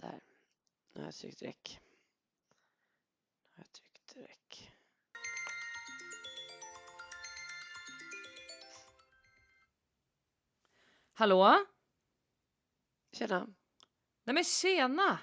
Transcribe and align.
Där. 0.00 0.20
Nu 0.92 1.00
har 1.00 1.06
jag 1.06 1.14
tryckt 1.14 1.42
räck. 1.42 1.80
Nu 3.50 3.56
har 3.56 3.64
jag 3.64 3.72
tryckt 3.72 4.16
räck. 4.16 4.72
Hallå? 11.12 11.66
Tjena. 13.12 13.46
Nej 14.24 14.34
men 14.34 14.44
tjena! 14.44 15.18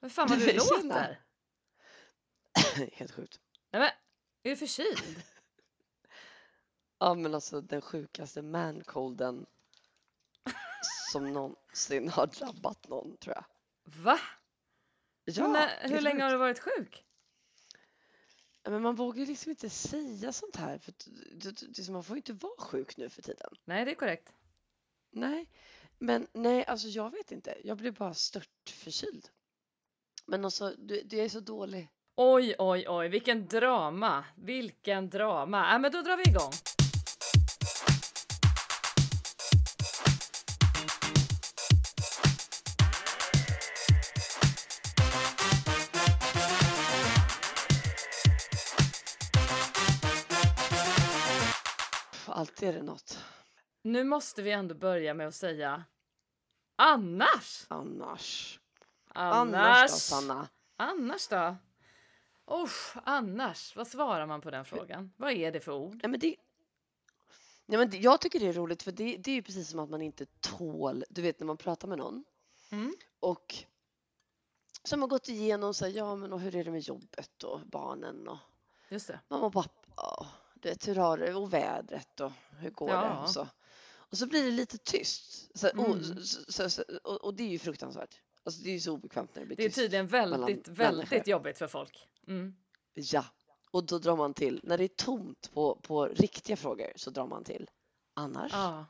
Vad 0.00 0.12
fan 0.12 0.28
vad 0.28 0.38
du 0.38 0.52
låter? 0.52 1.24
Helt 2.92 3.12
sjukt. 3.12 3.40
Nej 3.70 3.80
men, 3.80 3.90
är 4.42 4.50
du 4.50 4.56
förkyld? 4.56 5.22
Ja 6.98 7.14
men 7.14 7.34
alltså 7.34 7.60
den 7.60 7.80
sjukaste 7.80 8.42
mancolden 8.42 9.46
som 11.12 11.32
någonsin 11.32 12.08
har 12.08 12.26
drabbat 12.26 12.88
någon 12.88 13.16
tror 13.16 13.34
jag. 13.34 13.44
Va? 13.84 14.18
Ja, 15.24 15.48
när, 15.48 15.88
hur 15.88 16.00
länge 16.00 16.22
har 16.22 16.30
du 16.30 16.36
varit 16.36 16.58
sjuk? 16.58 17.04
Men 18.68 18.82
man 18.82 18.94
vågar 18.94 19.20
ju 19.20 19.26
liksom 19.26 19.50
inte 19.50 19.70
säga 19.70 20.32
sånt 20.32 20.56
här 20.56 20.78
för 20.78 21.92
man 21.92 22.04
får 22.04 22.16
ju 22.16 22.18
inte 22.18 22.32
vara 22.32 22.56
sjuk 22.58 22.96
nu 22.96 23.08
för 23.08 23.22
tiden. 23.22 23.50
Nej, 23.64 23.84
det 23.84 23.90
är 23.90 23.94
korrekt. 23.94 24.32
Nej, 25.10 25.50
men 25.98 26.26
nej, 26.32 26.64
alltså 26.64 26.88
jag 26.88 27.10
vet 27.10 27.32
inte. 27.32 27.58
Jag 27.64 27.76
blev 27.76 27.94
bara 27.94 28.14
stört 28.14 28.70
förkyld. 28.70 29.28
Men 30.26 30.44
alltså, 30.44 30.74
du, 30.78 31.02
du 31.02 31.18
är 31.18 31.28
så 31.28 31.40
dålig. 31.40 31.88
Oj, 32.16 32.54
oj, 32.58 32.88
oj, 32.88 33.08
vilken 33.08 33.46
drama! 33.46 34.24
Vilken 34.36 35.10
drama! 35.10 35.72
Ja, 35.72 35.78
men 35.78 35.92
då 35.92 36.02
drar 36.02 36.16
vi 36.16 36.22
igång. 36.22 36.52
Alltid 52.44 52.68
är 52.68 52.72
det 52.72 52.82
något. 52.82 53.18
Nu 53.82 54.04
måste 54.04 54.42
vi 54.42 54.50
ändå 54.50 54.74
börja 54.74 55.14
med 55.14 55.26
att 55.28 55.34
säga 55.34 55.84
annars. 56.76 57.66
Annars. 57.68 58.60
Annars. 59.08 59.54
Annars 59.54 59.90
då, 59.90 59.96
Sanna? 59.96 60.48
Annars 60.76 61.28
då? 61.28 61.56
Usch, 62.50 62.96
annars. 63.04 63.76
Vad 63.76 63.86
svarar 63.88 64.26
man 64.26 64.40
på 64.40 64.50
den 64.50 64.64
frågan? 64.64 65.12
Vad 65.16 65.32
är 65.32 65.52
det 65.52 65.60
för 65.60 65.72
ord? 65.72 65.94
Nej, 66.02 66.10
men 66.10 66.20
det, 66.20 66.36
nej, 67.66 67.78
men 67.78 67.90
det, 67.90 67.96
jag 67.98 68.20
tycker 68.20 68.40
det 68.40 68.46
är 68.48 68.52
roligt 68.52 68.82
för 68.82 68.92
det, 68.92 69.16
det 69.16 69.30
är 69.30 69.34
ju 69.34 69.42
precis 69.42 69.68
som 69.70 69.80
att 69.80 69.90
man 69.90 70.02
inte 70.02 70.26
tål, 70.40 71.04
du 71.10 71.22
vet 71.22 71.40
när 71.40 71.46
man 71.46 71.56
pratar 71.56 71.88
med 71.88 71.98
någon 71.98 72.24
Mm. 72.70 72.94
och 73.20 73.54
som 74.84 75.00
har 75.00 75.08
gått 75.08 75.28
igenom 75.28 75.74
så 75.74 75.84
här, 75.84 75.92
ja 75.92 76.16
men 76.16 76.32
och 76.32 76.40
hur 76.40 76.56
är 76.56 76.64
det 76.64 76.70
med 76.70 76.80
jobbet 76.80 77.42
och 77.42 77.60
barnen 77.60 78.28
och 78.28 78.38
Just 78.88 79.06
det. 79.06 79.20
mamma 79.28 79.46
och 79.46 79.52
pappa 79.52 80.18
och 80.18 80.26
du 80.64 80.68
vet 80.70 80.88
hur 80.88 80.94
har 80.94 81.18
det 81.18 81.34
och 81.34 81.52
vädret 81.52 82.20
och 82.20 82.32
hur 82.58 82.70
går 82.70 82.86
det 82.86 82.92
Ja. 82.92 83.22
och 83.22 83.30
så. 83.30 83.48
Och 83.96 84.18
så 84.18 84.26
blir 84.26 84.44
det 84.44 84.50
lite 84.50 84.78
tyst. 84.78 85.50
Så, 85.58 85.68
och, 85.68 85.86
Mm. 85.86 86.02
så, 86.24 86.52
så, 86.52 86.70
så, 86.70 86.82
och, 87.04 87.24
och 87.24 87.34
det 87.34 87.42
är 87.42 87.48
ju 87.48 87.58
fruktansvärt. 87.58 88.20
Alltså 88.44 88.62
det 88.62 88.68
är 88.68 88.72
ju 88.72 88.80
så 88.80 88.92
obekvämt 88.92 89.34
när 89.34 89.40
det 89.42 89.46
blir 89.46 89.56
Det 89.56 89.62
är 89.64 89.68
tyst. 89.68 89.76
tydligen 89.78 90.06
mellan 90.06 90.40
väldigt, 90.40 90.66
människor. 90.66 90.84
väldigt 90.84 91.26
jobbigt 91.26 91.58
för 91.58 91.66
folk. 91.66 92.08
Mm. 92.26 92.54
Ja, 92.94 93.24
och 93.70 93.84
då 93.86 93.98
drar 93.98 94.16
man 94.16 94.34
till. 94.34 94.60
När 94.62 94.78
det 94.78 94.84
är 94.84 94.88
tomt 94.88 95.50
på, 95.54 95.74
på 95.82 96.06
riktiga 96.06 96.56
frågor 96.56 96.92
så 96.96 97.10
drar 97.10 97.26
man 97.26 97.44
till. 97.44 97.70
Annars? 98.14 98.52
Ja, 98.52 98.86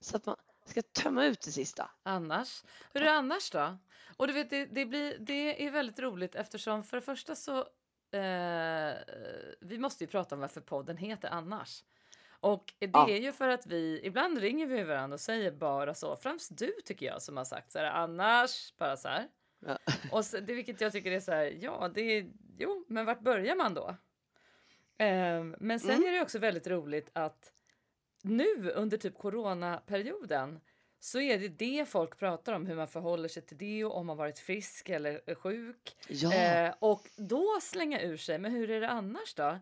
Så 0.00 0.16
att 0.16 0.26
man 0.26 0.36
ska 0.64 0.82
tömma 0.82 1.24
ut 1.24 1.40
det 1.40 1.52
sista. 1.52 1.90
annars. 2.02 2.64
Hur 2.92 3.00
är 3.00 3.04
det 3.04 3.12
annars 3.12 3.50
då? 3.50 3.78
Och 4.16 4.26
du 4.26 4.32
vet, 4.32 4.50
det, 4.50 4.66
det, 4.66 4.86
blir, 4.86 5.18
det 5.18 5.66
är 5.66 5.70
väldigt 5.70 5.98
roligt 5.98 6.34
eftersom 6.34 6.82
för 6.84 6.96
det 6.96 7.00
första 7.00 7.34
så 7.34 7.66
eh, 8.12 8.96
vi 9.60 9.78
måste 9.78 10.04
ju 10.04 10.08
prata 10.08 10.34
om 10.34 10.40
varför 10.40 10.60
podden 10.60 10.96
heter 10.96 11.28
Annars. 11.28 11.84
Och 12.40 12.72
det 12.78 12.90
Ja. 12.92 13.10
är 13.10 13.16
ju 13.20 13.32
för 13.32 13.48
att 13.48 13.66
vi 13.66 14.00
ibland 14.04 14.38
ringer 14.38 14.66
vi 14.66 14.82
varandra 14.82 15.14
och 15.14 15.20
säger 15.20 15.50
bara 15.52 15.94
så. 15.94 16.16
Främst 16.16 16.58
du 16.58 16.72
tycker 16.84 17.06
jag 17.06 17.22
som 17.22 17.36
har 17.36 17.44
sagt 17.44 17.72
så 17.72 17.78
här 17.78 17.84
annars 17.84 18.74
bara 18.76 18.96
så 18.96 19.08
här. 19.08 19.28
Ja. 19.66 19.78
Och 20.12 20.24
så, 20.24 20.40
det 20.40 20.54
vilket 20.54 20.80
jag 20.80 20.92
tycker 20.92 21.12
är 21.12 21.20
så 21.20 21.32
här. 21.32 21.44
Ja, 21.60 21.90
det 21.94 22.00
är 22.00 22.30
jo, 22.58 22.84
men 22.88 23.06
vart 23.06 23.20
börjar 23.20 23.56
man 23.56 23.74
då? 23.74 23.96
Ehm, 24.98 25.56
men 25.60 25.80
sen 25.80 25.90
Mm. 25.90 26.08
är 26.08 26.12
det 26.12 26.20
också 26.22 26.38
väldigt 26.38 26.66
roligt 26.66 27.10
att 27.12 27.52
nu 28.22 28.70
under 28.74 28.96
typ 28.98 29.18
coronaperioden 29.18 30.60
så 31.06 31.20
är 31.20 31.38
det 31.38 31.48
det 31.48 31.88
folk 31.88 32.18
pratar 32.18 32.52
om, 32.52 32.66
hur 32.66 32.74
man 32.76 32.88
förhåller 32.88 33.28
sig 33.28 33.42
till 33.42 33.58
det 33.58 33.84
och 33.84 33.96
om 33.96 34.06
man 34.06 34.16
varit 34.16 34.38
frisk 34.38 34.88
eller 34.88 35.34
sjuk. 35.34 35.96
Ja, 36.08 36.34
Eh, 36.34 36.74
och 36.78 37.08
då 37.16 37.58
slänga 37.62 38.00
ur 38.00 38.16
sig, 38.16 38.38
men 38.38 38.52
hur 38.52 38.70
är 38.70 38.80
det 38.80 38.88
annars 38.88 39.34
då? 39.34 39.58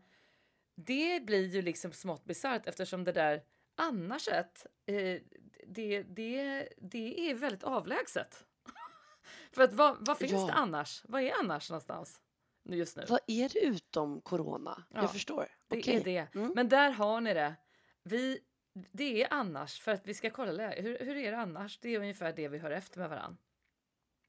Det 0.75 1.27
blir 1.27 1.47
ju 1.49 1.62
liksom 1.62 1.93
smått 1.93 2.25
bisarrt 2.25 2.66
eftersom 2.66 3.05
det 3.05 3.12
där 3.12 3.43
annarset, 3.75 4.66
eh, 4.87 5.21
det, 5.66 6.03
det, 6.03 6.69
det 6.78 7.31
är 7.31 7.34
väldigt 7.34 7.65
avlägset. 7.65 8.44
För 9.53 9.62
att 9.62 9.72
vad, 9.72 10.06
vad 10.06 10.19
finns 10.19 10.32
Ja. 10.32 10.47
det 10.47 10.53
annars? 10.53 11.03
Vad 11.09 11.22
är 11.22 11.32
annars 11.41 11.71
någonstans 11.71 12.21
just 12.69 12.97
nu? 12.97 13.05
vad 13.09 13.21
är 13.26 13.49
det 13.49 13.61
utom 13.61 14.21
corona? 14.21 14.84
Ja, 14.91 15.00
Jag 15.00 15.12
förstår. 15.12 15.49
Det 15.69 15.78
Okej. 15.78 15.97
är 15.97 16.05
det. 16.05 16.34
Mm. 16.34 16.53
Men 16.55 16.69
där 16.69 16.91
har 16.91 17.21
ni 17.21 17.34
det. 17.34 17.55
Vi, 18.03 18.41
det 18.75 19.23
är 19.23 19.29
annars, 19.33 19.81
för 19.81 19.93
att 19.93 20.07
vi 20.07 20.15
ska 20.15 20.31
kolla 20.31 20.53
läge. 20.53 20.83
Hur, 20.83 20.99
hur 20.99 21.17
är 21.17 21.31
det 21.31 21.39
annars? 21.39 21.79
Det 21.79 21.89
är 21.89 21.99
ungefär 21.99 22.33
det 22.33 22.49
vi 22.49 22.59
hör 22.59 22.71
efter 22.71 23.01
med 23.01 23.09
varann. 23.11 23.39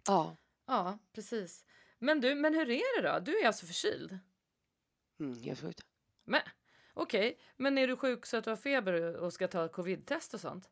Ja, 0.08 0.38
Ja, 0.66 1.00
precis. 1.14 1.66
Men 2.00 2.22
du, 2.22 2.36
men 2.36 2.54
hur 2.54 2.70
är 2.70 3.02
det 3.02 3.10
då? 3.10 3.20
Du 3.20 3.40
är 3.40 3.48
alltså 3.48 3.66
förkyld? 3.66 4.20
mm, 5.20 5.44
helt 5.44 5.62
sjukt. 5.62 5.82
Men 6.26 6.42
okej, 6.94 7.40
men 7.58 7.78
är 7.78 7.88
du 7.88 7.98
sjuk 7.98 8.26
så 8.26 8.38
att 8.38 8.44
du 8.44 8.50
har 8.50 8.58
feber 8.58 9.16
och 9.16 9.34
ska 9.34 9.48
ta 9.48 9.68
covid-test 9.68 10.34
och 10.34 10.42
sånt? 10.42 10.70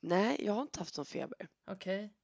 Nej, 0.00 0.44
jag 0.44 0.52
har 0.52 0.62
inte 0.62 0.78
haft 0.78 0.96
någon 0.96 1.06
feber. 1.06 1.48
Okej. 1.66 2.14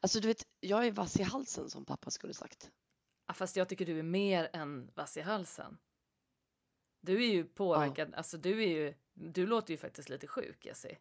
Alltså 0.00 0.20
du 0.20 0.28
vet, 0.28 0.46
jag 0.60 0.86
är 0.86 0.92
vass 0.92 1.20
i 1.20 1.22
halsen 1.22 1.70
som 1.70 1.84
pappa 1.84 2.10
skulle 2.10 2.34
sagt. 2.34 2.70
Ja, 3.26 3.34
fast 3.34 3.56
jag 3.56 3.68
tycker 3.68 3.86
du 3.86 3.98
är 3.98 4.02
mer 4.02 4.50
än 4.52 4.90
vass 4.94 5.16
i 5.16 5.20
halsen. 5.20 5.78
Du 7.00 7.24
är 7.24 7.28
ju 7.32 7.44
påverkad, 7.44 8.14
alltså 8.14 8.36
du 8.38 8.62
är 8.62 8.68
ju, 8.68 8.94
du 9.14 9.46
låter 9.46 9.70
ju 9.74 9.78
faktiskt 9.78 10.08
lite 10.08 10.26
sjuk 10.26 10.64
Jessie. 10.66 10.98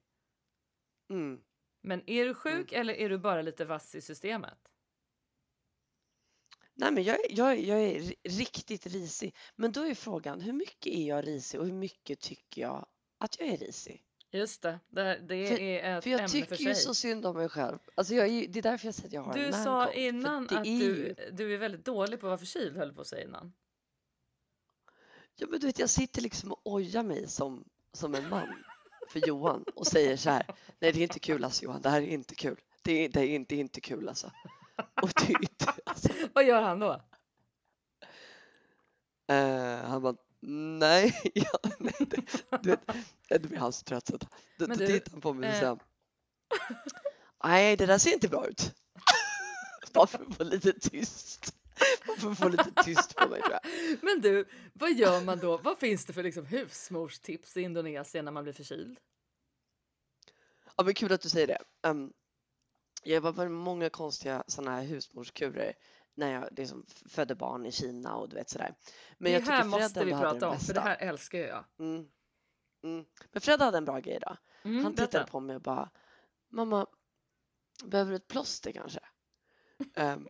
Mm. 1.09 1.41
Men 1.81 2.09
är 2.09 2.25
du 2.25 2.33
sjuk 2.33 2.71
eller 2.71 2.93
är 2.93 3.09
du 3.09 3.17
bara 3.17 3.41
lite 3.41 3.65
vass 3.65 3.95
i 3.95 4.01
systemet? 4.01 4.57
Nej, 6.73 6.91
men 6.91 7.03
jag, 7.03 7.17
jag, 7.29 7.59
jag 7.59 7.79
är 7.79 7.99
ri- 7.99 8.15
riktigt 8.23 8.85
risig. 8.85 9.35
Men 9.55 9.71
då 9.71 9.81
är 9.81 9.93
frågan, 9.95 10.41
hur 10.41 10.53
mycket 10.53 10.93
är 10.93 11.07
jag 11.07 11.27
risig 11.27 11.59
och 11.59 11.65
hur 11.65 11.73
mycket 11.73 12.19
tycker 12.19 12.61
jag 12.61 12.85
att 13.17 13.39
jag 13.39 13.47
är 13.47 13.57
risig? 13.57 14.03
Just 14.31 14.61
det, 14.61 14.79
det, 14.89 15.17
det 15.27 15.47
För- 15.47 15.59
är 15.59 15.97
ett 15.97 16.03
För 16.03 16.09
jag 16.11 16.19
ämne 16.19 16.29
tycker 16.29 16.47
för 16.47 16.55
sig. 16.55 16.67
ju 16.67 16.75
så 16.75 16.93
synd 16.93 17.25
om 17.25 17.35
mig 17.37 17.49
själv. 17.49 17.77
Alltså 17.95 18.13
jag 18.13 18.27
är, 18.27 18.47
det 18.47 18.59
är 18.59 18.63
därför 18.63 18.87
jag 18.87 18.95
säger 18.95 19.07
att 19.07 19.13
jag 19.13 19.21
har 19.21 19.33
Du 19.33 19.45
en 19.45 19.53
sa 19.53 19.93
innan 19.93 20.43
att 20.49 20.63
du, 20.63 20.69
ju- 20.69 21.15
du 21.31 21.53
är 21.53 21.57
väldigt 21.57 21.85
dålig 21.85 22.19
på 22.19 22.25
att 22.27 22.29
vara 22.29 22.37
förkyld 22.37 22.77
höll 22.77 22.93
på 22.93 23.01
att 23.01 23.07
säga 23.07 23.23
innan. 23.23 23.53
Ja, 25.39 25.47
men 25.49 25.59
du 25.59 25.67
vet, 25.67 25.79
jag 25.79 25.89
sitter 25.89 26.21
liksom 26.21 26.51
och 26.51 26.59
ojar 26.63 27.03
mig 27.03 27.27
som, 27.27 27.63
som 27.93 28.15
en 28.15 28.29
man 28.29 28.63
för 29.09 29.27
Johan 29.27 29.65
och 29.75 29.87
säger 29.87 30.17
så 30.17 30.29
här. 30.29 30.45
Nej, 30.79 30.91
det 30.91 30.99
är 30.99 31.03
inte 31.03 31.19
kul 31.19 31.43
alltså 31.43 31.63
Johan. 31.63 31.81
Det 31.81 31.89
här 31.89 32.01
är 32.01 32.07
inte 32.07 32.35
kul. 32.35 32.59
Det 32.81 33.05
är, 33.05 33.09
det 33.09 33.21
är, 33.21 33.27
inte, 33.27 33.55
inte 33.55 33.81
kul 33.81 34.09
alltså. 34.09 34.31
Och 35.01 35.11
det 35.15 35.33
är 35.33 35.41
inte, 35.41 35.73
alltså. 35.85 36.09
Vad 36.33 36.45
gör 36.45 36.61
han 36.61 36.79
då? 36.79 37.01
Eh, 39.27 39.77
han 39.89 40.01
bara, 40.01 40.15
nej. 40.79 41.21
Ja, 41.33 41.59
nej 41.79 41.95
det, 41.99 42.21
du 42.61 42.69
vet, 42.69 42.81
det 43.29 43.39
blir 43.39 43.59
han 43.59 43.73
så 43.73 43.83
trött 43.83 44.07
så 44.07 44.17
då, 44.17 44.27
då 44.57 44.65
du, 44.65 44.87
tittar 44.87 45.11
han 45.11 45.21
på 45.21 45.33
mig 45.33 45.49
och 45.49 45.55
eh, 45.55 45.59
säger 45.59 45.77
nej, 47.43 47.77
det 47.77 47.85
där 47.85 47.97
ser 47.97 48.13
inte 48.13 48.27
bra 48.27 48.47
ut. 48.47 48.73
Bara 49.93 50.07
för 50.07 50.25
att 50.29 50.35
få 50.35 50.43
lite 50.43 50.73
tyst. 50.73 51.58
Bara 52.07 52.17
för 52.17 52.31
att 52.31 52.39
få 52.39 52.49
lite 52.49 52.83
tyst 52.83 53.15
på 53.15 53.29
mig 53.29 53.41
tror 53.41 53.53
jag. 53.53 53.61
Men 54.01 54.21
du, 54.21 54.45
vad 54.73 54.93
gör 54.93 55.21
man 55.21 55.39
då? 55.39 55.57
Vad 55.57 55.77
finns 55.79 56.05
det 56.05 56.13
för 56.13 56.23
liksom 56.23 56.45
husmorstips 56.45 57.57
i 57.57 57.61
Indonesien 57.61 58.25
när 58.25 58.31
man 58.31 58.43
blir 58.43 58.53
förkyld? 58.53 58.99
Ja, 60.77 60.83
men 60.83 60.93
kul 60.93 61.11
att 61.13 61.21
du 61.21 61.29
säger 61.29 61.47
det. 61.47 61.59
Um, 61.89 62.13
jag 63.03 63.21
var 63.21 63.33
på 63.33 63.49
många 63.49 63.89
konstiga 63.89 64.43
sådana 64.47 64.75
här 64.75 64.83
husmorskurer 64.83 65.73
när 66.15 66.33
jag 66.33 66.49
liksom 66.51 66.85
födde 67.09 67.35
barn 67.35 67.65
i 67.65 67.71
Kina 67.71 68.15
och 68.15 68.29
du 68.29 68.35
vet 68.35 68.49
sådär. 68.49 68.75
Men 69.17 69.31
jag 69.31 69.45
det 69.45 69.51
här 69.51 69.63
måste 69.63 70.05
vi 70.05 70.11
prata 70.11 70.49
om, 70.49 70.59
för 70.59 70.73
det 70.73 70.81
här 70.81 70.97
älskar 70.97 71.39
jag. 71.39 71.65
Mm. 71.79 72.07
Mm. 72.83 73.05
Men 73.31 73.41
Fred 73.41 73.61
hade 73.61 73.77
en 73.77 73.85
bra 73.85 73.99
grej 73.99 74.19
då. 74.21 74.37
Mm, 74.63 74.83
Han 74.83 74.93
tittade 74.93 75.11
berätta. 75.11 75.31
på 75.31 75.39
mig 75.39 75.55
och 75.55 75.61
bara 75.61 75.89
Mamma, 76.51 76.87
behöver 77.83 78.11
du 78.11 78.15
ett 78.15 78.27
plåster 78.27 78.71
kanske? 78.71 78.99
um, 79.95 80.27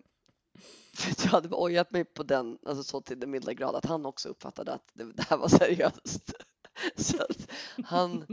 jag 1.23 1.29
hade 1.29 1.49
ojat 1.51 1.91
mig 1.91 2.05
på 2.05 2.23
den, 2.23 2.57
alltså 2.65 2.83
så 2.83 3.01
till 3.01 3.19
den 3.19 3.31
milda 3.31 3.53
grad 3.53 3.75
att 3.75 3.85
han 3.85 4.05
också 4.05 4.29
uppfattade 4.29 4.73
att 4.73 4.89
det, 4.93 5.03
det 5.13 5.23
här 5.29 5.37
var 5.37 5.47
seriöst. 5.47 6.33
Så 6.95 7.17
han 7.83 8.25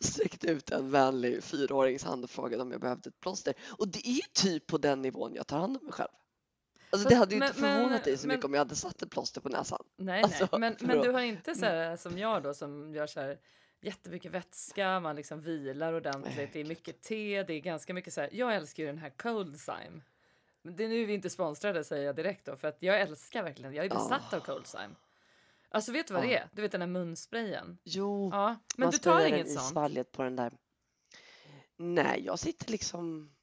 sträckte 0.00 0.46
ut 0.46 0.70
en 0.70 0.90
vänlig 0.90 1.44
fyraåringshand 1.44 2.24
och 2.24 2.30
frågade 2.30 2.62
om 2.62 2.72
jag 2.72 2.80
behövde 2.80 3.08
ett 3.08 3.20
plåster. 3.20 3.54
Och 3.78 3.88
det 3.88 4.06
är 4.08 4.12
ju 4.12 4.20
typ 4.32 4.66
på 4.66 4.78
den 4.78 5.02
nivån 5.02 5.34
jag 5.34 5.46
tar 5.46 5.58
hand 5.58 5.76
om 5.76 5.84
mig 5.84 5.92
själv. 5.92 6.08
Alltså 6.90 7.08
det 7.08 7.14
Fast- 7.14 7.18
hade 7.18 7.34
ju 7.34 7.38
men- 7.38 7.48
inte 7.48 7.60
förvånat 7.60 7.90
men- 7.90 8.02
dig 8.02 8.18
så 8.18 8.26
men- 8.26 8.34
mycket 8.36 8.44
om 8.44 8.52
jag 8.54 8.60
hade 8.60 8.74
satt 8.74 9.02
ett 9.02 9.10
plåster 9.10 9.40
på 9.40 9.48
näsan. 9.48 9.84
Nej, 9.96 10.22
Alltså, 10.22 10.48
nej. 10.52 10.60
Men, 10.60 10.76
men 10.80 11.00
du 11.02 11.10
har 11.10 11.20
inte 11.20 11.54
så 11.54 11.64
här 11.64 11.96
som 11.96 12.18
jag 12.18 12.42
då 12.42 12.54
som 12.54 12.94
gör 12.94 13.06
så 13.06 13.20
här 13.20 13.38
jättemycket 13.82 14.32
vätska, 14.32 15.00
man 15.00 15.16
liksom 15.16 15.40
vilar 15.40 15.92
ordentligt, 15.92 16.52
det 16.52 16.60
är 16.60 16.64
mycket 16.64 17.02
te, 17.02 17.42
det 17.42 17.52
är 17.54 17.60
ganska 17.60 17.94
mycket 17.94 18.12
så 18.14 18.20
här. 18.20 18.30
Jag 18.32 18.54
älskar 18.56 18.82
ju 18.82 18.86
den 18.86 18.98
här 18.98 19.10
Cold 19.10 19.60
Zyme. 19.60 20.00
Men 20.62 20.76
Det 20.76 20.84
är 20.84 20.88
nu 20.88 21.04
vi 21.04 21.14
inte 21.14 21.30
sponsrade 21.30 21.84
säger 21.84 22.06
jag 22.06 22.16
direkt 22.16 22.44
då 22.46 22.56
för 22.56 22.68
att 22.68 22.76
jag 22.82 23.00
älskar 23.00 23.42
verkligen, 23.42 23.74
jag 23.74 23.84
är 23.84 23.90
besatt 23.90 24.32
av 24.34 24.40
Cold 24.40 24.66
Zyme. 24.66 24.94
Alltså 25.70 25.92
vet 25.92 26.06
du 26.06 26.14
vad 26.14 26.22
det 26.22 26.30
Ja. 26.32 26.38
är? 26.38 26.48
Du 26.52 26.62
vet 26.62 26.72
den 26.72 26.80
här 26.80 26.88
munsprayen? 26.88 27.78
Jo, 27.84 28.30
Ja, 28.32 28.46
men 28.76 28.84
man 28.86 28.90
du 28.90 28.98
tar 28.98 29.12
sprayar 29.12 29.28
inget 29.28 29.46
den 29.46 29.52
i 29.54 29.56
sånt? 29.56 29.66
svalget 29.72 30.12
på 30.12 30.22
den 30.22 30.36
där. 30.36 30.52
Nej, 31.76 32.22
jag 32.24 32.38
sitter 32.38 32.70
liksom... 32.70 33.34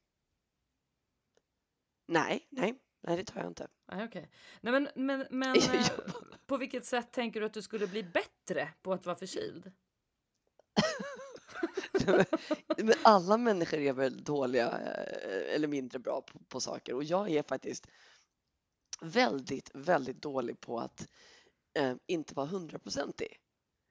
Nej, 2.08 2.48
nej, 2.50 2.76
nej 3.02 3.18
det 3.18 3.24
tar 3.24 3.40
jag 3.42 3.50
inte. 3.50 3.68
Nej, 3.92 4.06
okej. 4.06 4.30
Nej, 4.62 4.72
men, 4.74 4.90
men, 4.96 5.28
men 5.30 5.56
eh, 5.74 5.88
på 6.48 6.58
vilket 6.58 6.86
sätt 6.86 7.12
tänker 7.12 7.40
du 7.40 7.46
att 7.46 7.54
du 7.54 7.62
skulle 7.62 7.88
bli 7.88 8.04
bättre 8.04 8.70
på 8.82 8.94
att 8.94 9.06
vara 9.06 9.16
förkyld? 9.16 9.72
Men 12.78 12.94
alla 13.04 13.38
människor 13.38 13.80
är 13.80 13.94
väl 13.94 14.24
dåliga 14.24 14.68
eh, 14.68 15.56
eller 15.56 15.68
mindre 15.68 16.00
bra 16.00 16.22
på, 16.22 16.40
på 16.48 16.60
saker 16.60 16.94
och 16.94 17.04
jag 17.04 17.30
är 17.30 17.44
faktiskt 17.44 17.88
väldigt, 19.02 19.72
väldigt 19.74 20.22
dålig 20.22 20.60
på 20.60 20.80
att 20.80 21.08
eh, 21.80 21.96
inte 22.08 22.34
vara 22.34 22.48
hundraprocentig. 22.48 23.40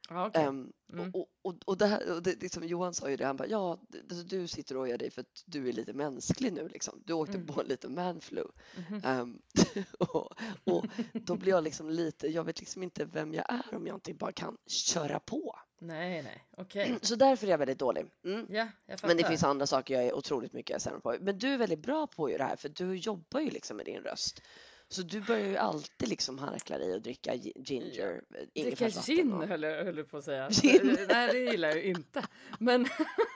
Ja, 0.08 0.26
okej. 0.26 0.42
Mm. 0.42 0.72
och, 1.14 1.28
och, 1.42 1.54
och 1.64 1.78
det 1.78 1.86
här, 1.86 2.12
och 2.16 2.22
det, 2.22 2.42
liksom 2.42 2.64
Johan 2.64 2.94
sa 2.94 3.10
ju 3.10 3.16
det, 3.16 3.26
han 3.26 3.36
bara 3.36 3.48
ja, 3.48 3.80
du 4.24 4.46
sitter 4.48 4.76
och 4.76 4.82
ojar 4.82 4.98
dig 4.98 5.10
för 5.10 5.20
att 5.20 5.42
du 5.46 5.68
är 5.68 5.72
lite 5.72 5.92
mänsklig 5.92 6.52
nu 6.52 6.68
liksom. 6.68 7.02
Du 7.04 7.12
åkte 7.12 7.34
Mm. 7.36 7.46
på 7.46 7.60
en 7.60 7.66
liten 7.66 7.94
manflu. 7.94 8.44
Mhm. 8.76 9.00
Ehm, 9.04 9.38
och, 9.98 10.32
och 10.64 10.86
då 11.12 11.36
blir 11.36 11.50
jag 11.52 11.64
liksom 11.64 11.90
lite, 11.90 12.28
jag 12.28 12.44
vet 12.44 12.60
liksom 12.60 12.82
inte 12.82 13.04
vem 13.04 13.34
jag 13.34 13.52
är 13.52 13.74
om 13.76 13.86
jag 13.86 13.96
inte 13.96 14.14
bara 14.14 14.32
kan 14.32 14.56
köra 14.66 15.20
på. 15.20 15.58
Nej, 15.86 16.22
nej, 16.22 16.44
okej. 16.56 16.98
Så 17.02 17.14
därför 17.16 17.46
är 17.46 17.50
jag 17.50 17.58
väldigt 17.58 17.78
dålig. 17.78 18.06
Mm. 18.24 18.46
Ja, 18.50 18.68
jag 18.86 19.00
fattar. 19.00 19.08
Men 19.08 19.16
det 19.16 19.28
finns 19.28 19.42
andra 19.44 19.66
saker 19.66 19.94
jag 19.94 20.04
är 20.04 20.12
otroligt 20.14 20.52
mycket 20.52 20.82
sämre 20.82 21.00
på. 21.00 21.16
Men 21.20 21.38
du 21.38 21.48
är 21.54 21.58
väldigt 21.58 21.78
bra 21.82 22.06
på 22.06 22.30
ju 22.30 22.38
det 22.38 22.44
här 22.44 22.56
för 22.56 22.68
du 22.68 22.94
jobbar 22.96 23.40
ju 23.40 23.50
liksom 23.50 23.76
med 23.76 23.86
din 23.86 24.02
röst. 24.02 24.42
Så 24.88 25.02
du 25.02 25.20
börjar 25.20 25.46
ju 25.46 25.56
alltid 25.56 26.08
liksom 26.08 26.38
harkla 26.38 26.78
dig 26.78 26.94
och 26.94 27.02
dricka 27.02 27.34
gi- 27.34 27.52
ginger, 27.64 28.22
eh, 28.54 28.62
Dricka 28.64 28.88
gin 28.88 29.32
och- 29.32 29.46
höll 29.48 29.62
jag, 29.62 29.84
höll 29.84 29.96
jag 29.98 30.10
på 30.10 30.16
att 30.16 30.24
säga. 30.24 30.48
Gin. 30.50 30.96
Nej, 31.08 31.28
det 31.32 31.38
gillar 31.38 31.68
jag 31.68 31.76
ju 31.78 31.84
inte. 31.84 32.24
Men, 32.58 32.86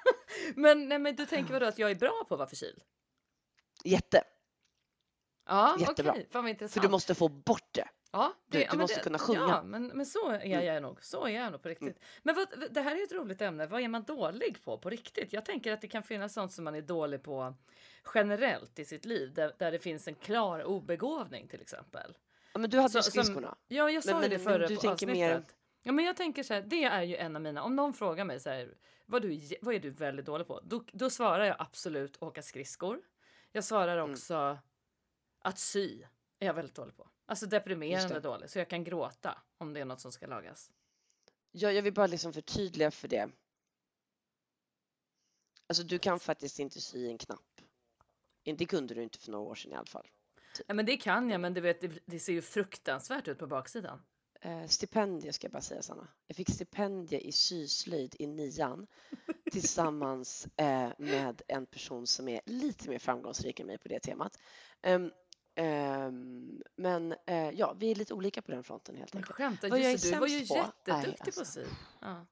men, 0.55 0.89
nej, 0.89 0.99
men 0.99 1.17
du 1.17 1.27
tänker 1.27 1.53
vadå 1.53 1.67
att 1.67 1.79
jag 1.79 1.91
är 1.91 1.95
bra 1.95 2.25
på 2.29 2.35
att 2.35 2.39
vara 2.39 2.49
förkyld? 2.49 2.83
Jätte, 3.85 4.23
Ja, 5.47 5.77
Jättebra. 5.81 6.13
okej. 6.13 6.27
Fan 6.31 6.43
vad 6.45 6.51
intressant. 6.51 6.73
för 6.75 6.81
du 6.81 6.89
måste 6.89 7.15
få 7.15 7.29
bort 7.29 7.69
det. 7.75 7.89
Ja, 8.11 8.35
du- 8.47 8.59
det, 8.59 8.59
du 8.59 8.65
ja, 8.65 8.71
men 8.71 8.79
måste 8.81 8.97
det, 8.99 9.03
kunna 9.05 9.19
sjunga. 9.19 9.41
Ja, 9.41 9.63
men, 9.63 9.87
men 9.87 10.07
så 10.07 10.29
är 10.31 10.41
Mm. 10.41 10.65
jag 10.65 10.83
nog. 10.83 11.05
Så 11.05 11.25
är 11.27 11.31
jag 11.31 11.53
nog 11.53 11.63
på 11.63 11.69
riktigt. 11.69 12.01
Men 12.23 12.35
vad, 12.35 12.49
det 12.71 12.81
här 12.81 12.97
är 13.01 13.05
ett 13.05 13.13
roligt 13.13 13.41
ämne. 13.43 13.67
Vad 13.67 13.81
är 13.81 13.89
man 13.89 14.03
dålig 14.03 14.65
på 14.65 14.79
på 14.79 14.91
riktigt? 14.91 15.33
Jag 15.33 15.45
tänker 15.45 15.73
att 15.73 15.81
det 15.81 15.89
kan 15.89 16.03
finnas 16.03 16.33
sånt 16.35 16.53
som 16.53 16.65
man 16.65 16.75
är 16.75 16.83
dålig 16.83 17.23
på 17.23 17.55
generellt 18.15 18.79
i 18.79 18.85
sitt 18.85 19.05
liv. 19.05 19.35
Där, 19.35 19.53
där 19.59 19.73
det 19.73 19.79
finns 19.79 20.09
en 20.09 20.15
klar 20.15 20.63
obegåvning 20.65 21.49
till 21.49 21.61
exempel. 21.61 22.17
Ja, 22.53 22.59
men 22.59 22.71
du 22.71 22.77
hade 22.77 22.89
Så- 22.91 22.99
ju 22.99 23.03
som- 23.03 23.11
skridskorna. 23.11 23.57
Ja, 23.69 23.91
jag 23.91 24.05
sa 24.05 24.11
Men- 24.11 24.23
ju 24.23 24.29
men- 24.29 24.31
det 24.39 24.45
men 24.45 24.53
förra 24.55 24.69
du 24.69 24.75
på 24.75 24.81
tänker 24.81 24.93
avsnittet. 25.07 25.15
mer- 25.17 25.45
Ja, 25.83 25.93
men 25.93 26.05
jag 26.05 26.17
tänker 26.17 26.43
så 26.43 26.55
här, 26.55 26.63
det 26.63 26.85
är 26.85 27.03
ju 27.03 27.17
en 27.17 27.37
av 27.37 27.43
mina, 27.43 27.63
om 27.63 27.77
någon 27.77 27.95
frågar 27.95 28.25
mig 28.25 28.41
så 28.41 28.51
här, 28.51 28.75
vad, 29.07 29.23
du, 29.23 29.41
vad 29.61 29.75
är 29.75 29.79
du 29.81 29.91
väldigt 29.91 30.27
dålig 30.27 30.47
på? 30.47 30.61
Då, 30.65 30.85
då 30.93 31.11
svarar 31.11 31.45
jag 31.45 31.57
absolut 31.59 32.23
åka 32.23 32.43
skridskor. 32.43 33.01
Jag 33.53 33.65
svarar 33.65 33.99
Mm. 33.99 34.11
också 34.11 34.59
att 35.41 35.59
sy 35.59 36.03
är 36.39 36.47
jag 36.47 36.55
väldigt 36.55 36.75
dålig 36.75 36.97
på. 36.97 37.09
Alltså 37.27 37.47
deprimerande 37.47 38.21
dålig, 38.21 38.51
så 38.51 38.59
jag 38.59 38.69
kan 38.69 38.85
gråta 38.85 39.43
om 39.59 39.73
det 39.73 39.81
är 39.81 39.85
något 39.85 40.01
som 40.01 40.13
ska 40.13 40.27
lagas. 40.27 40.71
Jag, 41.51 41.75
jag 41.75 41.83
vill 41.83 41.95
bara 41.95 42.07
liksom 42.07 42.33
förtydliga 42.33 42.91
för 42.91 43.09
det. 43.09 43.31
Alltså 45.67 45.83
du 45.83 45.99
kan 45.99 46.21
faktiskt 46.21 46.59
inte 46.59 46.81
sy 46.81 47.07
en 47.07 47.19
knapp. 47.19 47.61
Det 48.57 48.67
kunde 48.67 48.95
du 48.95 49.03
inte 49.03 49.19
för 49.19 49.31
några 49.31 49.45
år 49.45 49.55
sedan 49.55 49.73
i 49.73 49.75
alla 49.75 49.87
fall. 49.87 50.07
Nej, 50.69 50.77
men 50.77 50.87
det 50.87 50.97
kan 50.97 51.31
jag, 51.31 51.41
men 51.41 51.55
du 51.55 51.61
vet, 51.61 51.81
det, 51.81 51.99
det 52.07 52.19
ser 52.19 52.33
ju 52.33 52.43
fruktansvärt 52.43 53.29
ut 53.29 53.39
på 53.39 53.47
baksidan. 53.47 54.03
Eh, 54.41 54.67
stipendier 54.67 55.33
ska 55.33 55.45
jag 55.45 55.53
bara 55.53 55.63
säga 55.63 55.83
Sanna. 55.83 56.09
Jag 56.27 56.37
fick 56.37 56.51
stipendier 56.51 57.21
i 57.21 57.33
syslöjd 57.33 58.17
i 58.19 58.27
nian 58.27 58.87
tillsammans 59.53 60.49
eh, 60.57 60.91
med 60.99 61.43
en 61.49 61.67
person 61.67 62.07
som 62.07 62.29
är 62.29 62.41
lite 62.47 62.91
mer 62.91 62.99
framgångsrik 62.99 63.61
än 63.61 63.67
mig 63.67 63.79
på 63.79 63.89
det 63.89 64.01
temat. 64.01 64.39
Ehm, 64.83 65.11
ehm, 65.59 66.63
men 66.77 67.15
eh, 67.27 67.51
ja, 67.51 67.73
vi 67.79 67.91
är 67.91 67.95
lite 67.95 68.15
olika 68.15 68.43
på 68.43 68.51
den 68.51 68.65
fronten 68.65 68.97
helt 68.97 69.15
enkelt. 69.15 69.35
skämtar, 69.37 69.69
Vad 69.69 69.81
jag 69.81 69.91
är 69.91 70.13
du 70.13 70.19
var 70.19 70.27
ju 70.27 70.47
på? 70.47 70.55
Jätteduktig 70.55 71.35
på 71.35 71.41
alltså. 71.41 71.45
sy. 71.45 71.65
Ja. 72.01 72.27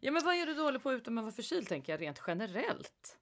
ja, 0.00 0.12
men 0.12 0.24
vad 0.24 0.34
är 0.34 0.46
du 0.46 0.54
dålig 0.54 0.82
på 0.82 0.92
utom 0.92 1.18
att 1.18 1.24
vara 1.24 1.32
förkyld 1.32 1.68
tänker 1.68 1.92
jag 1.92 2.00
rent 2.00 2.20
generellt? 2.26 3.18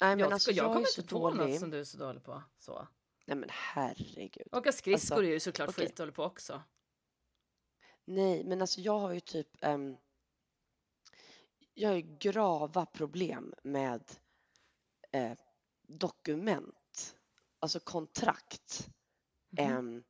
Nej, 0.00 0.10
men 0.10 0.18
jag, 0.18 0.32
alltså, 0.32 0.50
jag, 0.50 0.64
jag, 0.64 0.72
kommer 0.72 0.98
inte 0.98 1.14
på 1.14 1.30
något 1.30 1.38
dålig. 1.38 1.60
som 1.60 1.70
du 1.70 1.80
är 1.80 1.84
så 1.84 1.98
dålig 1.98 2.24
på. 2.24 2.42
Så. 2.58 2.88
Nej 3.26 3.36
men 3.36 3.48
herregud. 3.52 4.48
Åka 4.52 4.72
skridskor 4.72 5.16
Alltså, 5.16 5.24
är 5.28 5.32
ju 5.32 5.40
såklart 5.40 5.68
okej. 5.68 5.86
skitdålig 5.86 6.14
på 6.14 6.24
också. 6.24 6.62
Nej, 8.04 8.44
men 8.44 8.60
alltså 8.60 8.80
jag 8.80 8.98
har 8.98 9.12
ju 9.12 9.20
typ 9.20 9.48
ehm, 9.60 9.96
jag 11.74 11.88
har 11.88 11.96
ju 11.96 12.16
grava 12.18 12.86
problem 12.86 13.54
med 13.62 14.02
eh, 15.12 15.32
dokument, 15.82 16.74
alltså 17.62 17.80
kontrakt, 17.80 18.88
Mhm. 19.50 19.70
ehm, 19.70 20.02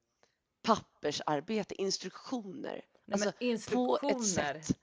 pappersarbete, 0.62 1.74
instruktioner. 1.82 2.72
Nej, 2.72 3.12
alltså, 3.12 3.24
men 3.26 3.32
på 3.32 3.44
instruktioner. 3.44 4.14
ett 4.54 4.66
sätt. 4.66 4.78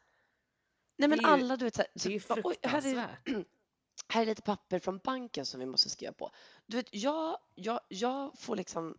Nej 0.98 1.10
men 1.10 1.20
ju- 1.20 1.26
alla 1.26 1.58
du 1.58 1.66
vet 1.66 1.76
så 1.76 1.82
här, 1.82 1.92
Det 1.94 2.06
är 2.06 2.12
ju 2.12 2.22
oj, 2.44 2.56
här, 2.64 2.78
är, 2.78 2.82
fruktansvärt. 2.82 3.28
här 4.14 4.22
är 4.22 4.26
lite 4.26 4.42
papper 4.42 4.80
från 4.80 4.98
banken 4.98 5.46
som 5.46 5.60
vi 5.60 5.66
måste 5.66 5.90
skriva 5.90 6.14
på. 6.14 6.32
Du 6.66 6.78
vet, 6.78 6.88
jag, 6.92 7.38
jag, 7.56 7.80
jag 7.88 8.40
får 8.40 8.56
liksom 8.56 8.98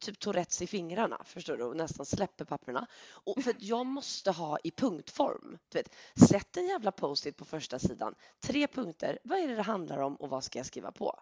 typ 0.00 0.18
Tourettes 0.18 0.62
i 0.62 0.66
fingrarna, 0.66 1.22
förstår 1.24 1.56
du, 1.56 1.64
och 1.64 1.76
nästan 1.76 2.06
släpper 2.06 2.44
papperna. 2.44 2.86
Och 3.12 3.42
för 3.44 3.54
jag 3.58 3.86
måste 3.86 4.30
ha 4.30 4.58
i 4.64 4.70
punktform. 4.70 5.58
Du 5.68 5.78
vet, 5.78 5.94
sätt 6.28 6.56
en 6.56 6.66
jävla 6.66 6.92
post-it 6.92 7.36
på 7.36 7.44
första 7.44 7.78
sidan. 7.78 8.14
Tre 8.40 8.66
punkter, 8.66 9.18
vad 9.24 9.38
är 9.38 9.48
det 9.48 9.54
det 9.54 9.62
handlar 9.62 9.98
om 9.98 10.16
och 10.16 10.28
vad 10.30 10.44
ska 10.44 10.58
jag 10.58 10.66
skriva 10.66 10.92
på? 10.92 11.20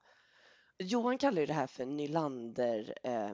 Johan 0.81 1.19
kallar 1.19 1.41
ju 1.41 1.47
det 1.47 1.53
här 1.53 1.67
för 1.67 1.87
Nylander 1.87 2.95
eh, 3.03 3.31
eh, 3.31 3.33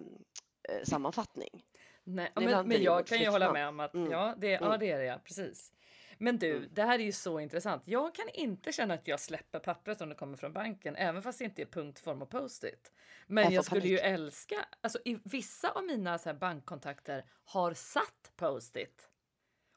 sammanfattning. 0.85 1.65
Nej, 2.05 2.33
ja, 2.35 2.41
men, 2.41 2.69
men 2.69 2.77
ju 2.79 2.83
jag 2.85 3.07
kan 3.07 3.19
ju 3.19 3.29
hålla 3.29 3.53
med 3.53 3.69
om 3.69 3.81
att 3.81 3.95
Mm. 3.95 4.11
ja, 4.11 4.35
det, 4.39 4.51
ja, 4.51 4.67
Mm. 4.67 4.79
det 4.81 4.91
är 4.91 4.99
det, 4.99 5.05
ja, 5.05 5.21
precis. 5.25 5.73
Men 6.19 6.39
du, 6.39 6.57
Mm. 6.57 6.69
det 6.73 6.83
här 6.83 6.99
är 6.99 7.05
ju 7.05 7.13
så 7.13 7.41
intressant. 7.41 7.83
Jag 7.87 8.15
kan 8.15 8.29
inte 8.29 8.73
känna 8.73 8.95
att 8.95 9.09
jag 9.09 9.21
släpper 9.21 9.59
pappret 9.59 10.01
om 10.01 10.09
det 10.09 10.15
kommer 10.15 10.37
från 10.37 10.53
banken, 10.53 10.97
även 10.97 11.23
fast 11.23 11.39
det 11.39 11.45
inte 11.45 11.63
är 11.63 11.67
punktform 11.67 12.23
och 12.23 12.31
post-it. 12.31 12.93
Men 13.27 13.45
Jag 13.45 13.53
jag, 13.53 13.65
skulle 13.65 13.89
ju 13.89 13.97
panik. 13.99 14.13
älska, 14.15 14.67
alltså 14.81 14.99
i 15.05 15.19
vissa 15.25 15.71
av 15.71 15.85
mina 15.85 16.19
så 16.19 16.35
bankkontakter 16.35 17.25
har 17.45 17.75
satt 17.75 18.33
post-it. 18.37 19.09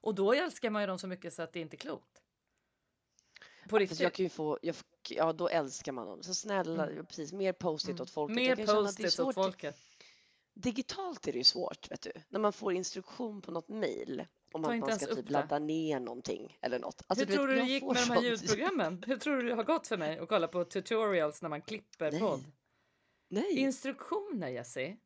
Och 0.01 0.15
då 0.15 0.33
älskar 0.33 0.69
man 0.69 0.81
ju 0.81 0.87
dem 0.87 0.99
så 0.99 1.07
mycket 1.07 1.33
så 1.33 1.41
att 1.41 1.53
det 1.53 1.59
inte 1.59 1.75
är 1.75 1.79
klokt. 1.79 2.21
På 3.69 3.79
riktigt. 3.79 3.99
jag 3.99 4.13
kan 4.13 4.23
ju 4.23 4.29
få, 4.29 4.59
jag, 4.61 4.75
ja 5.11 5.33
då 5.33 5.47
älskar 5.47 5.91
man 5.91 6.07
dem. 6.07 6.23
Så 6.23 6.33
snälla, 6.35 6.87
precis, 7.07 7.33
mer 7.33 7.53
post-it 7.53 7.89
Mm. 7.89 8.01
åt 8.01 8.09
folket. 8.09 8.35
Mer 8.35 8.55
det 8.55 8.65
post-it 8.65 9.19
åt 9.19 9.35
folket. 9.35 9.77
Digitalt 10.53 11.27
är 11.27 11.31
det 11.31 11.37
ju 11.37 11.43
svårt, 11.43 11.91
vet 11.91 12.01
du. 12.01 12.11
När 12.29 12.39
man 12.39 12.53
får 12.53 12.73
instruktion 12.73 13.41
på 13.41 13.51
något 13.51 13.69
mejl 13.69 14.27
om 14.53 14.65
att 14.65 14.79
man 14.79 14.99
ska 14.99 15.15
typ 15.15 15.25
det. 15.27 15.31
ladda 15.33 15.59
ner 15.59 15.99
någonting 15.99 16.57
eller 16.61 16.79
något. 16.79 17.01
Alltså, 17.07 17.25
Hur 17.25 17.27
vet, 17.27 17.35
tror 17.35 17.47
du 17.47 17.53
det 17.53 17.59
jag 17.59 17.67
gick 17.69 17.83
får 17.83 17.93
med 17.93 18.03
de 18.07 18.13
här 18.13 18.21
ljudprogrammen? 18.21 19.03
Hur 19.07 19.17
tror 19.17 19.37
du 19.37 19.47
det 19.49 19.55
har 19.55 19.63
gått 19.63 19.87
för 19.87 19.97
mig 19.97 20.17
att 20.19 20.29
kolla 20.29 20.47
på 20.47 20.63
tutorials 20.65 21.41
när 21.41 21.49
man 21.49 21.61
klipper 21.61 22.11
Nej. 22.11 22.19
podd? 22.21 22.43
Nej, 23.29 23.57
Instruktioner 23.59 24.47
Jessie. 24.49 24.97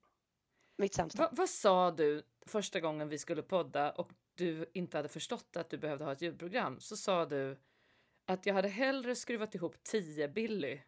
mitt 0.77 0.93
sämsta. 0.93 1.23
Va, 1.23 1.29
vad 1.31 1.49
sa 1.49 1.91
du 1.91 2.23
första 2.45 2.79
gången 2.79 3.09
vi 3.09 3.17
skulle 3.17 3.41
podda 3.41 3.91
och 3.91 4.11
du 4.35 4.65
inte 4.73 4.97
hade 4.97 5.09
förstått 5.09 5.57
att 5.57 5.69
du 5.69 5.77
behövde 5.77 6.05
ha 6.05 6.11
ett 6.11 6.21
ljudprogram? 6.21 6.79
Så 6.79 6.97
sa 6.97 7.25
du 7.25 7.57
att 8.25 8.45
jag 8.45 8.53
hade 8.53 8.67
hellre 8.67 9.15
skruvat 9.15 9.55
ihop 9.55 9.83
10 9.83 10.27
Billy 10.27 10.79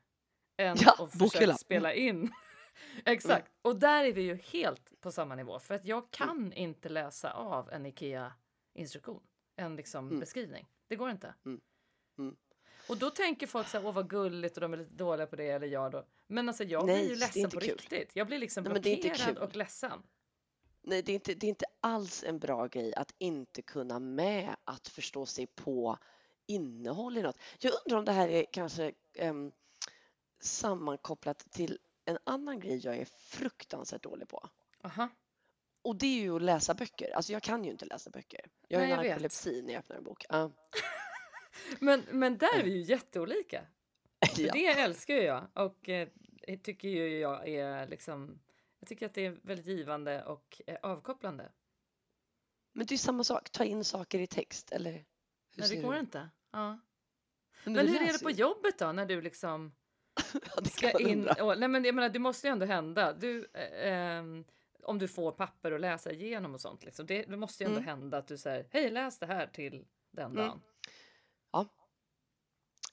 än 0.58 0.78
Ja, 0.82 0.92
att 0.92 0.98
bokhylla. 1.14 1.30
försökt 1.30 1.60
spela 1.60 1.94
in. 1.94 2.32
Exakt. 3.06 3.52
Och 3.62 3.80
där 3.80 4.04
är 4.06 4.14
vi 4.14 4.22
ju 4.22 4.36
helt 4.36 5.02
på 5.02 5.12
samma 5.12 5.36
nivå 5.36 5.60
för 5.60 5.74
att 5.74 5.86
jag 5.86 6.12
kan 6.12 6.54
inte 6.54 6.90
läsa 6.90 7.32
av 7.34 7.70
en 7.72 7.86
IKEA 7.86 8.34
instruktion, 8.74 9.24
en 9.56 9.76
liksom 9.76 10.08
Mm. 10.08 10.20
beskrivning. 10.20 10.68
Det 10.88 10.96
går 10.96 11.10
inte. 11.10 11.34
Mm. 11.46 11.62
Mm. 12.18 12.36
Och 12.90 12.98
då 12.98 13.10
tänker 13.10 13.48
folk 13.48 13.68
så 13.68 13.78
här, 13.78 13.86
åh 13.88 13.94
vad 13.94 14.10
gulligt 14.10 14.58
och 14.58 14.62
de 14.62 14.74
är 14.74 14.78
lite 14.78 14.94
dåliga 14.94 15.28
på 15.28 15.36
det 15.36 15.50
eller 15.50 15.68
jag 15.68 15.92
då. 15.92 16.06
Men 16.28 16.48
alltså 16.50 16.64
jag 16.64 16.86
Nej, 16.86 16.96
blir 17.02 17.10
ju 17.10 17.20
ledsen 17.20 17.50
på 17.50 17.60
kul. 17.60 17.70
riktigt. 17.70 18.16
Jag 18.16 18.28
blir 18.28 18.40
liksom 18.40 18.64
Nej, 18.64 18.74
blockerad 18.82 19.38
och 19.38 19.56
ledsen. 19.56 20.04
Nej, 20.82 21.02
det 21.02 21.12
är, 21.12 21.14
inte, 21.14 21.34
det 21.34 21.48
är 21.48 21.50
inte 21.50 21.66
alls 21.82 22.24
en 22.24 22.40
bra 22.40 22.68
grej 22.68 22.94
att 22.96 23.14
inte 23.18 23.62
kunna 23.62 24.00
med 24.00 24.56
att 24.64 24.88
förstå 24.88 25.26
sig 25.26 25.48
på 25.48 25.98
innehåll 26.48 27.18
i 27.18 27.22
något. 27.22 27.40
Jag 27.60 27.74
undrar 27.86 27.98
om 27.98 28.06
det 28.06 28.12
här 28.12 28.30
är 28.30 28.46
kanske 28.52 28.92
um, 29.20 29.52
sammankopplat 30.40 31.52
till 31.52 31.80
en 32.06 32.18
annan 32.24 32.60
grej 32.60 32.78
jag 32.78 32.98
är 32.98 33.06
fruktansvärt 33.06 34.04
dålig 34.04 34.28
på. 34.28 34.50
Aha. 34.84 35.10
Och 35.82 35.96
det 35.96 36.06
är 36.06 36.22
ju 36.22 36.36
att 36.36 36.42
läsa 36.42 36.74
böcker. 36.74 37.16
Alltså 37.16 37.34
jag 37.34 37.44
kan 37.44 37.64
ju 37.64 37.72
inte 37.72 37.86
läsa 37.86 38.10
böcker. 38.10 38.42
Jag 38.68 38.80
har 38.80 38.88
jag 38.88 38.98
narkolepsi 38.98 39.62
när 39.62 39.74
jag 39.74 39.80
öppnar 39.80 39.96
en 39.96 40.04
bok. 40.04 40.26
Ja. 40.30 40.52
Men, 41.80 42.04
men 42.12 42.38
där 42.38 42.60
är 42.60 42.64
vi 42.64 42.72
ju 42.72 42.82
jätteolika. 42.82 43.66
Ja. 44.38 44.54
det 44.54 44.68
älskar 44.68 45.14
ju 45.14 45.22
jag 45.22 45.48
och 45.54 45.90
eh, 45.90 46.10
tycker 46.64 46.88
ju 46.88 47.20
jag 47.20 47.48
är 47.48 47.88
liksom. 47.88 48.40
Jag 48.80 48.90
tycker 48.90 49.06
att 49.06 49.14
det 49.14 49.26
är 49.26 49.40
väldigt 49.44 49.66
givande 49.66 50.24
och 50.24 50.62
eh, 50.68 50.78
avkopplande. 50.82 51.52
Men 52.74 52.86
det 52.86 52.96
är 52.96 52.98
samma 52.98 53.24
sak, 53.24 53.50
ta 53.50 53.64
in 53.64 53.84
saker 53.84 54.20
i 54.20 54.28
text 54.28 54.72
eller? 54.72 55.06
Nej, 55.56 55.70
det 55.70 55.76
går 55.82 55.94
du? 55.94 56.00
inte. 56.00 56.30
Ja. 56.52 56.80
Men, 57.64 57.74
Men 57.74 57.86
du 57.86 57.92
hur 57.92 58.02
är 58.10 58.14
det 58.14 58.24
på 58.24 58.32
jobbet 58.32 58.80
då 58.80 58.92
när 58.92 59.06
du 59.06 59.22
liksom 59.22 59.76
Ja, 60.56 60.64
ska 60.66 61.00
in? 61.00 61.28
Och, 61.42 61.60
nej, 61.60 61.70
men 61.70 61.86
jag 61.86 61.96
menar, 61.96 62.10
det 62.10 62.20
måste 62.20 62.48
ju 62.48 62.52
ändå 62.52 62.66
hända. 62.66 63.14
Du, 63.14 63.50
eh, 63.54 63.92
ehm, 63.94 64.46
om 64.84 65.00
du 65.00 65.08
får 65.08 65.32
papper 65.32 65.72
att 65.72 65.82
läsa 65.82 66.12
igenom 66.12 66.54
och 66.54 66.62
sånt. 66.62 66.84
Liksom. 66.84 67.06
Det, 67.06 67.24
det 67.24 67.38
måste 67.38 67.64
ju 67.64 67.68
ändå 67.68 67.78
Mm. 67.80 67.88
hända 67.90 68.18
att 68.18 68.28
du 68.28 68.38
säger 68.38 68.68
hej 68.72 68.90
läs 68.90 69.20
det 69.20 69.26
här 69.26 69.48
till 69.48 69.86
den 70.12 70.32
Mm. 70.32 70.36
dagen. 70.48 70.62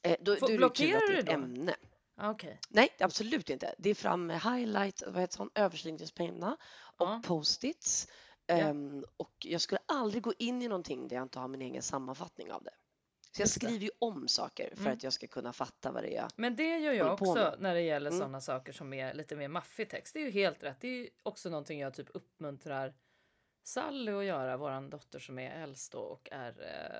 Eh, 0.03 0.17
då, 0.21 0.37
Får- 0.37 0.47
kul 0.47 0.57
blockerar 0.57 1.13
du 1.17 1.23
då? 1.23 1.33
ämne. 1.33 1.75
Ah, 2.17 2.31
Okej. 2.31 2.61
Nej, 2.69 2.89
absolut 3.01 3.51
inte. 3.51 3.75
Det 3.79 3.91
är 3.91 3.95
fram 3.95 4.27
med 4.27 4.41
highlight, 4.43 5.03
vad 5.07 5.21
heter 5.21 5.35
sån, 5.37 5.51
överstrykningspenna 5.55 6.57
och 6.97 7.07
Ja. 7.09 7.23
post-its. 7.25 8.09
Ja. 8.47 8.55
Ehm, 8.55 9.05
och 9.17 9.33
jag 9.39 9.61
skulle 9.61 9.81
aldrig 9.87 10.23
gå 10.23 10.33
in 10.39 10.63
i 10.63 10.69
någonting 10.69 11.09
där 11.09 11.17
jag 11.17 11.23
inte 11.25 11.39
har 11.39 11.49
min 11.49 11.63
egen 11.63 11.83
sammanfattning 11.83 12.53
av 12.53 12.63
det. 12.63 12.75
Så 13.33 13.43
jag 13.43 13.49
skriver 13.49 13.85
ju 13.85 13.91
om 13.99 14.29
saker 14.29 14.71
för 14.75 14.81
Mm. 14.83 14.93
att 14.93 15.03
jag 15.03 15.13
ska 15.13 15.27
kunna 15.27 15.53
fatta 15.53 15.93
vad 15.93 16.03
det 16.03 16.17
är. 16.17 16.29
Men 16.37 16.57
det 16.57 16.79
gör 16.79 16.93
jag 16.93 17.13
också 17.13 17.55
när 17.59 17.75
det 17.75 17.81
gäller 17.81 18.11
Mm. 18.11 18.19
sådana 18.19 18.41
saker 18.41 18.73
som 18.73 18.93
är 18.93 19.15
lite 19.15 19.37
mer 19.37 19.49
maffig 19.49 19.91
text. 19.91 20.15
Det 20.15 20.21
är 20.21 20.25
ju 20.25 20.31
helt 20.31 20.63
rätt. 20.63 20.81
Det 20.81 20.89
är 20.89 20.93
ju 20.99 21.09
också 21.23 21.51
någonting 21.51 21.81
jag 21.81 21.95
typ 21.95 22.09
uppmuntrar 22.15 22.95
Sally 23.65 24.13
att 24.13 24.25
göra, 24.25 24.57
våran 24.57 24.91
dotter 24.91 25.19
som 25.19 25.39
är 25.39 25.63
äldst 25.63 25.93
då 25.93 25.99
och 25.99 26.29
är 26.33 26.51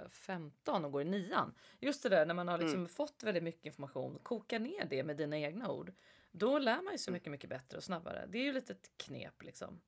eh, 0.05 0.09
15 0.11 0.85
och 0.85 0.93
går 0.93 1.03
i 1.03 1.05
nian. 1.05 1.55
Just 1.81 2.03
det 2.03 2.09
där 2.09 2.27
när 2.27 2.35
man 2.35 2.49
har 2.49 2.59
liksom 2.59 2.75
Mm. 2.79 2.89
fått 2.89 3.23
väldigt 3.23 3.43
mycket 3.43 3.67
information, 3.67 4.19
koka 4.23 4.59
ner 4.59 4.85
det 4.91 5.05
med 5.05 5.17
dina 5.17 5.39
egna 5.39 5.71
ord. 5.71 5.93
Då 6.31 6.59
lär 6.59 6.83
man 6.83 6.93
ju 6.95 6.99
så 6.99 7.11
Mm. 7.11 7.17
mycket, 7.17 7.31
mycket 7.31 7.51
bättre 7.51 7.77
och 7.79 7.85
snabbare. 7.85 8.27
Det 8.29 8.39
är 8.39 8.43
ju 8.43 8.53
lite 8.53 8.73
ett 8.73 8.91
knep 8.97 9.43
liksom. 9.43 9.81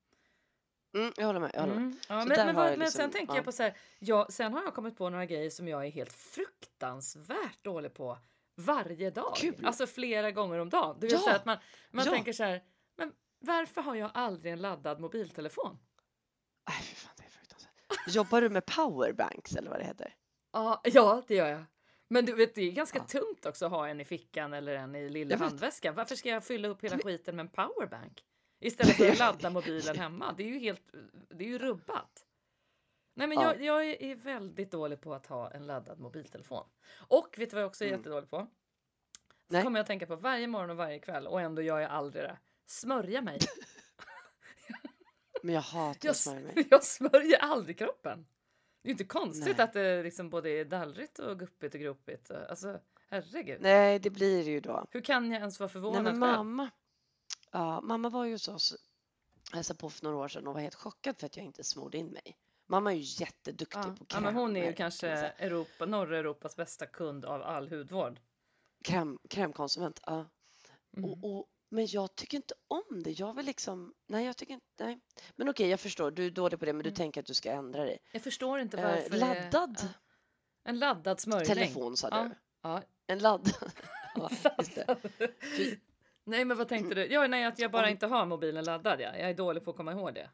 Mm, 0.95 1.13
jag 1.17 1.25
håller 1.25 1.39
med. 1.39 1.51
Jag 1.53 1.61
håller 1.61 1.73
med. 1.75 1.83
Mm. 1.83 1.97
Ja, 2.09 2.25
men 2.25 2.27
men, 2.27 2.55
men 2.55 2.65
sen 2.65 2.79
liksom- 2.79 3.11
tänker 3.11 3.33
ja. 3.33 3.35
jag 3.37 3.45
på 3.45 3.51
så 3.51 3.63
här, 3.63 3.77
ja, 3.99 4.27
sen 4.29 4.53
har 4.53 4.63
jag 4.63 4.73
kommit 4.73 4.97
på 4.97 5.09
några 5.09 5.25
grejer 5.25 5.49
som 5.49 5.67
jag 5.67 5.85
är 5.85 5.89
helt 5.91 6.13
fruktansvärt 6.13 7.63
dålig 7.63 7.93
på 7.93 8.17
varje 8.55 9.09
dag. 9.09 9.35
Kul. 9.35 9.65
Alltså 9.65 9.87
flera 9.87 10.31
gånger 10.31 10.59
om 10.59 10.69
dagen. 10.69 10.97
Det 10.99 11.07
vill 11.07 11.19
Ja. 11.25 11.35
att 11.35 11.45
man, 11.45 11.57
man 11.91 12.05
Ja. 12.05 12.11
tänker 12.11 12.33
så 12.33 12.43
här, 12.43 12.63
men 12.97 13.11
varför 13.39 13.81
har 13.81 13.95
jag 13.95 14.11
aldrig 14.13 14.53
en 14.53 14.61
laddad 14.61 14.99
mobiltelefon? 14.99 15.77
Nej, 16.69 16.77
fy 16.83 16.95
fan, 16.95 17.11
det 17.17 17.23
är 17.23 17.29
fruktansvärt. 17.29 18.15
Jobbar 18.15 18.41
du 18.41 18.49
med 18.49 18.65
powerbanks 18.65 19.55
eller 19.55 19.69
vad 19.69 19.79
det 19.79 19.85
heter? 19.85 20.15
Ja, 20.53 20.81
ja 20.83 21.23
det 21.27 21.35
gör 21.35 21.47
jag. 21.47 21.63
Men 22.07 22.25
du 22.25 22.33
vet, 22.33 22.55
det 22.55 22.61
är 22.61 22.71
ganska 22.71 22.97
Ja. 22.99 23.05
tungt 23.19 23.45
också 23.45 23.65
att 23.65 23.71
ha 23.71 23.87
en 23.87 24.01
i 24.01 24.05
fickan 24.05 24.53
eller 24.53 24.75
en 24.75 24.95
i 24.95 25.09
lilla 25.09 25.35
vet. 25.35 25.39
handväskan. 25.49 25.95
Varför 25.95 26.15
ska 26.15 26.29
jag 26.29 26.43
fylla 26.43 26.67
upp 26.67 26.83
hela 26.83 26.97
skiten 26.97 27.35
med 27.35 27.43
en 27.43 27.49
powerbank? 27.51 28.23
Istället 28.59 28.95
för 28.95 29.09
att 29.11 29.19
ladda 29.19 29.49
mobilen 29.49 29.97
hemma. 29.97 30.33
Det 30.37 30.43
är 30.43 30.47
ju 30.47 30.59
helt, 30.59 30.81
det 31.29 31.43
är 31.45 31.49
ju 31.49 31.57
rubbat. 31.57 32.25
Nej 33.13 33.27
men 33.27 33.37
Ja. 33.37 33.55
jag, 33.55 33.61
jag 33.63 34.01
är- 34.01 34.15
väldigt 34.15 34.71
dålig 34.71 35.01
på 35.01 35.13
att 35.13 35.25
ha 35.25 35.51
en 35.51 35.67
laddad 35.67 35.99
mobiltelefon. 35.99 36.65
Och 37.07 37.35
vet 37.37 37.49
du 37.49 37.53
vad 37.53 37.63
jag 37.63 37.67
också 37.67 37.83
är 37.83 37.87
Mm. 37.87 37.99
jättedålig 37.99 38.29
på? 38.29 38.47
Nej. 39.47 39.63
kommer 39.63 39.79
jag 39.79 39.83
att 39.83 39.87
tänka 39.87 40.05
på 40.05 40.15
varje 40.15 40.47
morgon 40.47 40.69
och 40.69 40.77
varje 40.77 40.99
kväll 40.99 41.27
och 41.27 41.41
ändå 41.41 41.61
gör 41.61 41.79
jag 41.79 41.91
aldrig 41.91 42.23
det. 42.23 42.37
Smörja 42.65 43.21
mig. 43.21 43.39
Men 45.43 45.55
jag 45.55 45.61
hatar 45.61 46.09
att 46.09 46.17
smörja 46.17 46.41
mig. 46.55 46.67
jag 46.71 46.83
smörjer 46.83 47.37
aldrig 47.37 47.77
kroppen. 47.77 48.25
Det 48.81 48.89
är 48.89 48.91
inte 48.91 49.03
konstigt 49.03 49.57
Nej. 49.57 49.63
att 49.63 49.73
det 49.73 50.03
liksom 50.03 50.29
både 50.29 50.49
är 50.49 50.65
dallrigt 50.65 51.19
och 51.19 51.39
guppigt 51.39 51.73
och 51.75 51.81
gropigt. 51.81 52.31
Alltså 52.31 52.79
herregud. 53.09 53.61
Nej, 53.61 53.99
det 53.99 54.09
blir 54.09 54.45
det 54.45 54.51
ju 54.51 54.59
då. 54.59 54.85
Hur 54.91 55.01
kan 55.01 55.31
jag 55.31 55.39
ens 55.39 55.59
vara 55.59 55.67
Nej, 55.67 55.71
förvånad 55.73 56.03
men 56.17 56.21
själv? 56.35 56.69
Mamma. 57.59 57.73
Ja, 57.75 57.81
mamma 57.81 58.09
var 58.09 58.25
ju 58.25 58.31
hos 58.31 58.47
oss 58.47 58.75
hälsade 59.53 59.77
på 59.77 59.89
för 59.89 60.03
några 60.03 60.17
år 60.17 60.27
sedan 60.27 60.47
och 60.47 60.53
var 60.53 60.61
helt 60.61 60.75
chockad 60.75 61.17
för 61.19 61.25
att 61.25 61.37
jag 61.37 61.45
inte 61.45 61.63
smorde 61.63 61.97
in 61.97 62.07
mig. 62.07 62.37
Mamma 62.67 62.91
är 62.93 62.95
ju 62.97 63.23
jätteduktig 63.23 63.79
Ja. 63.79 63.83
på 63.83 63.95
ja, 63.99 64.05
krämer. 64.07 64.25
men 64.31 64.35
hon 64.35 64.55
är 64.55 64.65
ju 64.65 64.73
kanske. 64.73 65.07
Europa, 65.09 65.85
norra 65.85 66.17
Europas 66.17 66.55
bästa 66.55 66.85
kund 66.85 67.25
av 67.25 67.41
all 67.41 67.69
hudvård. 67.69 68.19
Kräm, 68.83 69.19
krämkonsument. 69.29 69.99
Ja. 70.05 70.25
Mm. 70.97 71.09
Och, 71.09 71.37
och, 71.37 71.45
men 71.69 71.85
jag 71.89 72.15
tycker 72.15 72.37
inte 72.37 72.53
om 72.67 73.03
det. 73.03 73.11
Jag 73.11 73.33
vill 73.33 73.45
liksom... 73.45 73.93
Nej, 74.07 74.25
jag 74.25 74.37
tycker 74.37 74.53
inte... 74.53 74.85
Nej. 74.85 74.99
Men 75.35 75.49
okej, 75.49 75.69
jag 75.69 75.79
förstår. 75.79 76.11
Du 76.11 76.25
är 76.25 76.31
dålig 76.31 76.59
på 76.59 76.65
det, 76.65 76.73
men 76.73 76.83
du 76.83 76.89
Mm. 76.89 76.95
tänker 76.97 77.21
att 77.21 77.27
du 77.27 77.33
ska 77.33 77.51
ändra 77.51 77.83
dig. 77.85 77.97
Jag 78.11 78.21
förstår 78.21 78.59
inte 78.59 78.77
Eh, 78.77 78.83
varför. 78.87 79.09
det- 79.09 79.17
laddad 79.17 79.77
Ja. 79.81 79.87
En 80.63 80.79
laddad 80.79 81.19
smörjning. 81.19 81.47
telefon, 81.47 81.97
sa 81.97 82.07
Ja. 82.11 82.23
du. 82.23 82.35
Ja. 82.61 82.81
En 83.07 83.19
laddad... 83.19 83.53
ja, 84.15 84.29
just 84.57 84.75
det. 84.75 84.97
Nej, 86.27 86.45
men 86.45 86.57
vad 86.57 86.67
tänkte 86.67 86.95
du? 86.95 87.05
Ja, 87.05 87.27
nej, 87.27 87.45
att 87.45 87.59
jag 87.59 87.71
bara 87.71 87.89
inte 87.89 88.07
har 88.07 88.25
mobilen 88.25 88.65
laddad. 88.65 89.01
Ja. 89.01 89.17
Jag 89.17 89.29
är 89.29 89.33
dålig 89.33 89.63
på 89.63 89.71
att 89.71 89.77
komma 89.77 89.91
ihåg 89.91 90.13
det. 90.13 90.29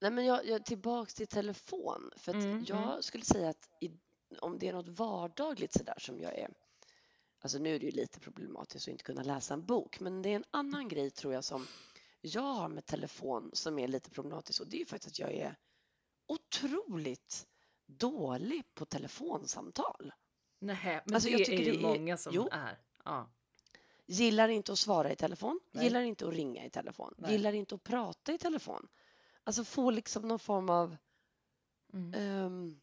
Nej, 0.00 0.10
men 0.10 0.24
jag, 0.26 0.46
jag 0.46 0.64
tillbaks 0.64 1.14
till 1.14 1.26
telefon. 1.26 2.10
För 2.16 2.32
att 2.32 2.44
Mm, 2.44 2.64
jag 2.68 2.82
mm. 2.88 3.02
skulle 3.02 3.24
säga 3.24 3.48
att 3.48 3.68
i, 3.80 3.90
om 4.40 4.58
det 4.58 4.68
är 4.68 4.72
något 4.72 4.88
vardagligt 4.88 5.72
sådär 5.72 5.94
som 5.98 6.20
jag 6.20 6.38
är... 6.38 6.50
Alltså 7.42 7.58
nu 7.58 7.74
är 7.74 7.78
det 7.78 7.86
ju 7.86 7.92
lite 7.92 8.20
problematiskt 8.20 8.88
att 8.88 8.92
inte 8.92 9.04
kunna 9.04 9.22
läsa 9.22 9.54
en 9.54 9.66
bok, 9.66 10.00
men 10.00 10.22
det 10.22 10.28
är 10.28 10.36
en 10.36 10.44
annan 10.50 10.88
grej 10.88 11.10
tror 11.10 11.34
jag 11.34 11.44
som 11.44 11.66
jag 12.20 12.42
har 12.42 12.68
med 12.68 12.86
telefon 12.86 13.50
som 13.52 13.78
är 13.78 13.88
lite 13.88 14.10
problematisk 14.10 14.60
och 14.60 14.66
det 14.68 14.76
är 14.76 14.78
ju 14.78 14.86
faktiskt 14.86 15.14
att 15.14 15.18
jag 15.18 15.32
är 15.32 15.56
otroligt 16.26 17.46
dålig 17.86 18.74
på 18.74 18.84
telefonsamtal. 18.86 20.12
Nej, 20.58 21.00
men 21.04 21.14
Alltså, 21.14 21.28
det 21.30 21.36
jag 21.38 21.48
är 21.48 21.58
ju 21.64 21.72
det 21.72 21.78
är- 21.78 21.82
många 21.82 22.16
som 22.16 22.32
jo. 22.34 22.48
är. 22.52 22.78
Ja. 23.04 23.30
Gillar 24.12 24.48
inte 24.48 24.72
att 24.72 24.78
svara 24.78 25.12
i 25.12 25.16
telefon, 25.16 25.60
Nej. 25.72 25.84
gillar 25.84 26.00
inte 26.02 26.26
att 26.28 26.34
ringa 26.34 26.64
i 26.64 26.70
telefon, 26.70 27.14
Nej. 27.18 27.32
gillar 27.32 27.52
inte 27.52 27.74
att 27.74 27.82
prata 27.82 28.32
i 28.32 28.38
telefon. 28.38 28.88
Alltså 29.44 29.64
få 29.64 29.90
liksom 29.90 30.28
någon 30.28 30.38
form 30.38 30.70
av 30.70 30.96
Mm. 31.92 32.44
um, 32.44 32.80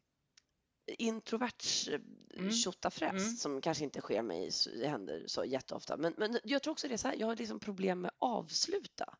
introverts 0.85 1.89
Mm. 2.33 2.51
tjottafräs 2.51 3.11
Mm. 3.23 3.35
som 3.35 3.61
kanske 3.61 3.83
inte 3.83 4.01
sker 4.01 4.21
mig 4.21 4.51
det 4.79 4.87
händer 4.87 5.23
så 5.27 5.45
jätteofta. 5.45 5.97
Men, 5.97 6.13
men 6.17 6.39
jag 6.43 6.63
tror 6.63 6.71
också 6.71 6.87
det 6.87 6.93
är 6.93 6.97
så 6.97 7.07
här, 7.07 7.15
jag 7.15 7.27
har 7.27 7.35
liksom 7.35 7.59
problem 7.59 8.01
med 8.01 8.09
att 8.09 8.15
avsluta 8.19 9.17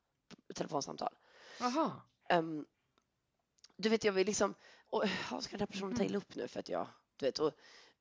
telefonsamtal. 0.56 1.14
Aha. 1.62 2.02
Ehm, 2.30 2.66
du 3.78 3.90
vet, 3.90 4.04
jag 4.04 4.14
vill 4.14 4.28
liksom, 4.28 4.54
och, 4.90 5.04
ska 5.42 5.52
den 5.52 5.60
här 5.60 5.68
personen 5.68 5.96
ta 5.96 6.02
Mm. 6.02 6.08
illa 6.10 6.18
upp 6.18 6.36
nu 6.36 6.48
för 6.48 6.60
att 6.60 6.70
jag, 6.70 6.88
du 7.16 7.26
vet, 7.26 7.40
och, 7.40 7.52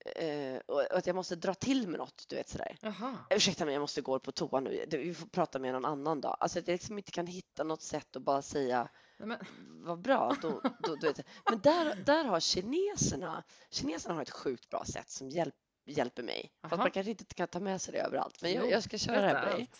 eh, 0.07 0.61
och, 0.67 0.97
att 0.97 1.07
jag 1.07 1.17
måste 1.17 1.37
dra 1.37 1.55
till 1.55 1.89
med 1.89 1.99
något, 1.99 2.25
du 2.29 2.37
vet 2.37 2.49
sådär. 2.49 2.77
Jaha. 2.81 3.19
Ursäkta 3.31 3.65
mig, 3.65 3.75
jag 3.75 3.81
måste 3.81 4.01
gå 4.01 4.19
på 4.19 4.33
toa 4.33 4.61
nu. 4.61 4.85
Vi 4.91 5.15
får 5.15 5.27
prata 5.27 5.59
med 5.59 5.73
någon 5.73 5.85
annan 5.85 6.21
dag. 6.21 6.37
Alltså 6.41 6.59
att 6.59 6.69
jag 6.69 6.75
liksom 6.75 6.99
inte 6.99 7.11
kan 7.11 7.27
hitta 7.27 7.65
något 7.65 7.83
sätt 7.83 8.17
att 8.17 8.23
bara 8.23 8.43
säga 8.43 8.89
Nej, 9.19 9.29
men, 9.29 9.39
vad 9.85 10.01
bra. 10.01 10.37
Då, 10.43 10.61
då, 10.79 10.95
du 10.95 11.07
vet. 11.07 11.21
Men 11.51 11.61
där, 11.61 11.95
där 11.95 12.25
har 12.25 12.41
kineserna, 12.41 13.45
kineserna 13.71 14.15
har 14.15 14.23
ett 14.23 14.31
sjukt 14.31 14.71
bra 14.71 14.85
sätt 14.85 15.11
som 15.11 15.29
hjälp, 15.29 15.55
hjälper 15.87 16.23
mig. 16.23 16.53
Fast 16.63 16.73
Aha. 16.73 16.83
man 16.83 16.91
kanske 16.91 17.11
inte 17.11 17.25
kan 17.25 17.49
ta 17.49 17.61
med 17.61 17.83
sig 17.83 17.93
det 17.93 18.01
överallt. 18.01 18.43
Men 18.43 18.53
jag, 18.53 18.71
jag 18.71 18.83
ska 18.83 18.99
köra 18.99 19.21
det 19.21 19.29
här 19.29 19.43
på 19.45 19.57
dig. 19.57 19.71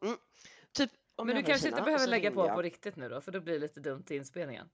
allt. 0.00 0.20
Typ, 0.72 0.90
Men 1.16 1.26
du 1.26 1.40
i 1.40 1.42
kanske 1.42 1.66
Kina 1.66 1.78
inte 1.78 1.84
behöver 1.84 2.06
lägga 2.06 2.30
på 2.30 2.46
jag. 2.46 2.54
på 2.54 2.62
riktigt 2.62 2.96
nu 2.96 3.08
då, 3.08 3.20
för 3.20 3.32
då 3.32 3.40
blir 3.40 3.54
det 3.54 3.60
lite 3.60 3.80
dumt 3.80 4.02
till 4.02 4.16
inspelningen. 4.16 4.70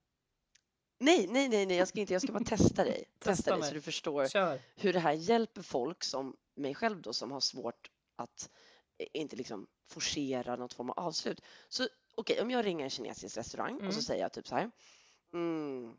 Nej, 1.03 1.27
nej, 1.27 1.49
nej, 1.49 1.65
nej, 1.65 1.77
jag 1.77 1.87
ska 1.87 1.99
inte. 1.99 2.13
Jag 2.13 2.21
ska 2.21 2.31
bara 2.31 2.43
testa 2.43 2.83
dig. 2.83 3.03
Testa 3.19 3.31
testa 3.35 3.57
dig 3.57 3.67
så 3.67 3.73
du 3.73 3.81
förstår 3.81 4.27
Kör. 4.27 4.59
hur 4.75 4.93
det 4.93 4.99
här 4.99 5.13
hjälper 5.13 5.61
folk 5.61 6.03
som 6.03 6.35
mig 6.55 6.75
själv 6.75 7.01
då 7.01 7.13
som 7.13 7.31
har 7.31 7.39
svårt 7.39 7.89
att 8.15 8.49
eh, 8.97 9.07
inte 9.13 9.35
liksom 9.35 9.67
forcera 9.89 10.55
något 10.55 10.73
form 10.73 10.89
av 10.89 10.99
avslut. 10.99 11.41
Så 11.69 11.87
okej, 12.15 12.41
om 12.41 12.51
jag 12.51 12.65
ringer 12.65 12.83
en 12.83 12.89
kinesisk 12.89 13.37
restaurang 13.37 13.73
och 13.75 13.79
så 13.79 13.85
Mm. 13.85 14.01
säger 14.01 14.21
jag 14.21 14.33
typ 14.33 14.47
så 14.47 14.55
här. 14.55 14.71
Mm, 15.33 15.93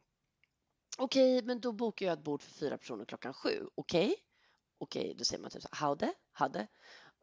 okej, 0.98 1.42
men 1.42 1.60
då 1.60 1.72
bokar 1.72 2.06
jag 2.06 2.12
ett 2.12 2.24
bord 2.24 2.42
för 2.42 2.50
fyra 2.50 2.78
personer 2.78 3.04
klockan 3.04 3.34
sju. 3.34 3.66
Okej? 3.74 4.14
Okej, 4.78 5.14
då 5.18 5.24
säger 5.24 5.42
man 5.42 5.50
typ 5.50 5.62
så 5.62 5.68
här, 5.72 5.86
hade, 5.88 6.14
hade. 6.32 6.66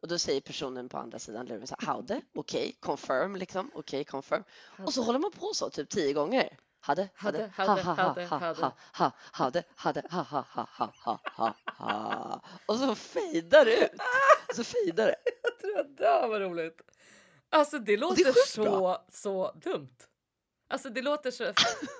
Och 0.00 0.08
då 0.08 0.18
säger 0.18 0.40
personen 0.40 0.88
på 0.88 0.98
andra 0.98 1.18
sidan 1.18 1.46
luren 1.46 1.66
så 1.66 1.74
här, 1.78 1.86
hade, 1.86 2.20
okej, 2.34 2.76
confirm 2.80 3.36
liksom, 3.36 3.70
okej, 3.74 4.04
confirm. 4.04 4.44
Och 4.86 4.94
så 4.94 5.02
håller 5.02 5.18
man 5.18 5.30
på 5.32 5.50
så 5.54 5.70
typ 5.70 5.88
tio 5.90 6.12
gånger. 6.12 6.58
Hade, 6.82 7.08
hade, 7.14 7.50
Hade, 7.54 7.82
ha, 7.82 7.82
hade, 7.82 7.82
ha, 7.82 7.94
hade, 7.94 8.26
ha, 8.26 8.38
hade. 8.38 8.60
ha, 8.60 8.72
ha, 8.92 9.12
hade, 9.32 9.64
hade, 9.76 10.02
ha, 10.10 10.22
ha, 10.22 10.44
ha, 10.48 10.66
ha, 10.70 10.92
ha, 11.04 11.20
ha, 11.24 11.54
ha. 11.66 12.42
Och 12.66 12.76
så 12.76 12.94
fejdar 12.94 13.64
det 13.64 13.76
ut. 13.84 14.00
Så 14.54 14.64
fejdar 14.64 15.06
det. 15.06 15.16
Jag 15.42 15.58
tror 15.58 15.80
att 15.80 15.96
det 15.96 16.28
var 16.28 16.40
roligt. 16.40 16.80
Alltså 17.50 17.78
det 17.78 17.96
låter 17.96 18.24
sjukt 18.24 18.48
så, 18.48 18.62
bra. 18.62 19.06
så 19.08 19.52
dumt. 19.52 19.96
Alltså 20.68 20.88
det 20.90 21.02
låter 21.02 21.30
så, 21.30 21.52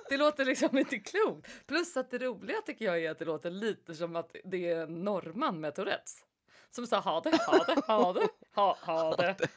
det 0.09 0.17
låter 0.17 0.45
liksom 0.45 0.77
inte 0.77 0.99
klokt. 0.99 1.47
Plus 1.67 1.97
att 1.97 2.11
det 2.11 2.17
roliga 2.17 2.61
tycker 2.65 2.85
jag 2.85 3.03
är 3.03 3.11
att 3.11 3.19
det 3.19 3.25
låter 3.25 3.49
lite 3.51 3.95
som 3.95 4.15
att 4.15 4.35
det 4.43 4.69
är 4.71 4.83
en 4.83 5.03
norrman 5.03 5.59
med 5.59 5.75
Tourettes. 5.75 6.25
Som 6.71 6.87
sa 6.87 6.99
ha 6.99 7.21
det, 7.21 7.37
ha 7.47 7.63
det, 7.63 7.81
ha 7.87 8.13
det, 8.13 8.27
ha, 8.55 8.77
ha 8.81 9.15
det. 9.15 9.37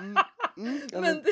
Mm, 0.00 0.16
mm, 0.56 0.80
ja, 0.92 1.00
Men, 1.00 1.16
men, 1.16 1.24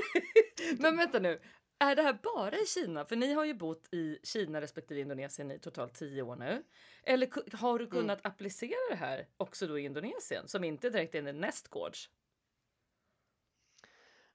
men 0.79 0.97
vänta 0.97 1.19
nu, 1.19 1.41
är 1.79 1.97
det 1.97 2.03
här 2.03 2.19
bara 2.23 2.59
i 2.59 2.67
Kina? 2.67 3.05
För 3.05 3.17
ni 3.17 3.33
har 3.33 3.45
ju 3.45 3.55
bott 3.55 3.95
i 3.95 4.19
Kina 4.23 4.61
respektive 4.61 5.01
Indonesien 5.01 5.51
i 5.51 5.59
totalt 5.59 5.95
tio 5.95 6.23
år 6.23 6.37
nu. 6.37 6.65
Eller 7.03 7.57
har 7.57 7.79
du 7.79 7.87
kunnat 7.87 8.27
applicera 8.27 8.91
det 8.91 8.97
här 8.97 9.29
också 9.37 9.67
då 9.67 9.79
i 9.79 9.85
Indonesien 9.85 10.49
som 10.49 10.65
inte 10.65 10.91
direkt 10.91 11.15
är 11.15 11.23
en 11.27 11.41
nästgårds? 11.41 12.11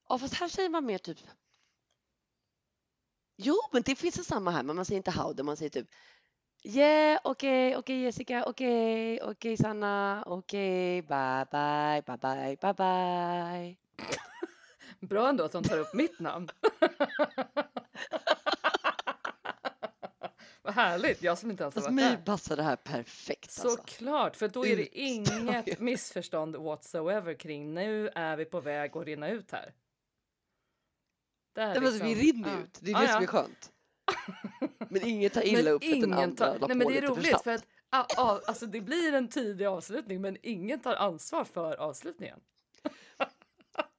ja, 0.10 0.17
fast 0.17 0.33
här 0.33 0.48
säger 0.48 0.69
man 0.69 0.86
mer 0.86 0.98
typ 0.98 1.19
Jo, 3.36 3.55
men 3.71 3.81
det 3.81 3.95
finns 3.95 4.15
det 4.15 4.24
samma 4.24 4.51
här, 4.51 4.63
men 4.63 4.75
man 4.75 4.86
säger 4.86 4.98
inte 4.98 5.12
howdy, 5.12 5.43
man 5.43 5.57
säger 5.57 5.69
typ 5.69 5.88
Yeah, 6.63 7.19
okej, 7.24 7.77
okej 7.77 8.01
Jessica, 8.01 8.45
okej, 8.45 9.21
okej 9.21 9.57
Sanna, 9.57 10.24
okej, 10.27 11.01
bye 11.01 11.45
bye, 11.51 12.01
bye 12.05 12.17
bye, 12.17 12.57
bye 12.62 12.74
bye. 12.74 13.77
Bra 15.01 15.29
ändå 15.29 15.43
att 15.43 15.51
de 15.51 15.63
tar 15.63 15.79
upp 15.79 15.93
mitt 15.93 16.20
namn. 16.20 16.50
Vad 20.63 20.74
härligt, 20.74 21.24
jag 21.24 21.38
som 21.38 21.51
inte 21.51 21.63
ens 21.63 21.75
har 21.75 21.81
Fast 21.81 21.91
varit 21.91 21.96
mig 21.96 22.10
där. 22.10 22.17
passar 22.17 22.55
det 22.55 22.63
här 22.63 22.75
perfekt 22.75 23.43
alltså. 23.43 23.70
Såklart, 23.70 24.36
för 24.36 24.48
då 24.48 24.65
är 24.65 24.77
det 24.77 25.00
inget 25.00 25.79
missförstånd 25.79 26.55
whatsoever 26.55 27.34
kring 27.34 27.74
nu 27.74 28.10
är 28.15 28.38
vi 28.38 28.46
på 28.46 28.60
väg 28.60 28.98
att 28.98 29.05
rinna 29.05 29.29
ut 29.29 29.51
här. 29.51 29.74
Nej, 31.55 31.74
men 31.74 31.86
alltså, 31.86 32.03
vi 32.03 32.15
liksom- 32.15 32.39
rinner 32.39 32.58
ja. 32.58 32.63
ut, 32.63 32.77
det 32.81 32.91
är 32.91 32.96
det 32.96 33.03
ja. 33.03 33.13
som 33.13 33.24
är 33.24 33.27
skönt. 33.27 33.72
Men 34.89 35.08
ingen 35.08 35.29
tar 35.29 35.41
illa 35.41 35.63
Men 35.63 35.74
upp 35.74 35.84
för 35.84 35.91
att 35.91 36.01
den 36.01 36.10
ingen 36.10 36.20
andra 36.20 36.46
tar, 36.46 36.67
nej, 36.67 36.77
men 36.77 36.88
det 36.88 36.98
är 36.98 37.01
för 37.01 37.08
roligt 37.08 37.41
för 37.43 37.51
att 37.51 37.65
ah, 37.89 38.05
ah, 38.17 38.39
alltså 38.46 38.65
det 38.65 38.81
blir 38.81 39.13
en 39.13 39.27
tidig 39.27 39.65
avslutning 39.65 40.22
men 40.22 40.38
ingen 40.41 40.79
tar 40.79 40.96
ansvar 40.96 41.43
för 41.43 41.75
avslutningen. 41.75 42.39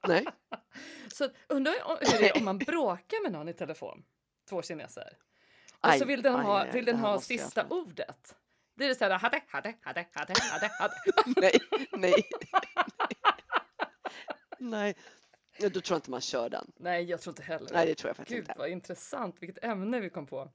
Nej. 0.09 0.25
Så 1.13 1.29
undrar 1.49 1.73
jag 1.79 1.99
hur 2.01 2.19
det 2.19 2.29
är 2.29 2.37
om 2.37 2.45
man 2.45 2.59
bråkar 2.59 3.23
med 3.23 3.33
någon 3.33 3.49
i 3.49 3.53
telefon, 3.55 4.05
två 4.49 4.63
kineser. 4.63 5.17
Och 5.81 5.89
Aj, 5.89 5.99
så 5.99 6.05
vill 6.05 6.23
den 6.23 6.37
aj, 6.37 6.45
ha, 6.45 6.67
vill 6.73 6.85
den 6.85 6.97
ha 6.97 7.11
jag 7.11 7.23
sista 7.23 7.69
få. 7.69 7.81
ordet. 7.81 8.37
Det 8.75 8.87
är 8.87 8.95
så 8.95 9.05
här, 9.05 9.11
hade, 9.11 9.43
hade, 9.47 9.75
hade, 9.81 10.07
hade, 10.13 10.35
hade, 10.41 10.71
hade. 10.79 10.95
nej, 11.41 11.61
nej. 11.93 12.29
nej. 14.59 14.95
Då 15.59 15.71
tror 15.71 15.85
jag 15.89 15.97
inte 15.97 16.11
man 16.11 16.21
kör 16.21 16.49
den. 16.51 16.73
Nej, 16.77 17.05
jag 17.05 17.21
tror 17.21 17.33
inte 17.33 17.43
heller 17.43 17.71
Nej, 17.73 17.87
det 17.87 17.95
tror 17.95 18.09
jag 18.09 18.17
faktiskt 18.17 18.37
Gud 18.37 18.49
inte. 18.49 18.55
vad 18.59 18.69
intressant, 18.69 19.37
vilket 19.41 19.65
ämne 19.65 20.01
vi 20.01 20.11
kom 20.11 20.27
på. 20.27 20.51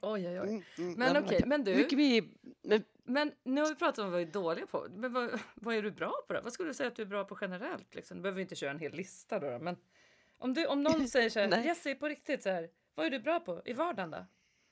Oj, 0.00 0.28
oj, 0.28 0.40
oj. 0.40 0.48
Mm, 0.48 0.62
mm, 0.78 0.94
Men 0.98 1.24
okej, 1.24 1.42
men 1.46 1.64
du- 1.64 1.76
Mycket 1.76 1.98
vi, 1.98 2.32
men, 2.62 2.84
Men 3.04 3.32
nu 3.42 3.60
har 3.60 3.68
vi 3.68 3.74
pratat 3.74 3.98
om 3.98 4.10
vad 4.10 4.20
vi 4.20 4.26
är 4.26 4.32
dåliga 4.32 4.66
på. 4.66 4.86
Men 4.90 5.12
vad, 5.12 5.40
vad 5.54 5.74
är 5.74 5.82
du 5.82 5.90
bra 5.90 6.12
på 6.28 6.32
då? 6.34 6.40
Vad 6.40 6.52
skulle 6.52 6.70
du 6.70 6.74
säga 6.74 6.88
att 6.88 6.96
du 6.96 7.02
är 7.02 7.06
bra 7.06 7.24
på 7.24 7.38
generellt? 7.40 7.94
Liksom? 7.94 8.16
Du 8.16 8.22
behöver 8.22 8.40
inte 8.40 8.54
köra 8.56 8.70
en 8.70 8.78
hel 8.78 8.92
lista 8.92 9.38
då. 9.38 9.50
då, 9.50 9.58
Men 9.58 9.76
om, 10.38 10.54
du, 10.54 10.66
om 10.66 10.82
någon 10.82 11.08
säger 11.08 11.30
så 11.30 11.40
här, 11.40 11.48
Nej. 11.48 11.66
Jessie 11.66 11.94
på 11.94 12.08
riktigt 12.08 12.42
så 12.42 12.48
här, 12.50 12.70
vad 12.94 13.06
är 13.06 13.10
du 13.10 13.18
bra 13.18 13.40
på 13.40 13.62
i 13.64 13.72
vardagen 13.72 14.10
då? 14.10 14.26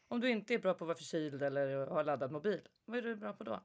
Om 0.08 0.20
du 0.20 0.30
inte 0.30 0.54
är 0.54 0.58
bra 0.58 0.74
på 0.74 0.84
att 0.84 0.88
vara 0.88 0.96
förkyld 0.98 1.42
eller 1.42 1.86
har 1.86 2.04
laddad 2.04 2.32
mobil, 2.32 2.68
vad 2.84 2.98
är 2.98 3.02
du 3.02 3.16
bra 3.16 3.32
på 3.32 3.44
då? 3.44 3.60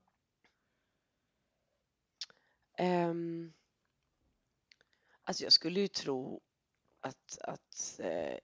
ehm, 2.78 3.54
alltså 5.24 5.44
jag 5.44 5.54
skulle 5.54 5.80
ju 5.80 5.88
tro 5.88 6.42
att, 7.00 7.38
att 7.42 8.00
eh, 8.00 8.38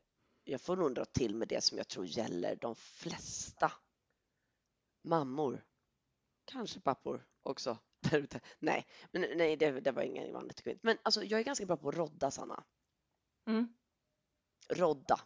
jag 0.43 0.61
får 0.61 0.75
nog 0.75 0.95
dra 0.95 1.05
till 1.05 1.35
med 1.35 1.47
det 1.47 1.61
som 1.61 1.77
jag 1.77 1.87
tror 1.87 2.05
gäller 2.05 2.55
de 2.55 2.75
flesta 2.75 3.71
mammor. 5.03 5.65
Kanske 6.45 6.79
pappor 6.79 7.25
också 7.43 7.77
där 7.99 8.17
ute. 8.17 8.39
Nej, 8.59 8.87
men 9.11 9.21
nej, 9.37 9.55
det, 9.57 9.71
det 9.79 9.91
var 9.91 10.01
ingen 10.01 10.33
vanligt 10.33 10.61
kvinnligt. 10.63 10.83
Men 10.83 10.97
alltså, 11.03 11.23
jag 11.23 11.39
är 11.39 11.43
ganska 11.43 11.65
bra 11.65 11.77
på 11.77 11.89
att 11.89 11.95
rodda, 11.95 12.31
Sanna. 12.31 12.63
Mm. 13.47 13.73
Rodda. 14.69 15.19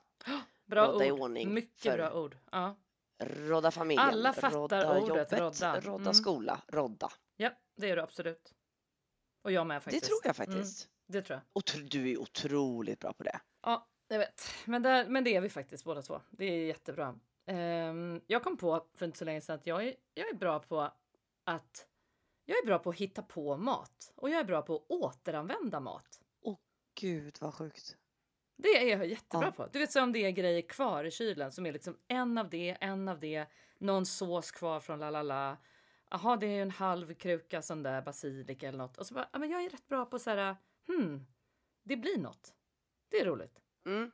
Bra 0.66 0.88
Rodda 0.88 1.06
i 1.06 1.12
ord. 1.12 1.20
ordning 1.20 1.54
Mycket 1.54 1.82
för- 1.82 1.98
bra 1.98 2.14
ord. 2.14 2.38
Ja. 2.52 2.76
Rodda 3.20 3.72
familjen, 3.72 4.08
Alla 4.08 4.34
fattar 4.34 4.52
rodda 4.52 4.98
ordet 5.00 5.10
jobbet, 5.10 5.32
rodda. 5.34 5.80
rodda 5.82 6.02
Mm. 6.02 6.14
skola, 6.14 6.62
rodda. 6.68 7.12
ja, 7.36 7.52
det 7.76 7.90
är 7.90 7.96
du 7.96 8.02
absolut. 8.02 8.54
Och 9.42 9.52
jag 9.52 9.68
med 9.68 9.84
faktiskt. 9.84 10.04
Det 10.04 10.08
tror 10.08 10.20
jag 10.24 10.40
Mm, 10.40 10.56
faktiskt. 10.58 10.90
det 11.08 11.22
tror 11.22 11.36
jag. 11.36 11.44
Och 11.54 11.90
du 11.90 12.12
är 12.12 12.18
otroligt 12.18 13.00
bra 13.00 13.14
på 13.14 13.24
det. 13.24 13.40
Ja, 13.62 13.88
jag 14.08 14.20
vet. 14.20 14.44
Men, 14.66 14.82
där, 14.82 15.08
men 15.10 15.24
det 15.24 15.36
är 15.36 15.42
vi 15.42 15.50
faktiskt 15.50 15.84
båda 15.86 16.02
två. 16.02 16.22
Det 16.30 16.46
är 16.46 16.66
jättebra. 16.66 17.20
Ehm, 17.46 18.22
jag 18.28 18.44
kom 18.44 18.58
på 18.58 18.88
för 18.94 19.06
inte 19.06 19.18
så 19.18 19.26
länge 19.26 19.42
sedan 19.42 19.56
att 19.56 19.68
jag 19.68 19.88
är, 19.88 19.96
jag 20.14 20.30
är 20.30 20.34
bra 20.34 20.60
på 20.60 20.92
att 21.44 21.88
jag 22.46 22.58
är 22.58 22.66
bra 22.66 22.80
på 22.80 22.90
att 22.90 22.96
hitta 22.96 23.22
på 23.22 23.58
mat 23.58 24.14
och 24.16 24.30
jag 24.30 24.40
är 24.40 24.44
bra 24.44 24.62
på 24.62 24.76
att 24.76 24.86
återanvända 24.90 25.80
mat. 25.80 26.22
Gud 27.00 27.38
vad 27.42 27.54
sjukt. 27.54 27.98
Det 28.58 28.68
är 28.68 28.98
jag 28.98 29.08
jättebra 29.08 29.48
Ja. 29.48 29.52
på. 29.52 29.70
Du 29.74 29.80
vet 29.80 29.92
så 29.92 30.04
om 30.04 30.12
det 30.12 30.20
är 30.20 30.32
grejer 30.32 30.62
kvar 30.62 31.04
i 31.04 31.12
kylen 31.12 31.52
som 31.52 31.66
är 31.66 31.74
liksom 31.74 31.98
en 32.08 32.38
av 32.38 32.50
det, 32.50 32.78
en 32.82 33.08
av 33.08 33.20
det, 33.20 33.46
någon 33.78 34.06
sås 34.06 34.52
kvar 34.52 34.80
från 34.80 35.00
la 35.00 35.10
la 35.10 35.24
la. 35.24 35.58
Jaha, 36.10 36.38
det 36.38 36.48
är 36.48 36.62
en 36.62 36.72
halv 36.72 37.14
kruka 37.14 37.62
sån 37.62 37.84
där 37.84 38.02
basilika 38.02 38.68
eller 38.68 38.78
något. 38.78 38.98
Och 38.98 39.08
så 39.08 39.14
bara, 39.14 39.30
ja, 39.34 39.40
men 39.40 39.50
jag 39.50 39.64
är 39.64 39.70
rätt 39.70 39.88
bra 39.88 40.06
på 40.06 40.20
så 40.20 40.30
här, 40.30 40.56
hmm, 40.88 41.26
det 41.84 41.98
blir 41.98 42.18
något. 42.18 42.54
Det 43.10 43.20
är 43.20 43.26
roligt. 43.26 43.62
Mm. 43.86 44.12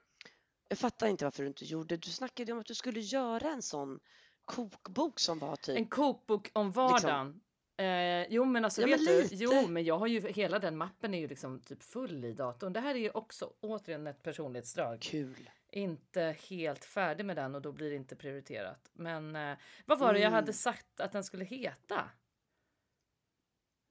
Jag 0.67 0.77
fattar 0.79 1.07
inte 1.07 1.25
varför 1.25 1.43
du 1.43 1.47
inte 1.47 1.65
gjorde. 1.65 1.97
Du 1.97 2.09
snackade 2.09 2.49
ju 2.49 2.53
om 2.53 2.59
att 2.59 2.65
du 2.65 2.75
skulle 2.75 2.99
göra 2.99 3.49
en 3.49 3.61
sån 3.61 3.99
kokbok 4.45 5.19
som 5.19 5.39
var 5.39 5.55
typ. 5.55 5.77
En 5.77 5.85
kokbok 5.87 6.49
om 6.53 6.71
vardagen. 6.71 7.41
Eh, 7.77 8.27
jo 8.29 8.45
men 8.45 8.65
alltså 8.65 8.81
Ja, 8.81 8.87
vet 8.87 8.97
men 8.99 9.07
du, 9.07 9.27
jo 9.31 9.67
men 9.67 9.83
jag 9.83 9.97
har 9.99 10.07
ju 10.07 10.27
hela 10.31 10.59
den 10.59 10.77
mappen 10.77 11.13
är 11.13 11.19
ju 11.19 11.27
liksom 11.27 11.59
typ 11.59 11.83
full 11.83 12.25
i 12.25 12.33
datorn. 12.33 12.73
Det 12.73 12.79
här 12.79 12.95
är 12.95 12.99
ju 12.99 13.09
också 13.09 13.53
återigen 13.59 14.07
ett 14.07 14.23
personlighetsdrag. 14.23 15.01
Kul. 15.01 15.49
Inte 15.71 16.35
helt 16.49 16.85
färdig 16.85 17.25
med 17.25 17.35
den 17.35 17.55
och 17.55 17.61
då 17.61 17.71
blir 17.71 17.89
det 17.89 17.95
inte 17.95 18.15
prioriterat. 18.15 18.89
Men 18.93 19.35
eh, 19.35 19.57
vad 19.85 19.99
var 19.99 20.13
det 20.13 20.19
jag 20.19 20.27
Mm. 20.27 20.33
hade 20.35 20.53
sagt 20.53 20.99
att 20.99 21.11
den 21.11 21.23
skulle 21.23 21.45
heta? 21.45 22.09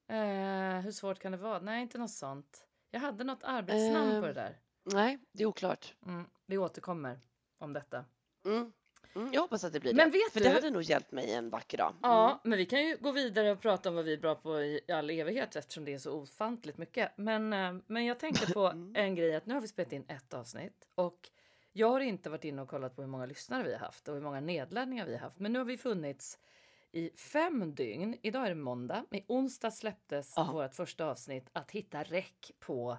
Eh, 0.07 0.79
hur 0.81 0.91
svårt 0.91 1.19
kan 1.19 1.31
det 1.31 1.37
vara? 1.37 1.59
Nej, 1.59 1.81
inte 1.81 1.97
något 1.97 2.11
sånt. 2.11 2.67
Jag 2.91 2.99
hade 2.99 3.23
något 3.23 3.43
arbetsnamn 3.43 4.21
på 4.21 4.27
det 4.27 4.27
Ehm. 4.27 4.35
där. 4.35 4.59
Nej, 4.83 5.19
det 5.31 5.43
är 5.43 5.47
oklart. 5.47 5.93
Mm, 6.05 6.25
vi 6.45 6.57
återkommer 6.57 7.19
om 7.57 7.73
detta. 7.73 8.05
Mm. 8.45 8.71
Mm, 9.15 9.33
jag 9.33 9.41
hoppas 9.41 9.63
att 9.63 9.73
det 9.73 9.79
blir 9.79 9.93
Men 9.93 10.11
det. 10.11 10.17
vet 10.17 10.31
För 10.33 10.39
du- 10.39 10.45
det 10.45 10.51
hade 10.51 10.69
nog 10.69 10.81
hjälpt 10.81 11.11
mig 11.11 11.33
en 11.33 11.49
vacker 11.49 11.77
dag. 11.77 11.89
Mm. 11.89 11.99
Ja, 12.01 12.41
men 12.43 12.57
vi 12.57 12.65
kan 12.65 12.87
ju 12.87 12.97
gå 12.97 13.11
vidare 13.11 13.51
och 13.51 13.59
prata 13.61 13.89
om 13.89 13.95
vad 13.95 14.05
vi 14.05 14.13
är 14.13 14.17
bra 14.17 14.35
på 14.35 14.61
i 14.61 14.79
all 14.91 15.09
evighet 15.09 15.55
eftersom 15.55 15.85
det 15.85 15.93
är 15.93 15.97
så 15.97 16.11
ofantligt 16.11 16.77
mycket. 16.77 17.11
Men, 17.17 17.53
eh, 17.53 17.73
men 17.87 18.05
jag 18.05 18.19
tänkte 18.19 18.53
på 18.53 18.67
Mm. 18.67 18.93
en 18.95 19.15
grej 19.15 19.35
att 19.35 19.45
nu 19.45 19.53
har 19.53 19.61
vi 19.61 19.67
spelat 19.67 19.93
in 19.93 20.05
ett 20.07 20.33
avsnitt 20.33 20.87
och 20.95 21.29
jag 21.73 21.89
har 21.89 21.99
inte 21.99 22.29
varit 22.29 22.43
inne 22.43 22.61
och 22.61 22.67
kollat 22.69 22.95
på 22.95 23.01
hur 23.01 23.09
många 23.09 23.25
lyssnare 23.25 23.63
vi 23.63 23.71
har 23.71 23.79
haft 23.79 24.07
och 24.07 24.13
hur 24.15 24.21
många 24.21 24.39
nedladdningar 24.39 25.05
vi 25.05 25.13
har 25.13 25.19
haft. 25.19 25.39
Men 25.39 25.53
nu 25.53 25.59
har 25.59 25.65
vi 25.65 25.77
funnits 25.77 26.39
i 26.91 27.09
fem 27.17 27.75
dygn. 27.75 28.17
Idag 28.21 28.45
är 28.45 28.49
det 28.49 28.55
måndag. 28.55 29.05
I 29.11 29.23
onsdag 29.27 29.71
släpptes 29.71 30.33
Ja. 30.35 30.49
vårt 30.51 30.75
första 30.75 31.05
avsnitt 31.05 31.49
att 31.53 31.71
hitta 31.71 32.03
räck 32.03 32.51
på 32.59 32.97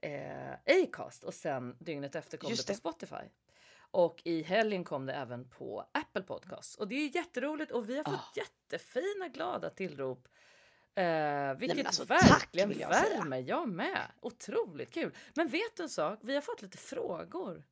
eh, 0.00 0.52
Acast 0.82 1.24
och 1.24 1.34
sen 1.34 1.76
dygnet 1.78 2.14
efter 2.14 2.38
kom 2.38 2.50
Just 2.50 2.66
det 2.66 2.72
på. 2.72 2.76
Spotify. 2.78 3.24
Och 3.92 4.22
i 4.24 4.42
helgen 4.42 4.84
kom 4.84 5.06
det 5.06 5.12
även 5.12 5.48
på 5.48 5.84
Apple 5.92 6.22
Podcasts. 6.22 6.76
Och 6.76 6.88
det 6.88 6.94
är 6.94 7.16
jätteroligt 7.16 7.72
och 7.72 7.88
vi 7.88 7.96
har 7.96 8.04
fått 8.04 8.14
Ah. 8.14 8.32
jättefina 8.36 9.28
glada 9.28 9.70
tillrop. 9.70 10.28
Eh, 10.94 11.54
vilket 11.54 11.86
alltså, 11.86 12.06
tack, 12.06 12.30
verkligen 12.30 12.68
vill 12.68 12.80
jag 12.80 12.94
säga. 12.94 13.18
värmer. 13.18 13.38
Jag 13.38 13.68
med. 13.68 14.06
Otroligt 14.20 14.90
kul. 14.94 15.14
Men 15.34 15.48
vet 15.48 15.76
du 15.76 15.82
en 15.82 15.88
sak? 15.88 16.18
Vi 16.22 16.34
har 16.34 16.40
fått 16.40 16.62
lite 16.62 16.78
frågor. 16.78 17.64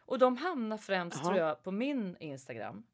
Och 0.00 0.18
de 0.18 0.36
hamnar 0.36 0.76
främst 0.78 1.16
Jaha. 1.16 1.24
tror 1.26 1.38
jag 1.38 1.62
på 1.62 1.70
min 1.70 2.16
Instagram. 2.20 2.86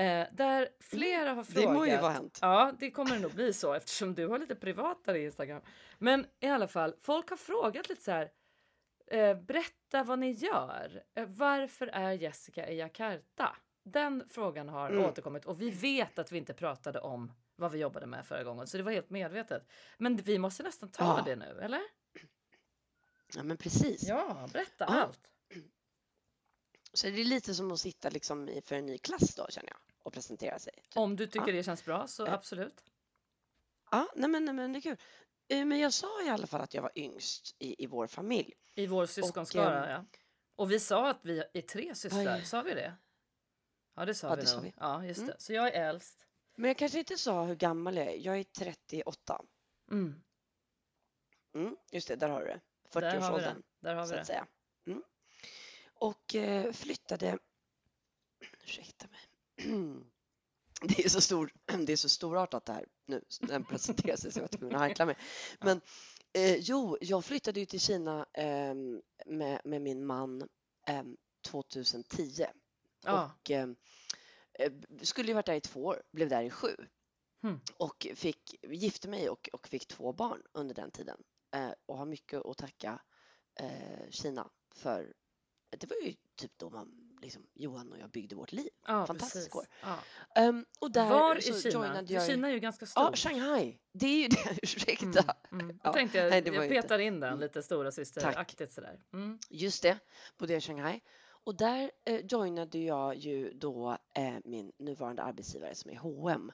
Eh, 0.00 0.26
där 0.32 0.68
flera 0.80 1.30
har 1.34 1.44
Det 1.44 1.52
frågat. 1.52 1.72
må 1.72 1.86
ju 1.86 1.96
vara 1.96 2.12
hänt. 2.12 2.38
Ja, 2.42 2.72
det 2.78 2.90
kommer 2.90 3.10
det 3.14 3.18
nog 3.20 3.32
bli 3.34 3.52
så 3.52 3.74
eftersom 3.74 4.14
du 4.14 4.26
har 4.28 4.38
lite 4.38 4.54
privatare 4.54 5.18
Instagram. 5.20 5.62
Men 5.98 6.26
i 6.40 6.46
alla 6.46 6.68
fall, 6.68 6.94
folk 7.00 7.30
har 7.30 7.36
frågat 7.36 7.88
lite 7.88 8.02
så 8.02 8.10
här. 8.10 8.30
Eh, 9.06 9.34
berätta 9.40 10.02
vad 10.04 10.18
ni 10.18 10.30
gör. 10.30 11.02
Eh, 11.14 11.26
varför 11.28 11.86
är 11.86 12.12
Jessica 12.12 12.68
i 12.68 12.78
Jakarta? 12.78 13.56
Den 13.84 14.24
frågan 14.28 14.68
har 14.68 14.90
Mm. 14.90 15.04
återkommit 15.04 15.44
och 15.44 15.60
vi 15.60 15.70
vet 15.70 16.18
att 16.18 16.32
vi 16.32 16.38
inte 16.38 16.54
pratade 16.54 17.00
om 17.00 17.32
vad 17.56 17.72
vi 17.72 17.78
jobbade 17.78 18.06
med 18.06 18.26
förra 18.26 18.44
gången, 18.44 18.66
så 18.66 18.76
det 18.76 18.82
var 18.82 18.92
helt 18.92 19.10
medvetet. 19.10 19.68
Men 19.98 20.16
vi 20.16 20.38
måste 20.38 20.62
nästan 20.62 20.88
ta 20.90 21.04
Ja. 21.04 21.22
det 21.24 21.36
nu, 21.36 21.60
eller? 21.62 21.80
Ja, 23.36 23.42
men 23.42 23.56
precis. 23.56 24.08
Ja, 24.08 24.48
berätta 24.52 24.84
Ja. 24.88 25.02
allt. 25.02 25.20
Så 26.92 27.06
det 27.06 27.20
är 27.20 27.24
lite 27.24 27.54
som 27.54 27.72
att 27.72 27.80
sitta 27.80 28.08
liksom 28.10 28.48
i, 28.48 28.62
för 28.62 28.74
en 28.76 28.86
ny 28.86 28.98
klass 28.98 29.34
då 29.34 29.46
känner 29.50 29.68
jag 29.70 29.78
och 30.02 30.12
presentera 30.12 30.58
sig. 30.58 30.72
Typ. 30.72 30.96
Om 30.96 31.16
du 31.16 31.26
tycker 31.26 31.46
Ja. 31.46 31.52
det 31.52 31.62
känns 31.62 31.84
bra 31.84 32.06
så 32.06 32.26
Eh. 32.26 32.32
absolut. 32.32 32.84
Ja, 33.90 34.08
nej 34.14 34.30
men, 34.30 34.44
nej 34.44 34.54
men 34.54 34.72
det 34.72 34.78
är 34.78 34.80
kul. 34.80 34.96
Eh, 35.48 35.64
Men 35.64 35.78
jag 35.78 35.92
sa 35.92 36.22
i 36.22 36.28
alla 36.28 36.46
fall 36.46 36.60
att 36.60 36.74
jag 36.74 36.82
var 36.82 36.92
yngst 36.94 37.56
i, 37.58 37.84
i 37.84 37.86
vår 37.86 38.06
familj. 38.06 38.52
I 38.74 38.86
vår 38.86 39.06
syskonskara, 39.06 39.86
ehm, 39.86 39.90
ja. 39.92 40.18
Och 40.56 40.70
vi 40.72 40.80
sa 40.80 41.10
att 41.10 41.18
vi 41.22 41.44
är 41.52 41.62
tre 41.62 41.94
systrar, 41.94 42.36
Oj. 42.36 42.44
sa 42.44 42.62
vi 42.62 42.74
det? 42.74 42.94
Ja, 43.96 44.04
det 44.04 44.14
sa 44.14 44.28
Ja, 44.28 44.34
vi 44.34 44.40
det 44.40 44.46
sa 44.46 44.60
vi. 44.60 44.72
Ja, 44.76 45.04
just 45.04 45.18
Mm. 45.18 45.28
det. 45.30 45.40
Så 45.42 45.52
jag 45.52 45.66
är 45.74 45.88
äldst. 45.88 46.26
Men 46.56 46.68
jag 46.68 46.76
kanske 46.78 46.98
inte 46.98 47.18
sa 47.18 47.44
hur 47.44 47.54
gammal 47.56 47.96
jag 47.96 48.06
är. 48.06 48.16
Jag 48.16 48.38
är 48.38 48.44
38. 48.44 49.42
Mm. 49.90 50.22
Mm, 51.54 51.76
just 51.92 52.08
det, 52.08 52.16
där 52.16 52.28
har 52.28 52.40
du 52.40 52.46
det. 52.46 52.60
Där 52.92 53.00
har 53.02 53.10
vi 53.12 53.16
40-årsåldern, 53.18 53.56
det. 53.80 53.88
Där 53.88 53.94
har 53.94 54.02
vi 54.02 54.08
så 54.08 54.14
att 54.14 54.20
det. 54.20 54.24
säga. 54.26 54.46
Mm. 54.86 55.02
Och 56.00 56.34
eh, 56.34 56.72
flyttade... 56.72 57.38
Ursäkta 58.64 59.06
mig. 59.08 59.20
Det 60.82 61.04
är, 61.04 61.08
så 61.08 61.20
stor, 61.20 61.52
det 61.86 61.92
är 61.92 61.96
så 61.96 62.08
storartat 62.08 62.64
det 62.64 62.72
här 62.72 62.86
nu, 63.06 63.24
den 63.40 63.64
presenterar 63.64 64.16
sig 64.16 64.32
så 64.32 64.38
jag 64.38 64.42
var 64.42 64.48
tvungen 64.58 64.76
att 64.76 64.80
harkla 64.80 65.06
mig. 65.06 65.16
Men 65.60 65.80
eh, 66.32 66.56
jo, 66.56 66.96
jag 67.00 67.24
flyttade 67.24 67.60
ju 67.60 67.66
till 67.66 67.80
Kina 67.80 68.26
ehm, 68.32 69.02
med, 69.26 69.60
med 69.64 69.82
min 69.82 70.06
man 70.06 70.48
ehm, 70.86 71.16
2010 71.46 72.46
Ja. 73.04 73.32
och 73.34 73.50
ehm, 73.50 73.76
eh, 74.58 74.72
skulle 75.02 75.28
ju 75.28 75.34
varit 75.34 75.46
där 75.46 75.54
i 75.54 75.60
två 75.60 75.84
år, 75.84 76.02
blev 76.12 76.28
där 76.28 76.42
i 76.42 76.50
sju 76.50 76.76
Hmm. 77.42 77.60
och 77.76 78.06
fick, 78.14 78.54
gifte 78.62 79.08
mig 79.08 79.30
och, 79.30 79.48
och 79.52 79.68
fick 79.68 79.88
två 79.88 80.12
barn 80.12 80.42
under 80.52 80.74
den 80.74 80.90
tiden 80.90 81.22
eh, 81.54 81.72
och 81.86 81.98
har 81.98 82.06
mycket 82.06 82.46
att 82.46 82.58
tacka 82.58 83.02
eh, 83.60 84.10
Kina 84.10 84.50
för. 84.74 85.14
Det 85.70 85.90
var 85.90 85.96
ju 86.06 86.14
typ 86.36 86.52
då 86.58 86.70
man, 86.70 87.18
liksom, 87.22 87.46
Johan 87.54 87.92
och 87.92 87.98
jag 87.98 88.10
byggde 88.10 88.36
vårt 88.36 88.52
liv. 88.52 88.68
Ja, 88.86 89.06
Fantastiskt 89.06 89.34
precis. 89.52 89.54
år. 89.54 89.66
Ja. 89.82 89.98
Ehm, 90.42 90.64
och 90.80 90.90
där 90.92 91.10
Var 91.10 91.36
i 91.38 91.42
Kina? 91.62 92.04
jag. 92.08 92.26
Kina 92.26 92.48
är 92.48 92.52
ju 92.52 92.58
ganska 92.60 92.86
stort. 92.86 93.02
Ja, 93.10 93.16
Shanghai. 93.16 93.78
Det 93.92 94.06
är 94.06 94.22
ju 94.22 94.28
det, 94.28 94.58
ursäkta. 94.62 95.04
Mm, 95.52 95.64
mm. 95.64 95.68
Ja, 95.68 95.80
Jag 95.88 95.94
tänkte 95.94 96.18
jag, 96.18 96.30
nej, 96.30 96.42
jag 96.46 96.54
ju 96.54 96.62
inte- 96.62 96.82
petar 96.82 96.98
in 96.98 97.20
den 97.20 97.28
Mm. 97.28 97.40
lite 97.40 97.62
stora 97.62 97.92
systeraktigt 97.92 98.72
sådär. 98.72 99.00
Mm. 99.12 99.38
Just 99.50 99.82
det, 99.82 99.98
bodde 100.38 100.52
jag 100.52 100.58
i 100.58 100.60
Shanghai. 100.60 101.00
Och 101.44 101.54
där 101.56 101.90
eh, 102.04 102.20
joinade 102.26 102.78
jag 102.78 103.16
ju 103.16 103.52
då 103.52 103.98
eh, 104.14 104.34
min 104.44 104.72
nuvarande 104.78 105.22
arbetsgivare 105.22 105.74
som 105.74 105.90
är 105.90 105.96
H&M. 105.96 106.52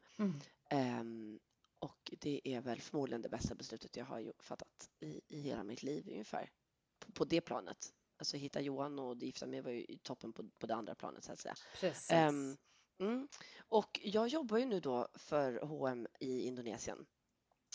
Ehm, 0.71 1.39
och 1.79 2.13
det 2.21 2.41
är 2.45 2.61
väl 2.61 2.81
förmodligen 2.81 3.23
det 3.23 3.29
bästa 3.29 3.55
beslutet 3.55 3.97
jag 3.97 4.05
har 4.05 4.33
fattat 4.39 4.91
i, 5.01 5.21
i 5.29 5.41
hela 5.41 5.65
mitt 5.65 5.83
liv 5.83 6.09
ungefär. 6.11 6.51
På, 6.99 7.13
på 7.13 7.25
det 7.25 7.41
planet. 7.41 7.93
Alltså 8.19 8.37
hitta 8.37 8.61
Johan 8.61 8.99
och 8.99 9.17
gifta 9.17 9.47
mig 9.47 9.61
var 9.61 9.71
ju 9.71 9.85
i 9.85 9.99
toppen 10.03 10.33
på, 10.33 10.45
på 10.61 10.67
det 10.67 10.75
andra 10.75 10.95
planet 10.95 11.25
så 11.25 11.33
att 11.33 11.39
säga. 11.39 11.55
Precis. 11.81 12.11
Ehm, 12.11 12.57
mm. 13.01 13.29
Och 13.69 14.01
jag 14.03 14.29
jobbar 14.29 14.59
ju 14.59 14.65
nu 14.65 14.81
då 14.81 15.09
för 15.15 15.61
H&M 15.63 16.07
i 16.21 16.43
Indonesien. 16.43 17.07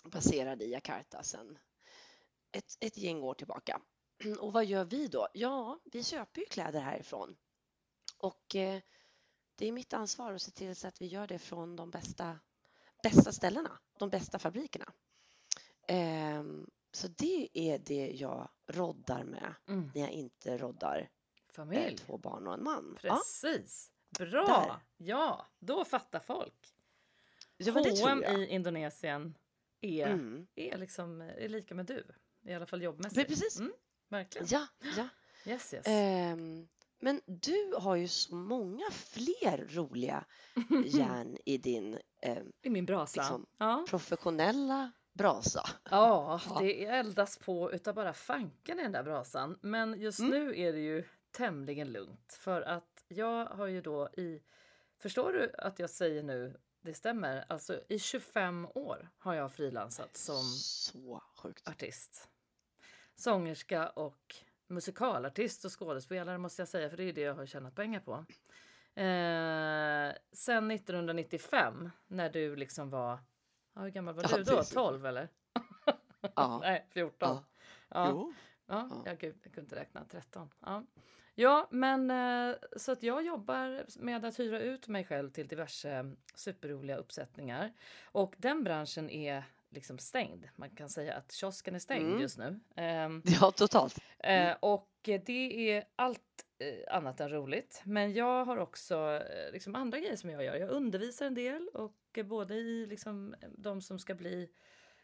Baserad 0.03 0.61
i 0.61 0.71
Jakarta 0.71 1.23
sedan 1.23 1.57
ett, 2.51 2.77
ett 2.79 2.97
gäng 2.97 3.23
år 3.23 3.33
tillbaka. 3.33 3.81
Och 4.39 4.53
vad 4.53 4.65
gör 4.65 4.85
vi 4.85 5.07
då? 5.07 5.27
Ja, 5.33 5.79
vi 5.91 6.03
köper 6.03 6.41
ju 6.41 6.45
kläder 6.47 6.79
härifrån. 6.79 7.37
Och 8.17 8.55
eh, 8.55 8.81
det 9.55 9.67
är 9.67 9.71
mitt 9.71 9.93
ansvar 9.93 10.33
att 10.33 10.41
se 10.41 10.51
till 10.51 10.75
så 10.75 10.87
att 10.87 11.01
vi 11.01 11.05
gör 11.05 11.27
det 11.27 11.39
från 11.39 11.75
de 11.75 11.91
bästa, 11.91 12.39
bästa 13.03 13.31
ställena, 13.31 13.79
de 13.99 14.09
bästa 14.09 14.39
fabrikerna. 14.39 14.93
Ehm, 15.87 16.69
så 16.91 17.07
det 17.07 17.49
är 17.53 17.79
det 17.79 18.11
jag 18.11 18.49
roddar 18.71 19.23
med 19.23 19.53
mm. 19.67 19.91
när 19.95 20.01
jag 20.01 20.11
inte 20.11 20.57
roddar 20.57 20.99
eh, 20.99 21.07
Familj. 21.53 21.97
två 21.97 22.17
barn 22.17 22.47
och 22.47 22.53
en 22.53 22.63
man. 22.63 22.97
Ja, 23.01 23.15
Precis. 23.17 23.91
Bra! 24.19 24.45
Där. 24.47 25.05
Ja, 25.07 25.47
då 25.59 25.85
fattar 25.85 26.19
folk. 26.19 26.73
ja, 27.57 27.73
men 27.73 27.83
H&M 27.85 28.23
i 28.23 28.47
Indonesien 28.47 29.37
är, 29.81 30.07
Mm. 30.07 30.47
är, 30.55 30.77
liksom, 30.77 31.21
är 31.21 31.49
lika 31.49 31.75
med 31.75 31.85
du. 31.85 32.03
I 32.45 32.53
alla 32.53 32.65
fall 32.65 32.81
jobbmässigt. 32.81 33.27
Precis. 33.29 33.59
Mm, 33.59 33.73
verkligen. 34.09 34.47
Ja, 34.51 34.67
ja. 34.97 35.07
Yes, 35.45 35.73
yes. 35.73 35.87
Ehm, 35.87 36.67
men 36.99 37.21
du 37.25 37.73
har 37.77 37.95
ju 37.95 38.07
så 38.07 38.35
många 38.35 38.91
fler 38.91 39.67
roliga 39.75 40.25
järn 40.85 41.37
i 41.45 41.57
din 41.57 41.99
ehm, 42.21 42.51
I 42.61 42.69
min 42.69 42.85
brasa. 42.85 43.21
liksom, 43.21 43.45
ja. 43.57 43.85
professionella 43.89 44.91
brasa. 45.13 45.67
ja, 45.89 46.41
det 46.59 46.85
eldas 46.85 47.37
på 47.37 47.71
utav 47.71 47.95
bara 47.95 48.13
fanken 48.13 48.79
i 48.79 48.83
den 48.83 48.91
där 48.91 49.03
brasan. 49.03 49.57
Men 49.61 50.01
just 50.01 50.19
Mm. 50.19 50.31
nu 50.31 50.59
är 50.59 50.73
det 50.73 50.79
ju 50.79 51.03
tämligen 51.31 51.91
lugnt. 51.91 52.33
För 52.39 52.61
att 52.61 53.03
jag 53.07 53.45
har 53.45 53.67
ju 53.67 53.81
då 53.81 54.09
i... 54.17 54.41
Förstår 54.97 55.33
du 55.33 55.51
att 55.57 55.79
jag 55.79 55.89
säger 55.89 56.23
nu, 56.23 56.57
det 56.81 56.93
stämmer, 56.93 57.45
alltså 57.49 57.81
i 57.89 57.99
25 57.99 58.67
år 58.75 59.09
har 59.17 59.33
jag 59.33 59.53
frilansat 59.53 60.17
som 60.17 60.43
Så 60.43 61.23
sjukt. 61.37 61.67
artist. 61.67 62.29
Sångerska 63.15 63.89
och 63.89 64.35
musikalartist 64.67 65.65
och 65.65 65.79
skådespelare 65.79 66.37
måste 66.37 66.61
jag 66.61 66.69
säga, 66.69 66.89
för 66.89 66.97
det 66.97 67.03
är 67.03 67.13
det 67.13 67.21
jag 67.21 67.33
har 67.35 67.45
tjänat 67.45 67.75
pengar 67.75 67.99
på. 67.99 68.25
Eh, 69.01 70.15
sen 70.33 70.71
1995 70.71 71.89
när 72.07 72.29
du 72.29 72.55
liksom 72.55 72.89
var, 72.89 73.19
ja, 73.73 73.81
hur 73.81 73.89
gammal 73.89 74.13
var 74.15 74.23
Ja, 74.31 74.37
du 74.37 74.43
då? 74.43 74.55
precis. 74.57 74.73
12 74.73 75.05
eller? 75.05 75.29
Ja. 76.35 76.59
Nej, 76.61 76.85
14. 76.89 77.37
Ja. 77.89 78.09
Jo. 78.09 78.33
Ja, 78.67 78.87
Ja. 78.91 79.03
ja. 79.05 79.13
gud, 79.19 79.35
jag 79.43 79.53
kunde 79.53 79.61
inte 79.61 79.75
räkna. 79.75 80.05
13. 80.05 80.49
Ja, 80.59 80.83
ja 81.35 81.67
men 81.71 82.11
eh, 82.11 82.55
så 82.77 82.91
att 82.91 83.03
jag 83.03 83.25
jobbar 83.25 83.85
med 83.99 84.25
att 84.25 84.39
hyra 84.39 84.59
ut 84.59 84.87
mig 84.87 85.03
själv 85.05 85.29
till 85.29 85.47
diverse 85.47 86.15
superroliga 86.35 86.97
uppsättningar. 86.97 87.73
Och 88.03 88.35
den 88.37 88.63
branschen 88.63 89.09
är 89.09 89.43
liksom 89.69 89.97
stängd. 89.99 90.45
Man 90.55 90.69
kan 90.69 90.89
säga 90.89 91.13
att 91.15 91.31
kiosken 91.31 91.75
är 91.75 91.79
stängd 91.79 92.07
Mm. 92.07 92.21
just 92.21 92.37
nu. 92.37 92.59
Ehm, 92.75 93.21
Ja, 93.41 93.51
totalt. 93.51 93.97
Eh, 94.19 94.55
och 94.59 94.89
det 95.25 95.71
är 95.71 95.83
allt 95.95 96.45
eh, 96.59 96.95
annat 96.95 97.19
än 97.19 97.29
roligt. 97.29 97.81
Men 97.85 98.13
jag 98.13 98.45
har 98.45 98.57
också 98.57 99.23
liksom 99.53 99.75
andra 99.75 99.99
grejer 99.99 100.15
som 100.15 100.29
jag 100.29 100.43
gör. 100.43 100.55
Jag 100.55 100.69
undervisar 100.69 101.25
en 101.25 101.33
del 101.35 101.69
och 101.73 101.93
både 102.13 102.55
i 102.55 102.85
liksom, 102.85 103.35
de 103.57 103.81
som 103.81 103.99
ska 103.99 104.15
bli 104.15 104.49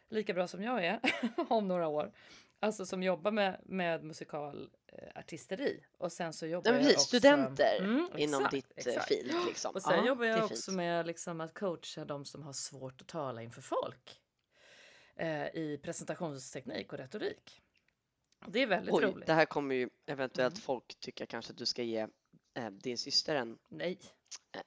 lika 0.08 0.34
bra 0.34 0.48
som 0.48 0.62
jag 0.62 0.84
är 0.84 1.00
om 1.48 1.68
några 1.68 1.88
år. 1.88 2.12
Alltså 2.60 2.86
som 2.86 3.02
jobbar 3.02 3.30
med, 3.30 3.60
med 3.64 4.04
musikalartisteri. 4.04 5.84
Och 5.98 6.12
sen 6.12 6.32
så 6.32 6.46
jobbar 6.46 6.72
Ja, 6.72 6.78
jag 6.80 6.86
också... 6.90 7.00
studenter 7.00 7.78
Mm, 7.80 8.08
inom 8.16 8.40
exakt, 8.44 8.50
ditt 8.54 8.86
eh, 8.86 8.92
exakt. 8.92 9.08
fil. 9.08 9.32
Liksom. 9.46 9.74
Och 9.74 9.82
sen 9.82 9.92
Ja, 9.98 10.06
jobbar 10.06 10.24
jag 10.24 10.44
också 10.44 10.70
fint. 10.70 10.76
med 10.76 11.06
liksom 11.06 11.40
att 11.40 11.54
coacha 11.54 12.04
de 12.04 12.24
som 12.24 12.42
har 12.42 12.52
svårt 12.52 13.00
att 13.00 13.06
tala 13.08 13.42
inför 13.42 13.62
folk. 13.62 14.20
Eh, 15.16 15.46
I 15.46 15.80
presentationsteknik 15.82 16.92
och 16.92 16.98
retorik. 16.98 17.60
Det 18.46 18.62
är 18.62 18.66
väldigt 18.66 18.94
Oj, 18.94 19.04
roligt. 19.04 19.26
det 19.26 19.32
här 19.34 19.44
kommer 19.46 19.74
ju 19.74 19.88
eventuellt 20.06 20.54
Mm. 20.54 20.60
folk 20.62 21.00
tycka 21.00 21.26
kanske 21.26 21.52
att 21.52 21.58
du 21.58 21.66
ska 21.66 21.82
ge 21.82 22.06
eh, 22.54 22.70
din 22.70 22.98
syster 22.98 23.34
en, 23.36 23.58
Nej, 23.68 23.98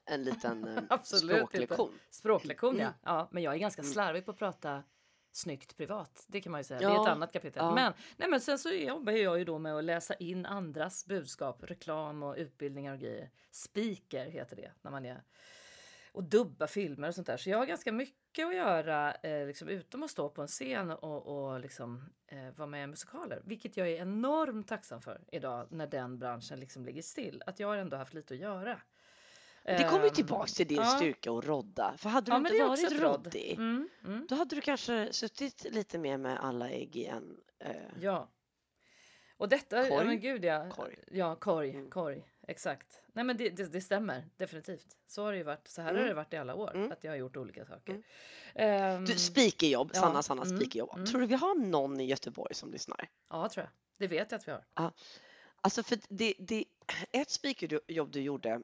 en 0.06 0.24
liten 0.24 0.68
eh, 0.68 0.84
Absolut 0.90 1.36
språklektion. 1.38 2.00
språklektion 2.10 2.76
ja. 2.78 2.84
Mm. 2.84 2.94
ja. 3.04 3.30
Men 3.32 3.44
jag 3.44 3.54
är 3.54 3.58
ganska 3.58 3.82
Mm. 3.82 3.94
slarvig 3.94 4.26
på 4.26 4.32
att 4.32 4.38
prata 4.38 4.84
snyggt 5.32 5.78
privat. 5.78 6.26
Det 6.28 6.42
kan 6.42 6.52
man 6.52 6.60
ju 6.60 6.64
säga. 6.64 6.80
Det 6.80 6.86
är 6.86 6.90
Ja, 6.90 7.04
ett 7.04 7.10
annat 7.12 7.34
kapitel. 7.34 7.60
ja. 7.64 7.76
Men, 7.76 7.94
nej, 8.18 8.30
men 8.30 8.42
sen 8.42 8.60
så 8.60 8.70
jobbar 8.70 9.12
jag 9.14 9.40
ju 9.40 9.46
då 9.46 9.60
med 9.60 9.76
att 9.78 9.84
läsa 9.84 10.14
in 10.14 10.46
andras 10.46 11.06
budskap, 11.06 11.64
reklam 11.64 12.24
och 12.24 12.36
utbildningar 12.38 12.94
och 12.94 13.00
grejer. 13.00 13.30
Speaker 13.52 14.26
heter 14.26 14.56
det 14.56 14.72
när 14.82 14.92
man 14.92 15.06
är 15.06 15.24
och 16.14 16.24
dubba 16.24 16.68
filmer 16.68 17.08
och 17.08 17.16
sånt 17.16 17.28
där. 17.28 17.38
Så 17.38 17.50
jag 17.50 17.58
har 17.58 17.66
ganska 17.66 17.92
mycket 17.92 18.48
att 18.48 18.56
göra 18.56 19.14
eh, 19.14 19.48
liksom, 19.48 19.68
utom 19.68 20.04
att 20.04 20.12
stå 20.12 20.30
på 20.30 20.42
en 20.42 20.48
scen 20.48 20.92
och, 20.92 21.28
och 21.52 21.60
liksom, 21.60 22.10
eh, 22.28 22.52
vara 22.56 22.68
med 22.68 22.84
i 22.84 22.88
musikaler. 22.88 23.42
Vilket 23.46 23.78
jag 23.78 23.88
är 23.88 23.96
enormt 24.02 24.68
tacksam 24.68 25.02
för 25.02 25.22
idag 25.32 25.68
när 25.72 25.88
den 25.88 26.20
branschen 26.20 26.60
liksom 26.60 26.86
ligger 26.86 27.02
still. 27.02 27.44
Att 27.46 27.60
jag 27.60 27.68
har 27.68 27.78
ändå 27.78 27.98
haft 27.98 28.14
lite 28.14 28.34
att 28.34 28.40
göra. 28.40 28.82
Det 29.64 29.84
kommer 29.90 30.02
ju 30.04 30.08
Ehm, 30.08 30.14
tillbaks 30.14 30.54
till 30.54 30.68
din 30.68 30.78
ja. 30.78 30.86
styrka 30.86 31.32
och 31.32 31.44
rodda. 31.44 31.94
För 31.98 32.10
hade 32.10 32.26
du 32.32 32.58
Ja, 32.58 32.72
inte 32.72 32.86
varit 32.86 33.02
roddig, 33.02 33.54
Mm, 33.54 33.90
mm. 34.06 34.26
då 34.30 34.36
hade 34.36 34.56
du 34.56 34.62
kanske 34.62 35.14
suttit 35.14 35.66
lite 35.72 35.98
mer 35.98 36.18
med 36.18 36.40
alla 36.44 36.70
ägg 36.70 36.96
i 36.96 37.06
en 37.06 37.38
eh, 37.60 37.76
Ja. 38.02 38.30
Och 39.38 39.50
detta, 39.50 39.84
ja 39.88 39.90
Korg? 39.98 40.08
men 40.08 40.20
gud 40.20 40.46
ja. 40.46 40.70
korg. 40.70 40.96
Ja, 41.12 41.36
korg, 41.36 41.70
Mm. 41.70 41.90
korg. 41.90 42.24
Exakt. 42.48 43.02
Nej 43.14 43.26
men 43.26 43.38
det, 43.38 43.50
det, 43.50 43.66
det 43.72 43.82
stämmer 43.82 44.26
definitivt. 44.38 44.98
Så 45.08 45.24
har 45.24 45.32
det 45.32 45.38
ju 45.38 45.44
varit. 45.44 45.68
Så 45.68 45.82
här 45.82 45.90
har 45.90 45.96
Mm. 45.98 46.08
det 46.10 46.14
varit 46.14 46.34
i 46.34 46.38
alla 46.38 46.56
år. 46.56 46.76
Mm. 46.76 46.92
Att 46.92 47.04
jag 47.04 47.12
har 47.12 47.18
gjort 47.18 47.38
olika 47.38 47.66
saker. 47.66 48.04
Ehm, 48.56 49.06
Du, 49.06 49.16
speakerjobb, 49.16 49.92
ja, 49.94 50.00
Sanna 50.00 50.24
Sanna 50.24 50.42
mm, 50.44 50.58
speakerjobb. 50.58 50.90
mm. 50.96 51.06
Tror 51.06 51.22
du 51.22 51.28
vi 51.28 51.36
har 51.36 51.56
någon 51.56 52.00
i 52.00 52.06
Göteborg 52.06 52.54
som 52.56 52.72
lyssnar? 52.72 53.10
ja, 53.30 53.50
tror 53.50 53.64
jag. 53.66 53.72
Det 53.98 54.08
vet 54.16 54.32
jag 54.32 54.38
att 54.40 54.48
vi 54.48 54.52
har. 54.52 54.92
Alltså 55.62 55.84
för 55.84 55.98
det, 56.10 56.34
det, 56.40 56.66
ett 57.12 57.30
speakerjobb 57.30 58.12
du 58.12 58.22
gjorde, 58.22 58.62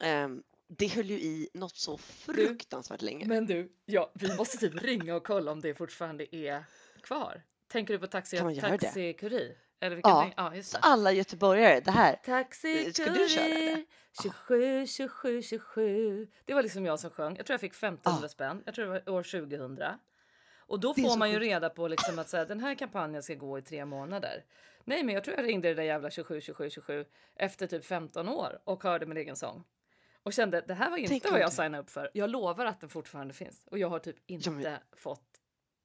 ehm, 0.00 0.42
det 0.68 0.86
höll 0.86 1.10
ju 1.10 1.16
i 1.18 1.48
något 1.54 1.76
så 1.76 1.96
fruktansvärt 1.98 3.02
länge. 3.02 3.26
Men 3.26 3.46
du, 3.46 3.72
ja, 3.84 4.10
vi 4.14 4.36
måste 4.36 4.58
typ 4.58 4.82
ringa 4.82 5.16
och 5.16 5.26
kolla 5.26 5.52
om 5.52 5.60
det 5.60 5.74
fortfarande 5.74 6.36
är 6.36 6.64
kvar. 7.02 7.42
Tänker 7.68 7.94
du 7.94 7.98
på 8.00 8.06
taxi, 8.06 8.36
det? 8.36 8.60
taxikurir? 8.60 9.56
Eller 9.80 10.00
Ja. 10.02 10.30
ja, 10.36 10.54
just 10.54 10.72
det. 10.72 10.78
alla 10.82 11.12
göteborgare, 11.12 11.80
det 11.80 11.90
här, 11.90 12.16
Taxi, 12.24 12.92
Ska 12.92 13.04
du 13.04 13.28
köra 13.28 13.44
kurir, 13.44 13.76
det? 13.76 13.84
27, 14.22 14.86
27, 14.86 15.42
27. 15.42 16.28
Det 16.44 16.54
var 16.54 16.62
liksom 16.62 16.86
jag 16.86 17.00
som 17.00 17.10
sjöng. 17.10 17.36
Jag 17.36 17.46
tror 17.46 17.54
jag 17.54 17.60
fick 17.60 17.72
1500 17.74 18.18
Ja. 18.22 18.28
spänn. 18.28 18.62
Jag 18.66 18.74
tror 18.74 18.84
det 18.84 18.90
var 18.90 19.08
år 19.14 19.22
2000. 19.22 19.78
Och 20.68 20.80
då 20.80 20.94
får 20.94 21.18
man 21.18 21.30
ju 21.30 21.38
reda 21.38 21.70
på 21.70 21.88
liksom 21.88 22.18
att 22.18 22.28
så 22.28 22.36
här, 22.36 22.46
den 22.46 22.60
här 22.60 22.74
kampanjen 22.74 23.22
ska 23.22 23.34
gå 23.34 23.58
i 23.58 23.62
tre 23.62 23.84
månader. 23.84 24.44
Nej, 24.84 25.02
men 25.04 25.14
jag 25.14 25.24
tror 25.24 25.36
jag 25.36 25.46
ringde 25.46 25.68
det 25.68 25.74
där 25.74 25.82
jävla 25.82 26.10
27 26.10 26.40
27 26.40 26.70
27 26.70 27.04
efter 27.36 27.66
typ 27.66 27.84
15 27.84 28.28
år 28.28 28.58
och 28.64 28.82
hörde 28.82 29.06
min 29.06 29.16
egen 29.16 29.36
sång. 29.36 29.64
Och 30.26 30.32
kände 30.32 30.60
det 30.60 30.74
här 30.74 30.90
var 30.90 30.96
inte 30.96 31.08
Tänk 31.08 31.30
vad 31.30 31.40
jag 31.40 31.52
signade 31.52 31.78
upp 31.82 31.90
för. 31.90 32.10
Jag 32.14 32.30
lovar 32.30 32.66
att 32.66 32.80
den 32.80 32.90
fortfarande 32.90 33.34
finns 33.34 33.64
och 33.70 33.78
jag 33.78 33.88
har 33.88 33.98
typ 33.98 34.16
inte 34.26 34.50
men- 34.50 34.78
fått. 34.96 35.22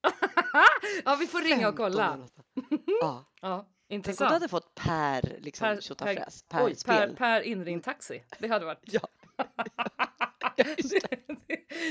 ja, 1.04 1.16
vi 1.20 1.26
får 1.26 1.40
ringa 1.40 1.68
och 1.68 1.76
15 1.76 1.86
eller 1.86 1.96
kolla. 1.96 2.28
Ja. 3.00 3.24
Ja, 3.40 3.56
Tänk 3.58 3.58
om 3.58 3.66
du 3.88 3.94
intressant. 3.94 4.32
hade 4.32 4.48
fått 4.48 4.74
per 4.74 5.36
liksom 5.38 5.64
Per- 5.64 5.80
tjotafräs, 5.80 6.42
per- 6.48 6.64
Oj, 6.64 6.74
spel. 6.74 6.94
per, 7.08 7.14
per 7.16 7.40
inringd 7.42 7.84
taxi. 7.84 8.22
Det 8.38 8.48
hade 8.48 8.64
varit. 8.64 8.80
Ja. 8.82 9.08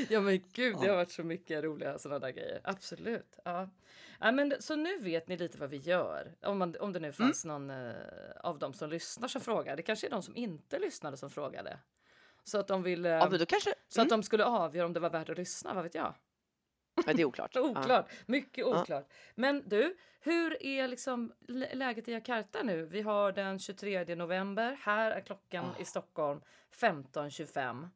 Ja 0.09 0.19
men 0.21 0.43
gud, 0.53 0.77
det 0.81 0.87
har 0.87 0.95
varit 0.95 1.11
så 1.11 1.23
mycket 1.23 1.63
roliga 1.63 1.97
sådana 1.99 2.19
där 2.19 2.29
grejer. 2.31 2.61
Absolut. 2.63 3.39
Ja. 3.45 3.69
Ja, 4.19 4.31
men, 4.31 4.53
så 4.59 4.75
nu 4.75 4.97
vet 4.99 5.27
ni 5.27 5.37
lite 5.37 5.57
vad 5.57 5.69
vi 5.69 5.77
gör. 5.77 6.35
Om, 6.43 6.57
man, 6.57 6.75
om 6.79 6.93
det 6.93 6.99
nu 6.99 7.11
fanns 7.11 7.45
någon 7.45 7.69
eh, 7.69 7.93
av 8.43 8.59
dem 8.59 8.73
som 8.73 8.89
lyssnar 8.89 9.27
som 9.27 9.41
frågar. 9.41 9.75
Det 9.75 9.81
kanske 9.83 10.07
är 10.07 10.11
de 10.11 10.23
som 10.23 10.35
inte 10.35 10.79
lyssnade 10.79 11.17
som 11.17 11.29
frågade. 11.29 11.77
Så 12.43 12.57
att 12.59 12.67
de 12.67 12.83
vill... 12.83 13.05
Eh, 13.05 13.11
Ja, 13.11 13.29
men 13.29 13.45
kanske... 13.45 13.73
så 13.87 14.01
att 14.01 14.07
Mm. 14.07 14.19
de 14.19 14.23
skulle 14.23 14.45
avgöra 14.45 14.85
om 14.85 14.93
det 14.93 14.99
var 14.99 15.09
värt 15.09 15.29
att 15.29 15.37
lyssna, 15.37 15.73
vad 15.73 15.83
vet 15.83 15.95
jag? 15.95 16.13
Ja, 17.05 17.13
det 17.13 17.21
är 17.21 17.25
oklart. 17.25 17.51
Ja. 17.55 17.61
Oklart, 17.61 18.11
mycket 18.25 18.57
Ja. 18.57 18.81
oklart. 18.81 19.11
Men 19.35 19.69
du, 19.69 19.97
hur 20.19 20.63
är 20.63 20.87
liksom 20.87 21.33
lä- 21.47 21.73
läget 21.75 22.07
i 22.07 22.11
Jakarta 22.11 22.63
nu? 22.63 22.85
Vi 22.85 23.01
har 23.01 23.31
den 23.31 23.59
23 23.59 24.15
november. 24.15 24.77
Här 24.81 25.11
är 25.11 25.21
klockan 25.21 25.65
Ah. 25.65 25.81
i 25.81 25.85
Stockholm 25.85 26.41
15.25. 26.75 27.89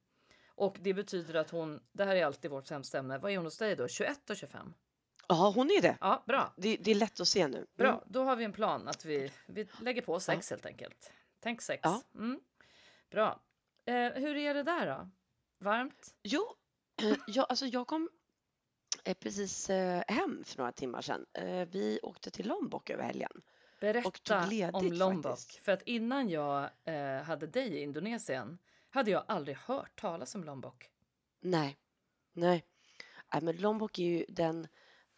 Och 0.58 0.78
det 0.80 0.94
betyder 0.94 1.34
att 1.34 1.50
hon, 1.50 1.80
det 1.92 2.06
här 2.06 2.16
är 2.16 2.26
alltid 2.26 2.52
vårt 2.52 2.68
sämsta 2.68 2.98
ämne. 3.00 3.18
Vad 3.18 3.32
är 3.32 3.36
hon 3.38 3.46
hos 3.46 3.58
dig 3.58 3.76
då? 3.76 3.88
21 3.88 4.30
och 4.30 4.36
25? 4.36 4.74
Ja, 5.28 5.52
hon 5.56 5.72
är 5.72 5.82
det. 5.82 5.98
Ja, 6.02 6.24
bra. 6.28 6.54
det. 6.58 6.78
Det 6.78 6.92
är 6.92 6.96
lätt 6.96 7.20
att 7.20 7.28
se 7.28 7.48
nu. 7.48 7.66
Bra, 7.78 7.88
Mm. 7.90 8.02
då 8.06 8.24
har 8.24 8.36
vi 8.36 8.44
en 8.44 8.54
plan 8.54 8.88
att 8.88 9.06
vi, 9.06 9.32
vi 9.46 9.68
lägger 9.82 10.02
på 10.02 10.20
sex 10.20 10.50
helt 10.50 10.66
enkelt. 10.66 11.12
Tänk 11.40 11.62
sex. 11.62 11.82
Ja. 11.84 12.02
Mm. 12.16 12.40
Bra. 13.12 13.40
Eh, 13.86 14.12
hur 14.22 14.36
är 14.36 14.54
det 14.54 14.64
där 14.64 14.86
då? 14.88 15.10
Varmt? 15.60 16.16
Jo, 16.24 16.56
jag, 17.28 17.46
alltså 17.50 17.66
jag 17.66 17.88
kom 17.88 18.10
eh, 19.04 19.14
precis 19.18 19.70
eh, 19.70 20.04
hem 20.08 20.44
för 20.46 20.58
några 20.58 20.72
timmar 20.72 21.02
sedan. 21.02 21.26
Eh, 21.34 21.68
vi 21.72 22.00
åkte 22.04 22.32
till 22.32 22.48
Lombok 22.48 22.90
över 22.90 23.04
helgen. 23.04 23.42
Berätta 23.82 24.46
ledigt 24.46 24.76
om 24.76 24.94
Lombok. 24.94 25.24
faktiskt. 25.26 25.56
För 25.64 25.72
att 25.72 25.82
innan 25.82 26.30
jag 26.30 26.70
eh, 26.84 27.22
hade 27.24 27.48
dig 27.48 27.68
i 27.74 27.82
Indonesien 27.82 28.58
hade 28.90 29.12
jag 29.12 29.24
aldrig 29.28 29.58
hört 29.58 30.00
talas 30.02 30.36
om 30.36 30.44
Lombok. 30.44 30.90
Nej, 31.40 31.78
nej. 32.34 32.66
Nej, 33.34 33.42
men 33.44 33.58
Lombok 33.58 34.00
är 34.00 34.04
ju 34.04 34.26
den 34.30 34.68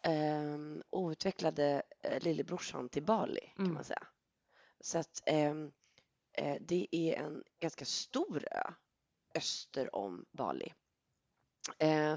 eh, 0.02 0.58
outvecklade 0.90 1.82
eh, 2.02 2.22
lillebrorsan 2.22 2.88
till 2.88 3.02
Bali 3.02 3.52
kan 3.56 3.64
Mm. 3.64 3.74
man 3.74 3.84
säga. 3.84 4.06
Så 4.80 4.98
att 4.98 5.22
eh, 5.26 5.54
det 6.60 6.88
är 6.90 7.14
en 7.16 7.44
ganska 7.60 7.84
stor 7.84 8.44
ö 8.50 8.72
öster 9.34 9.94
om 9.96 10.26
Bali. 10.32 10.74
Eh, 11.78 12.16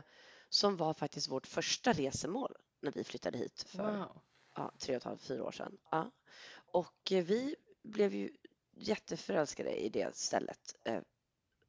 som 0.50 0.78
var 0.78 0.94
faktiskt 0.94 1.30
vårt 1.30 1.48
första 1.48 1.94
resemål 1.94 2.56
när 2.82 2.92
vi 2.92 3.04
flyttade 3.04 3.38
hit 3.38 3.64
för 3.68 3.98
Wow. 3.98 4.22
ja, 4.56 4.72
tre 4.80 4.96
och 4.96 4.98
ett 4.98 5.04
halvt, 5.04 5.24
fyra 5.24 5.44
år 5.44 5.52
sedan. 5.52 5.78
Ja. 5.92 6.12
Och 6.54 7.12
eh, 7.12 7.24
vi 7.24 7.56
blev 7.84 8.14
ju 8.14 8.30
jätteförälskade 8.72 9.76
i 9.76 9.90
det 9.90 10.16
stället 10.16 10.76
eh, 10.84 11.02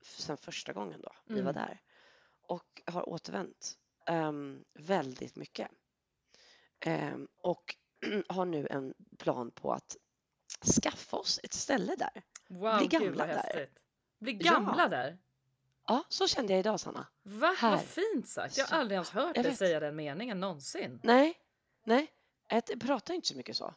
sen 0.02 0.36
första 0.36 0.72
gången 0.72 1.00
då 1.00 1.12
vi 1.24 1.40
var 1.40 1.50
Mm. 1.50 1.54
där. 1.54 1.80
Och 2.42 2.82
har 2.86 3.08
återvänt 3.08 3.78
ehm, 4.06 4.64
väldigt 4.74 5.36
mycket. 5.36 5.68
Ehm, 6.80 7.28
och 7.36 7.76
har 8.28 8.44
nu 8.44 8.66
en 8.70 8.94
plan 9.18 9.50
på 9.50 9.72
att 9.72 9.96
skaffa 10.82 11.16
oss 11.16 11.40
ett 11.42 11.52
ställe 11.52 11.96
där. 11.96 12.22
Wow, 12.52 12.78
Bli 12.78 12.86
gamla 12.86 13.26
där. 13.26 13.68
Bli 14.18 14.38
Ja. 14.42 14.52
gamla 14.52 14.88
där? 14.88 15.18
Ja, 15.86 16.04
så 16.08 16.26
kände 16.28 16.52
jag 16.52 16.60
idag 16.60 16.80
Sanna. 16.80 17.06
Va? 17.22 17.54
Här. 17.58 17.70
Vad 17.70 17.84
fint 17.84 18.28
sagt. 18.28 18.56
Jag 18.56 18.64
har 18.64 18.68
Så- 18.68 18.74
aldrig 18.74 18.94
ens 18.96 19.10
hört 19.10 19.34
dig 19.34 19.56
säga 19.56 19.80
den 19.80 19.96
meningen 19.96 20.40
någonsin. 20.40 21.00
Nej, 21.02 21.34
nej, 21.84 22.12
jag 22.48 22.80
pratar 22.80 23.14
inte 23.14 23.28
så 23.28 23.36
mycket 23.36 23.56
så. 23.56 23.64
Nej, 23.64 23.74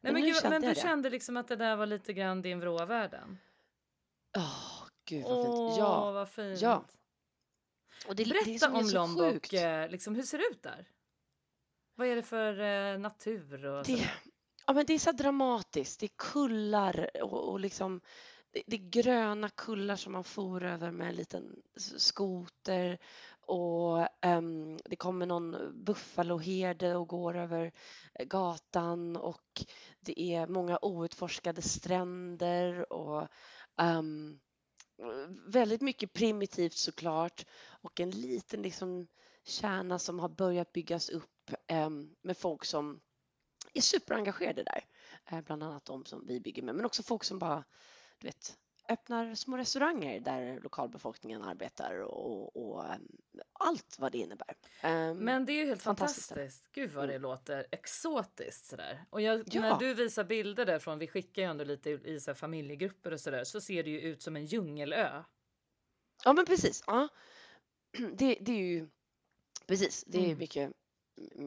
Men 0.00 0.12
men 0.14 0.22
gud, 0.22 0.34
kände 0.36 0.50
men 0.50 0.62
du 0.62 0.68
det. 0.74 0.80
kände 0.80 1.10
liksom 1.10 1.36
att 1.36 1.48
det 1.48 1.56
där 1.56 1.76
var 1.76 1.86
lite 1.86 2.12
grann 2.12 2.42
din 2.42 2.60
vrå 2.60 2.80
av 2.80 2.88
världen? 2.88 3.38
Åh, 4.36 4.84
gud 5.04 5.24
vad 5.24 5.32
Åh, 5.48 5.68
fint. 5.68 5.78
Ja, 5.78 6.10
vad 6.12 6.28
fint. 6.28 6.60
ja. 6.60 6.84
och 8.06 8.16
det, 8.16 8.24
det 8.24 8.30
Berätta 8.30 8.66
är 8.66 8.74
om 8.74 8.84
så 8.84 8.94
Lombok. 8.94 9.52
eh, 9.52 9.88
Liksom, 9.88 10.14
hur 10.14 10.22
ser 10.22 10.38
det 10.38 10.44
ut 10.50 10.62
där? 10.62 10.88
Vad 11.94 12.06
är 12.08 12.16
det 12.16 12.22
för 12.22 12.60
eh, 12.60 12.98
natur? 12.98 13.64
Och 13.66 13.84
Det, 13.84 13.92
sådär? 13.96 14.12
Ja, 14.66 14.72
men 14.72 14.86
det 14.86 14.92
är 14.92 14.98
så 14.98 15.12
dramatiskt. 15.12 16.00
Det 16.00 16.06
är 16.06 16.16
kullar 16.16 17.10
och, 17.22 17.48
och 17.48 17.60
liksom 17.60 18.00
det, 18.66 18.76
är 18.76 18.90
gröna 18.90 19.48
kullar 19.48 19.96
som 19.96 20.12
man 20.12 20.24
for 20.24 20.64
över 20.64 20.90
med 20.90 21.08
en 21.08 21.14
liten 21.14 21.62
skoter 21.96 22.98
och 23.46 24.08
um, 24.26 24.78
det 24.84 24.96
kommer 24.96 25.26
någon 25.26 25.56
buffaloherde 25.84 26.96
och 26.96 27.08
går 27.08 27.36
över 27.36 27.72
eh, 28.14 28.26
gatan 28.26 29.16
och 29.16 29.64
det 30.00 30.20
är 30.20 30.46
många 30.46 30.78
outforskade 30.82 31.62
stränder 31.62 32.92
och 32.92 33.28
um, 33.82 34.40
väldigt 35.46 35.80
mycket 35.80 36.12
primitivt 36.12 36.76
såklart 36.76 37.46
och 37.82 38.00
en 38.00 38.10
liten 38.10 38.62
liksom 38.62 39.06
kärna 39.44 39.98
som 39.98 40.18
har 40.18 40.28
börjat 40.28 40.72
byggas 40.72 41.08
upp 41.08 41.50
um, 41.72 42.14
med 42.22 42.36
folk 42.36 42.64
som 42.64 43.00
är 43.72 43.80
superengagerade 43.80 44.62
där. 44.62 44.84
Eh, 45.30 45.40
bland 45.40 45.62
annat 45.62 45.84
de 45.84 46.04
som 46.04 46.26
vi 46.26 46.40
bygger 46.40 46.62
med, 46.62 46.74
men 46.74 46.84
också 46.84 47.02
folk 47.02 47.24
som 47.24 47.38
bara 47.38 47.64
du 48.18 48.26
vet, 48.26 48.58
öppnar 48.88 49.34
små 49.34 49.56
restauranger 49.56 50.20
där 50.20 50.60
lokalbefolkningen 50.60 51.42
arbetar 51.42 51.94
och, 52.00 52.56
och 52.56 52.84
ehm, 52.86 53.08
allt 53.52 53.96
vad 53.98 54.12
det 54.12 54.18
innebär. 54.18 54.56
Ehm, 54.80 55.16
Men 55.16 55.44
det 55.46 55.52
är 55.52 55.56
ju 55.56 55.66
helt 55.66 55.82
fantastiskt. 55.82 56.28
fantastiskt. 56.28 56.72
Gud 56.72 56.90
vad 56.92 57.08
det 57.08 57.12
Mm. 57.14 57.22
låter 57.22 57.66
exotiskt 57.70 58.66
sådär. 58.66 59.04
Och 59.10 59.20
jag, 59.20 59.42
Ja. 59.46 59.60
när 59.60 59.78
du 59.78 59.94
visar 59.94 60.24
bilder 60.24 60.66
därifrån, 60.66 60.98
vi 60.98 61.06
skickar 61.08 61.42
ju 61.42 61.48
ändå 61.48 61.64
lite 61.64 61.90
i, 61.90 62.20
så 62.20 62.34
familjegrupper 62.34 63.12
och 63.12 63.20
sådär, 63.20 63.44
så 63.44 63.60
ser 63.60 63.82
det 63.82 63.90
ju 63.90 64.00
ut 64.00 64.22
som 64.22 64.36
en 64.36 64.46
djungelö. 64.46 65.22
Ja, 66.24 66.32
men 66.32 66.46
precis. 66.46 66.84
Ja. 66.86 67.08
Det, 68.12 68.38
det 68.40 68.52
är 68.52 68.56
ju 68.58 68.88
precis, 69.66 70.04
det 70.06 70.18
är 70.18 70.24
Mm. 70.24 70.38
mycket, 70.38 70.68
my- 70.68 70.74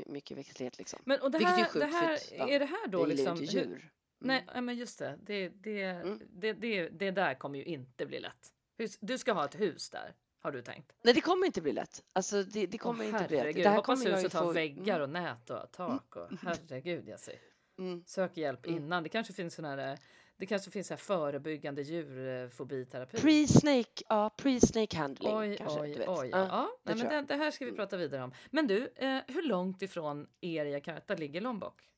mycket 0.05 0.37
växtlighet 0.37 0.77
liksom. 0.77 0.99
Men 1.05 1.21
och 1.21 1.31
det 1.31 1.37
Vilket 1.37 1.53
är 1.57 1.61
här, 1.61 1.69
sjukt, 1.69 1.85
det 1.85 1.97
här 1.97 2.17
för 2.17 2.35
ja, 2.35 2.49
är 2.49 2.59
det 2.59 2.65
här 2.65 2.87
då 2.87 3.05
liksom? 3.05 3.37
inte 3.37 3.57
hur- 3.57 3.65
djur. 3.65 3.91
Mm. 4.23 4.43
Nej, 4.53 4.61
men 4.61 4.75
just 4.75 4.99
det. 4.99 5.19
Det, 5.23 5.49
det, 5.49 5.83
Mm. 5.83 6.19
det, 6.29 6.53
det, 6.53 6.89
det 6.89 7.11
där 7.11 7.33
kommer 7.33 7.59
ju 7.59 7.65
inte 7.65 8.05
bli 8.05 8.19
lätt. 8.19 8.51
Du 8.99 9.17
ska 9.17 9.33
ha 9.33 9.45
ett 9.45 9.59
hus 9.59 9.89
där, 9.89 10.13
har 10.39 10.51
du 10.51 10.61
tänkt? 10.61 10.93
Nej, 11.03 11.13
det 11.13 11.21
kommer 11.21 11.45
inte 11.45 11.61
bli 11.61 11.71
lätt. 11.71 12.03
Alltså, 12.13 12.43
det, 12.43 12.65
det 12.65 12.77
kommer 12.77 13.03
Åh, 13.03 13.09
inte 13.09 13.27
bli 13.27 13.37
lätt. 13.37 13.55
Det 13.55 13.69
här 13.69 13.75
hoppas 13.75 14.05
huset 14.05 14.33
har 14.33 14.41
få- 14.43 14.51
väggar 14.51 14.99
Mm, 14.99 15.01
och 15.01 15.09
nät 15.09 15.49
och 15.49 15.71
tak 15.71 16.15
och 16.15 16.29
herregud 16.41 17.07
jag 17.09 17.19
ser. 17.19 17.39
mm. 17.79 18.03
Sök 18.05 18.37
hjälp 18.37 18.65
Mm. 18.65 18.77
innan. 18.83 19.03
Det 19.03 19.09
kanske 19.09 19.33
finns 19.33 19.53
sån 19.55 19.65
här, 19.65 19.91
eh, 19.91 19.97
det 20.37 20.45
kanske 20.45 20.71
finns 20.71 20.89
här 20.89 20.97
förebyggande 20.97 21.81
djurfobiterapi. 21.81 23.17
Pre-snake, 23.17 24.03
ja, 24.09 24.35
pre-snake 24.37 24.97
handling 24.97 25.35
Oj, 25.37 25.57
kanske. 25.57 25.79
oj, 25.79 26.05
oj. 26.07 26.29
Ja. 26.31 26.47
Ja, 26.47 26.77
det 26.83 26.95
nej, 26.95 27.03
men 27.03 27.25
det, 27.25 27.33
det 27.33 27.39
här 27.43 27.51
ska 27.51 27.65
vi 27.65 27.69
Mm. 27.69 27.77
prata 27.77 27.97
vidare 27.97 28.23
om. 28.23 28.33
Men 28.51 28.67
du, 28.67 28.87
eh, 28.95 29.21
hur 29.27 29.41
långt 29.41 29.81
ifrån 29.81 30.27
er 30.41 30.65
Jakarta 30.65 31.15
ligger 31.15 31.41
Lombok? 31.41 31.89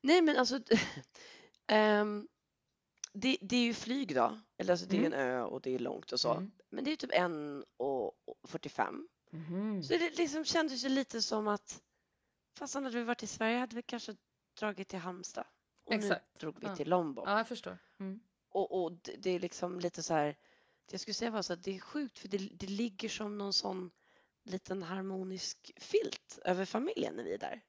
Nej, 0.00 0.22
men 0.22 0.36
alltså, 0.36 0.60
ehm, 1.66 2.28
det, 3.12 3.36
det 3.40 3.56
är 3.56 3.64
ju 3.64 3.74
flyg 3.74 4.14
då. 4.14 4.38
Eller 4.58 4.72
alltså, 4.72 4.86
det 4.86 4.96
är 4.96 5.06
en 5.06 5.12
ö 5.12 5.42
och 5.42 5.60
det 5.60 5.74
är 5.74 5.78
långt 5.78 6.12
och 6.12 6.20
så. 6.20 6.32
Mm. 6.32 6.50
Men 6.70 6.84
det 6.84 6.92
är 6.92 6.96
typ 6.96 7.12
1.45. 7.12 9.06
Mhm. 9.30 9.82
Så 9.82 9.92
det 9.92 10.18
liksom 10.18 10.44
kändes 10.44 10.84
ju 10.84 10.88
lite 10.88 11.22
som 11.22 11.48
att 11.48 11.82
fastän 12.58 12.84
hade 12.84 12.98
vi 12.98 13.04
varit 13.04 13.22
i 13.22 13.26
Sverige 13.26 13.58
hade 13.58 13.76
vi 13.76 13.82
kanske 13.82 14.16
dragit 14.58 14.88
till 14.88 14.98
Halmstad. 14.98 15.44
Och 15.88 15.94
Exakt. 15.94 16.24
nu 16.34 16.38
drog 16.40 16.60
vi 16.60 16.66
Ja. 16.66 16.76
till 16.76 16.88
Lombok. 16.88 17.28
Ja, 17.28 17.38
jag 17.38 17.48
förstår. 17.48 17.78
Mm. 18.00 18.20
Och, 18.48 18.82
och 18.84 18.92
det, 18.92 19.16
det 19.16 19.30
är 19.30 19.40
liksom 19.40 19.80
lite 19.80 20.02
så 20.02 20.14
här, 20.14 20.36
jag 20.90 21.00
skulle 21.00 21.14
säga 21.14 21.30
var 21.30 21.42
så 21.42 21.52
att 21.52 21.62
det 21.62 21.76
är 21.76 21.80
sjukt 21.80 22.18
för 22.18 22.28
det, 22.28 22.38
det 22.38 22.66
ligger 22.66 23.08
som 23.08 23.38
någon 23.38 23.52
sån 23.52 23.90
liten 24.44 24.82
harmonisk 24.82 25.72
filt 25.76 26.38
över 26.44 26.64
familjen 26.64 27.14
när 27.14 27.24
vi 27.24 27.34
är 27.34 27.38
där. 27.38 27.62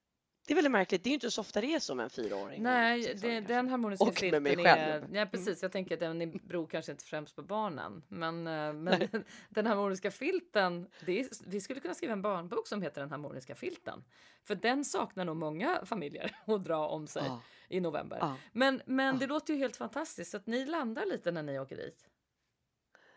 Det 0.49 0.53
är 0.53 0.55
väldigt 0.55 0.71
märkligt, 0.71 1.03
det 1.03 1.07
är 1.07 1.11
ju 1.11 1.13
inte 1.13 1.31
så 1.31 1.41
ofta 1.41 1.61
det 1.61 1.73
är 1.73 1.79
så 1.79 1.95
med 1.95 2.03
en 2.03 2.09
fyraåring. 2.09 2.63
Nej, 2.63 3.01
det, 3.01 3.07
kanske. 3.07 3.41
den 3.41 3.69
harmoniska 3.69 4.05
Och 4.05 4.21
med 4.31 4.41
mig 4.41 4.53
är... 4.53 4.63
själv. 4.63 5.15
Ja, 5.15 5.25
precis. 5.25 5.61
Jag 5.61 5.71
tänker 5.71 5.93
att 5.93 5.99
den 5.99 6.31
beror 6.43 6.67
kanske 6.67 6.91
inte 6.91 7.03
främst 7.03 7.35
på 7.35 7.41
barnen. 7.41 8.03
Men, 8.07 8.47
eh, 8.47 8.73
men 8.73 9.07
den, 9.49 9.65
harmoniska 9.65 10.11
filten, 10.11 10.87
är, 11.05 11.49
vi 11.49 11.61
skulle 11.61 11.79
kunna 11.79 11.93
skriva 11.93 12.13
en 12.13 12.21
barnbok 12.21 12.67
som 12.67 12.81
heter 12.81 13.01
Den 13.01 13.11
harmoniska 13.11 13.55
filten. 13.55 14.03
För 14.43 14.55
den 14.55 14.85
saknar 14.85 15.25
nog 15.25 15.35
många 15.35 15.85
familjer 15.85 16.35
att 16.45 16.63
dra 16.63 16.87
om 16.87 17.07
sig 17.07 17.23
Ja, 17.25 17.41
i 17.69 17.79
november. 17.79 18.17
ja. 18.21 18.35
Men, 18.51 18.81
men 18.85 19.05
Ja. 19.15 19.19
det 19.19 19.27
låter 19.27 19.53
ju 19.53 19.59
helt 19.59 19.77
fantastiskt 19.77 20.35
att 20.35 20.47
ni 20.47 20.65
landar 20.65 21.05
lite 21.05 21.31
när 21.31 21.43
ni 21.43 21.59
åker 21.59 21.75
dit. 21.77 22.09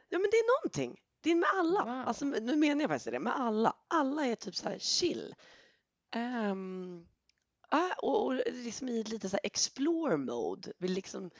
ja, 0.09 0.19
men 0.19 0.29
det 0.31 0.37
är 0.37 0.61
någonting. 0.61 1.01
Det 1.21 1.31
är 1.31 1.35
med 1.35 1.49
alla. 1.55 1.85
Wow. 1.85 2.09
Alltså, 2.09 2.25
nu 2.25 2.57
menar 2.57 2.81
jag 2.83 2.91
faktiskt 2.91 3.11
det, 3.13 3.19
med 3.19 3.37
alla. 3.41 3.77
Alla 3.89 4.27
är 4.27 4.35
typ 4.35 4.55
så 4.55 4.69
här 4.69 4.79
chill. 4.79 5.35
Ehm, 6.15 7.07
ah, 7.73 7.93
och, 7.99 8.27
och 8.27 8.35
liksom 8.53 8.89
i 8.89 9.03
lite 9.03 9.29
så 9.29 9.39
explore 9.43 10.17
mode, 10.17 10.73
vill 10.79 10.93
liksom 10.93 11.31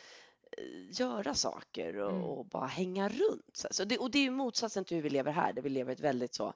eh, 0.59 1.01
göra 1.01 1.35
saker 1.35 1.97
och, 1.97 2.11
Mm. 2.13 2.25
och 2.25 2.47
bara 2.47 2.67
hänga 2.67 3.09
runt. 3.09 3.57
Så, 3.57 3.69
så 3.71 3.85
det, 3.85 3.99
och 3.99 4.11
det 4.11 4.19
är 4.19 4.23
ju 4.23 4.31
motsatsen 4.31 4.85
till 4.85 4.97
hur 4.97 5.03
vi 5.03 5.11
lever 5.11 5.33
här, 5.33 5.53
där 5.53 5.63
vi 5.63 5.69
lever 5.69 5.93
ett 5.93 6.01
väldigt 6.01 6.35
så 6.35 6.55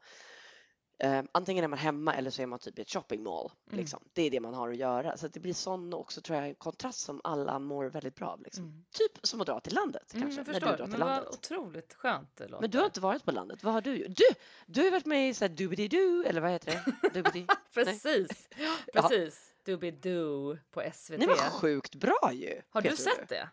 eh, 0.98 1.22
antingen 1.32 1.64
är 1.64 1.68
man 1.68 1.78
hemma 1.78 2.14
eller 2.14 2.30
så 2.30 2.42
är 2.42 2.46
man 2.46 2.58
typ 2.58 2.78
i 2.78 2.82
ett 2.82 2.90
shopping 2.90 3.22
mall. 3.22 3.50
Mm. 3.66 3.80
Liksom. 3.80 4.00
Det 4.12 4.22
är 4.22 4.30
det 4.30 4.40
man 4.40 4.54
har 4.54 4.68
att 4.70 4.76
göra. 4.76 5.16
Så 5.16 5.26
att 5.26 5.32
det 5.32 5.40
blir 5.40 5.54
sån 5.54 5.94
också 5.94 6.20
tror 6.20 6.38
jag 6.38 6.58
kontrast 6.58 7.00
som 7.00 7.20
alla 7.24 7.58
mår 7.58 7.84
väldigt 7.84 8.14
bra 8.14 8.26
av. 8.28 8.42
Liksom. 8.42 8.64
Mm. 8.64 8.84
Typ 8.90 9.26
som 9.26 9.40
att 9.40 9.46
dra 9.46 9.60
till 9.60 9.74
landet 9.74 10.14
Mm, 10.14 10.22
kanske, 10.36 10.52
när 10.52 10.60
du 10.60 10.66
drar 10.66 10.76
till 10.76 10.86
men 10.86 11.00
vad 11.00 11.08
landet. 11.08 11.34
otroligt 11.34 11.94
skönt 11.94 12.36
det 12.36 12.48
låter. 12.48 12.60
Men 12.60 12.70
du 12.70 12.78
har 12.78 12.84
inte 12.86 13.00
varit 13.00 13.24
på 13.24 13.30
landet, 13.32 13.62
vad 13.64 13.74
har 13.74 13.80
du 13.80 13.96
gjort? 13.96 14.16
Du, 14.16 14.24
du 14.66 14.84
har 14.84 14.90
varit 14.90 15.06
med 15.06 15.28
i 15.28 15.34
såhär 15.34 15.48
doobity-doo, 15.52 16.24
eller 16.26 16.40
vad 16.40 16.50
heter 16.50 16.72
det? 17.12 17.46
Precis, 17.74 18.48
precis. 18.92 19.52
Doobidoo 19.66 20.58
på 20.70 20.82
SVT. 20.94 21.20
Det 21.20 21.26
var 21.26 21.50
sjukt 21.50 21.94
bra 21.94 22.30
ju! 22.32 22.62
Har 22.70 22.82
du 22.82 22.96
sett 22.96 23.28
det? 23.28 23.48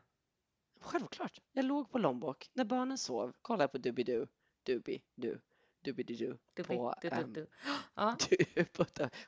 Självklart. 0.81 1.41
Jag 1.51 1.65
låg 1.65 1.91
på 1.91 1.97
Lombok 1.97 2.49
när 2.53 2.65
barnen 2.65 2.97
sov, 2.97 3.33
kollade 3.41 3.67
på 3.67 3.77
Doobidoo, 3.77 4.27
Doobidoo, 4.63 5.37
Doobidoo 5.85 6.37
Doobie- 6.55 6.63
på... 6.77 6.93
du- 7.01 7.09
du- 7.09 7.15
ehm, 7.15 7.33
du. 7.33 7.47
Ja. 7.95 8.17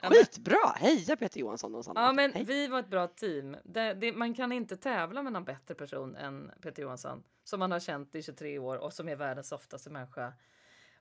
Skitbra! 0.02 0.67
Heja 0.76 1.15
Peter 1.15 1.39
Johansson 1.39 1.76
och 1.76 1.86
Sanna. 1.86 2.02
Ja, 2.02 2.13
men 2.13 2.34
Hej. 2.34 2.43
vi 2.43 2.67
var 2.67 2.80
ett 2.80 2.89
bra 2.89 3.08
team. 3.08 3.58
Det, 3.63 3.93
det, 3.93 4.13
man 4.13 4.34
kan 4.34 4.52
inte 4.52 4.78
tävla 4.78 5.24
med 5.24 5.34
någon 5.34 5.43
bättre 5.45 5.76
person 5.76 6.15
än 6.15 6.52
Peter 6.62 6.84
Johansson 6.84 7.24
som 7.43 7.60
man 7.60 7.71
har 7.71 7.80
känt 7.80 8.15
i 8.15 8.24
23 8.24 8.60
år 8.60 8.78
och 8.78 8.93
som 8.93 9.10
är 9.10 9.15
världens 9.15 9.48
softaste 9.48 9.89
människa. 9.89 10.34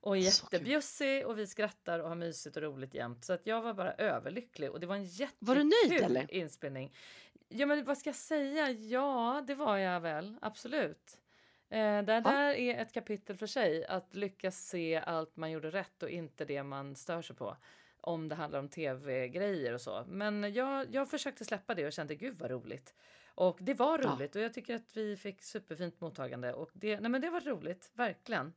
Och 0.05 0.17
jättebjussig 0.19 1.27
och 1.27 1.39
vi 1.39 1.47
skrattar 1.47 1.99
och 1.99 2.09
har 2.09 2.17
mysigt 2.17 2.57
och 2.57 2.63
roligt 2.63 2.95
jämt. 2.95 3.25
Så 3.25 3.33
att 3.33 3.47
jag 3.47 3.63
var 3.63 3.75
bara 3.75 3.93
överlycklig 3.95 4.71
och 4.71 4.81
det 4.81 4.87
var 4.87 4.95
en 4.97 5.05
jättekul 5.05 6.27
inspelning. 6.29 6.95
Ja, 7.49 7.67
men 7.67 7.85
vad 7.85 7.99
ska 7.99 8.09
jag 8.09 8.17
säga? 8.17 8.71
Ja, 8.71 9.45
det 9.47 9.55
var 9.55 9.77
jag 9.79 10.01
väl. 10.01 10.37
Absolut. 10.43 11.19
Eh, 11.69 11.79
där, 12.03 12.21
där 12.21 12.55
är 12.55 12.83
ett 12.83 12.93
kapitel 12.93 13.37
för 13.37 13.47
sig. 13.47 13.87
Att 13.87 14.15
lyckas 14.15 14.67
se 14.67 14.97
allt 14.97 15.37
man 15.37 15.51
gjorde 15.51 15.71
rätt 15.71 16.03
och 16.03 16.11
inte 16.11 16.45
det 16.45 16.63
man 16.63 16.97
stör 16.97 17.23
sig 17.23 17.37
på. 17.37 17.57
Om 18.01 18.29
det 18.29 18.35
handlar 18.35 18.59
om 18.59 18.69
tv-grejer 18.69 19.73
och 19.73 19.81
så. 19.81 20.05
Men 20.09 20.53
jag, 20.55 20.95
jag 20.95 21.11
försökte 21.11 21.45
släppa 21.45 21.75
det 21.75 21.87
och 21.87 21.93
kände 21.93 22.15
gud 22.15 22.39
vad 22.39 22.51
roligt. 22.51 22.95
Och 23.35 23.59
det 23.61 23.75
var 23.75 23.99
Ja. 23.99 24.09
roligt 24.09 24.37
och 24.37 24.43
jag 24.43 24.55
tycker 24.55 24.75
att 24.75 24.97
vi 24.97 25.17
fick 25.17 25.43
superfint 25.43 26.01
mottagande. 26.01 26.53
Och 26.53 26.71
det, 26.73 27.01
nej 27.01 27.11
men 27.11 27.21
det 27.21 27.31
var 27.31 27.41
roligt, 27.41 27.91
verkligen. 27.95 28.53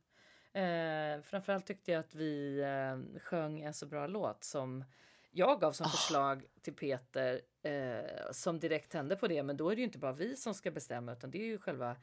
Eh, 0.52 1.22
framförallt 1.22 1.66
tyckte 1.66 1.92
jag 1.92 2.00
att 2.00 2.14
vi 2.14 2.60
eh, 2.60 3.20
sjöng 3.20 3.60
en 3.60 3.74
så 3.74 3.86
bra 3.86 4.06
låt 4.06 4.44
som 4.44 4.84
jag 5.30 5.60
gav 5.60 5.72
som 5.72 5.86
Ah. 5.86 5.90
förslag 5.90 6.44
till 6.62 6.74
Peter 6.74 7.40
eh, 7.62 8.32
som 8.32 8.60
direkt 8.60 8.92
tände 8.92 9.16
på 9.16 9.28
det. 9.28 9.42
Men 9.42 9.56
då 9.56 9.70
är 9.70 9.76
det 9.76 9.80
ju 9.80 9.86
inte 9.86 9.98
bara 9.98 10.12
vi 10.12 10.36
som 10.36 10.54
ska 10.54 10.70
bestämma 10.70 11.12
utan 11.12 11.30
det 11.30 11.38
är 11.38 11.46
ju 11.46 11.58
själva 11.58 11.96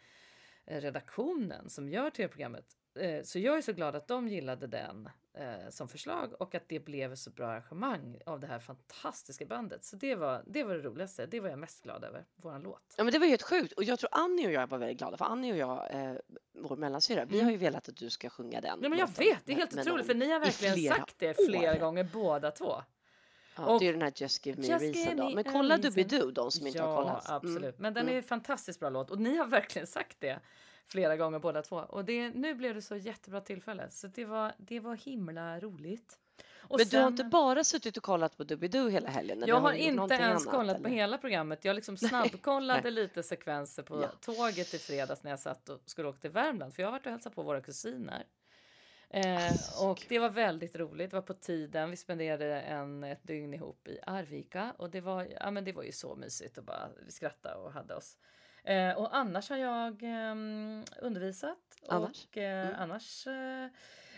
eh, 0.66 0.82
redaktionen 0.82 1.70
som 1.70 1.90
gör 1.90 2.10
tv-programmet. 2.10 2.66
Eh, 3.00 3.24
så 3.24 3.40
jag 3.40 3.58
är 3.58 3.62
så 3.62 3.74
glad 3.74 3.96
att 3.96 4.08
de 4.08 4.28
gillade 4.28 4.68
den 4.68 5.10
eh, 5.38 5.70
som 5.70 5.88
förslag 5.90 6.42
och 6.42 6.56
att 6.56 6.70
det 6.70 6.80
blev 6.80 7.14
ett 7.14 7.20
så 7.20 7.30
bra 7.30 7.48
arrangemang 7.48 8.18
av 8.26 8.40
det 8.40 8.48
här 8.48 8.60
fantastiska 8.60 9.46
bandet. 9.46 9.86
Så 9.86 9.96
det 9.96 10.16
var 10.16 10.44
det, 10.48 10.64
var 10.64 10.74
det 10.76 10.82
roligaste. 10.82 11.26
Det 11.26 11.40
var 11.40 11.50
jag 11.50 11.60
mest 11.60 11.84
glad 11.84 12.04
över, 12.04 12.26
våran 12.36 12.62
låt. 12.62 12.94
Ja 12.98 13.04
men 13.04 13.14
det 13.14 13.20
var 13.20 13.26
ju 13.26 13.30
helt 13.30 13.42
sjukt 13.44 13.74
och 13.74 13.84
jag 13.84 14.00
tror 14.00 14.10
Annie 14.12 14.48
och 14.48 14.52
jag 14.54 14.68
var 14.68 14.78
väldigt 14.78 14.98
glada 14.98 15.18
för 15.18 15.26
Annie 15.26 15.52
och 15.52 15.58
jag, 15.58 15.92
eh, 15.94 16.14
vår 16.54 16.76
mellansyra, 16.78 17.26
vi 17.26 17.42
har 17.42 17.52
ju 17.52 17.58
velat 17.58 17.90
att 17.90 17.96
du 17.98 18.10
ska 18.10 18.30
sjunga 18.30 18.62
den. 18.62 18.72
Mm. 18.72 18.84
Ja, 18.84 18.90
men 18.90 19.00
jag 19.00 19.10
låten 19.10 19.26
vet, 19.26 19.46
det 19.46 19.52
är 19.52 19.56
helt 19.56 19.78
otroligt 19.80 20.06
för 20.08 20.14
ni 20.14 20.32
har 20.32 20.40
verkligen 20.40 20.96
sagt 20.96 21.16
det 21.20 21.46
flera 21.46 21.76
år. 21.76 21.80
gånger 21.80 22.10
båda 22.14 22.52
två. 22.52 22.82
Ja, 23.58 23.66
Och- 23.66 23.80
det 23.80 23.88
är 23.88 23.92
den 23.94 24.02
här 24.02 24.14
Just 24.16 24.46
Give 24.46 24.62
Me 24.62 24.68
a 24.68 24.72
Just 24.72 24.84
Reason 24.96 25.02
give 25.02 25.16
då. 25.16 25.30
me 25.30 25.36
Men 25.36 25.48
a 25.48 25.50
kolla 25.54 25.78
reason. 25.78 25.92
Doobidoo, 25.92 26.32
de 26.32 26.52
som 26.52 26.68
inte 26.68 26.82
har 26.82 26.90
Ja, 26.90 26.96
kollat. 26.96 27.30
Mm. 27.30 27.36
absolut. 27.38 27.80
Men 27.80 27.94
den 27.94 28.02
mm. 28.04 28.14
är 28.14 28.18
en 28.18 28.24
fantastiskt 28.24 28.80
bra 28.80 28.90
låt 28.90 29.12
och 29.12 29.20
ni 29.20 29.38
har 29.38 29.46
verkligen 29.48 29.88
sagt 29.88 30.18
det 30.20 30.40
flera 30.88 31.18
gånger 31.18 31.40
båda 31.40 31.62
två. 31.62 31.76
Och 31.78 32.06
det, 32.06 32.30
nu 32.30 32.54
blev 32.56 32.76
det 32.76 32.82
så 32.82 32.96
jättebra 32.96 33.42
tillfälle 33.42 33.90
så 33.90 34.08
det 34.08 34.26
var, 34.26 34.54
det 34.58 34.80
var 34.80 34.96
himla 34.96 35.60
roligt. 35.60 36.18
Och 36.68 36.80
Men 36.80 36.88
du 36.88 36.98
har 36.98 37.04
sen- 37.04 37.14
inte 37.14 37.24
bara 37.24 37.64
suttit 37.64 37.98
och 37.98 38.04
kollat 38.04 38.38
på 38.38 38.44
Doobidoo 38.44 38.88
hela 38.90 39.10
helgen? 39.10 39.44
jag 39.48 39.60
har 39.60 39.74
inte 39.74 40.14
ens 40.14 40.48
annat, 40.48 40.56
kollat 40.56 40.78
på 40.82 40.88
eller? 40.88 40.96
hela 40.96 41.18
programmet. 41.18 41.66
Jag 41.66 41.76
liksom 41.76 41.98
snabbkollade 42.10 42.82
nej. 42.82 42.92
lite 42.92 43.24
sekvenser 43.24 43.84
på 43.84 44.02
Ja. 44.02 44.08
tåget 44.22 44.74
i 44.74 44.78
fredags 44.78 45.24
när 45.24 45.32
jag 45.32 45.40
satt 45.40 45.70
och 45.70 45.82
skulle 45.86 46.08
åka 46.08 46.20
till 46.20 46.30
Värmland. 46.30 46.74
För 46.76 46.82
jag 46.84 46.88
har 46.88 46.92
varit 46.92 47.06
och 47.06 47.12
hälsat 47.12 47.36
på 47.36 47.44
våra 47.44 47.62
kusiner. 47.62 48.24
Eh, 49.10 49.54
så 49.54 49.90
och 49.90 50.06
det 50.10 50.20
var 50.20 50.30
väldigt 50.30 50.76
roligt. 50.76 51.10
Det 51.12 51.16
var 51.18 51.22
på 51.22 51.34
tiden. 51.34 51.90
Vi 51.90 51.98
spenderade 51.98 52.62
en, 52.62 53.04
ett 53.04 53.24
dygn 53.24 53.54
ihop 53.54 53.88
i 53.88 54.00
Arvika 54.08 54.74
och 54.78 54.90
det 54.90 55.02
var, 55.02 55.28
ja, 55.40 55.52
men 55.52 55.64
det 55.66 55.72
var 55.72 55.84
ju 55.84 55.92
så 55.92 56.16
mysigt 56.16 56.58
och 56.58 56.64
bara 56.64 56.90
vi 57.06 57.12
skrattade 57.12 57.56
och 57.56 57.72
hade 57.72 57.96
oss. 57.96 58.18
Eh, 58.66 58.98
och 58.98 59.16
annars 59.16 59.50
har 59.50 59.58
jag 59.58 60.04
ehm, 60.04 60.84
undervisat 61.02 61.58
Annars? 61.90 62.26
och 62.26 62.38
eh, 62.38 62.68
Mm. 62.68 62.80
annars 62.80 63.28
eh, 63.28 63.66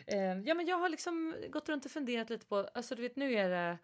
eh, 0.08 0.40
ja, 0.46 0.54
men 0.54 0.68
jag 0.68 0.78
har 0.78 0.90
liksom 0.90 1.36
gått 1.50 1.70
runt 1.70 1.86
och 1.86 1.92
funderat 1.92 2.30
lite 2.30 2.46
på, 2.46 2.70
alltså 2.74 2.96
du 2.96 3.02
vet 3.02 3.16
nu 3.16 3.34
är 3.34 3.50
det 3.50 3.78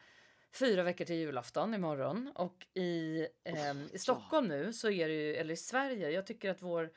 fyra 0.54 0.84
veckor 0.84 1.06
till 1.06 1.16
julafton 1.16 1.74
imorgon 1.74 2.32
och 2.36 2.68
i, 2.74 3.28
ehm, 3.44 3.90
i 3.94 3.98
Stockholm 3.98 4.48
nu 4.48 4.74
så 4.74 4.90
är 4.90 5.08
det 5.08 5.14
ju, 5.14 5.36
eller 5.36 5.54
i 5.54 5.58
Sverige, 5.58 6.10
jag 6.10 6.26
tycker 6.28 6.50
att 6.52 6.62
vår 6.62 6.92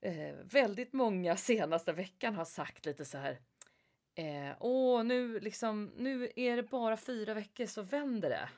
eh, 0.00 0.34
väldigt 0.44 0.92
många 0.92 1.36
senaste 1.36 1.92
veckan 1.92 2.34
har 2.34 2.44
sagt 2.44 2.86
lite 2.86 3.04
så 3.04 3.18
här 3.18 3.38
eh, 4.14 4.56
Åh, 4.60 5.04
nu 5.04 5.40
liksom, 5.40 5.92
nu 5.96 6.28
är 6.36 6.56
det 6.56 6.62
bara 6.62 6.96
fyra 6.96 7.34
veckor 7.34 7.66
så 7.66 7.82
vänder 7.82 8.28
det. 8.30 8.48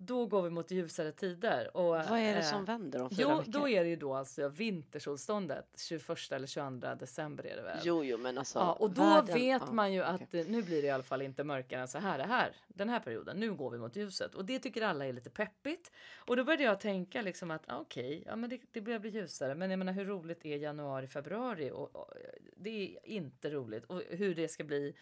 Då 0.00 0.26
går 0.26 0.42
vi 0.42 0.50
mot 0.50 0.70
ljusare 0.70 1.12
tider. 1.12 1.76
Och, 1.76 1.84
Vad 1.84 2.10
är 2.10 2.32
det 2.34 2.38
eh, 2.40 2.42
som 2.42 2.64
vänder 2.64 3.02
om 3.02 3.10
fyra 3.10 3.18
Jo, 3.20 3.36
veckor? 3.38 3.52
då 3.52 3.68
är 3.68 3.84
det 3.84 3.90
ju 3.90 3.96
då 3.96 4.14
alltså 4.14 4.48
vintersolståndet, 4.48 5.66
21 5.88 6.32
eller 6.32 6.46
22 6.46 6.94
december 6.94 7.46
är 7.46 7.56
det 7.56 7.62
väl? 7.62 7.78
Jo, 7.82 8.04
jo, 8.04 8.18
men 8.18 8.38
alltså. 8.38 8.58
Ja, 8.58 8.72
och 8.72 8.90
då 8.90 9.02
världen- 9.02 9.34
vet 9.34 9.72
man 9.72 9.92
ju 9.92 10.02
att 10.02 10.34
eh, 10.34 10.46
nu 10.46 10.62
blir 10.62 10.82
det 10.82 10.88
i 10.88 10.90
alla 10.90 11.02
fall 11.02 11.22
inte 11.22 11.44
mörkare 11.44 11.80
än 11.80 11.88
så 11.88 11.98
här, 11.98 12.18
det 12.18 12.24
här 12.24 12.52
den 12.68 12.88
här 12.88 13.00
perioden. 13.00 13.36
Nu 13.36 13.54
går 13.54 13.70
vi 13.70 13.78
mot 13.78 13.96
ljuset 13.96 14.34
och 14.34 14.44
det 14.44 14.58
tycker 14.58 14.82
alla 14.82 15.06
är 15.06 15.12
lite 15.12 15.30
peppigt. 15.30 15.90
Och 16.16 16.36
då 16.36 16.44
började 16.44 16.62
jag 16.64 16.80
tänka 16.80 17.22
liksom 17.22 17.50
att 17.50 17.62
ah, 17.66 17.78
okej, 17.78 18.22
ja, 18.26 18.36
men 18.36 18.50
det, 18.50 18.60
det 18.72 18.80
börjar 18.80 18.98
bli 18.98 19.10
ljusare. 19.10 19.54
Men 19.54 19.70
jag 19.70 19.78
menar 19.78 19.92
hur 19.92 20.04
roligt 20.04 20.44
är 20.46 20.56
januari, 20.56 21.06
februari? 21.06 21.70
Och, 21.70 21.96
och, 21.96 22.12
det 22.56 22.70
är 22.96 23.08
inte 23.08 23.50
roligt 23.50 23.84
och 23.84 24.02
hur 24.08 24.34
det 24.34 24.48
ska 24.48 24.64
bli 24.64 24.94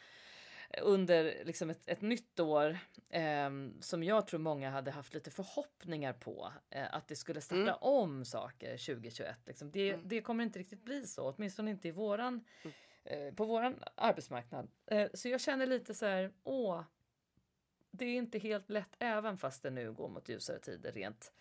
under 0.82 1.44
liksom 1.44 1.70
ett, 1.70 1.88
ett 1.88 2.00
nytt 2.00 2.40
år 2.40 2.78
ehm, 3.10 3.82
som 3.82 4.02
jag 4.02 4.26
tror 4.26 4.40
många 4.40 4.70
hade 4.70 4.90
haft 4.90 5.14
lite 5.14 5.30
förhoppningar 5.30 6.12
på 6.12 6.52
eh, 6.70 6.94
att 6.94 7.08
det 7.08 7.16
skulle 7.16 7.40
starta 7.40 7.60
Mm. 7.62 7.74
om 7.80 8.24
saker 8.24 8.70
2021. 8.76 9.36
Liksom. 9.46 9.70
Det, 9.70 9.88
Mm. 9.90 10.08
det 10.08 10.20
kommer 10.20 10.44
inte 10.44 10.58
riktigt 10.58 10.84
bli 10.84 11.06
så, 11.06 11.32
åtminstone 11.36 11.70
inte 11.70 11.88
i 11.88 11.90
våran, 11.90 12.44
eh, 13.04 13.34
på 13.34 13.44
våran 13.44 13.82
arbetsmarknad. 13.94 14.68
Eh, 14.86 15.08
så 15.14 15.28
jag 15.28 15.40
känner 15.40 15.66
lite 15.66 15.94
så 15.94 16.06
här, 16.06 16.32
åh, 16.44 16.82
det 17.90 18.04
är 18.04 18.14
inte 18.16 18.38
helt 18.38 18.70
lätt 18.70 18.96
även 18.98 19.38
fast 19.38 19.62
det 19.62 19.70
nu 19.70 19.92
går 19.92 20.08
mot 20.08 20.28
ljusare 20.28 20.58
tider 20.58 20.92
rent 20.92 21.32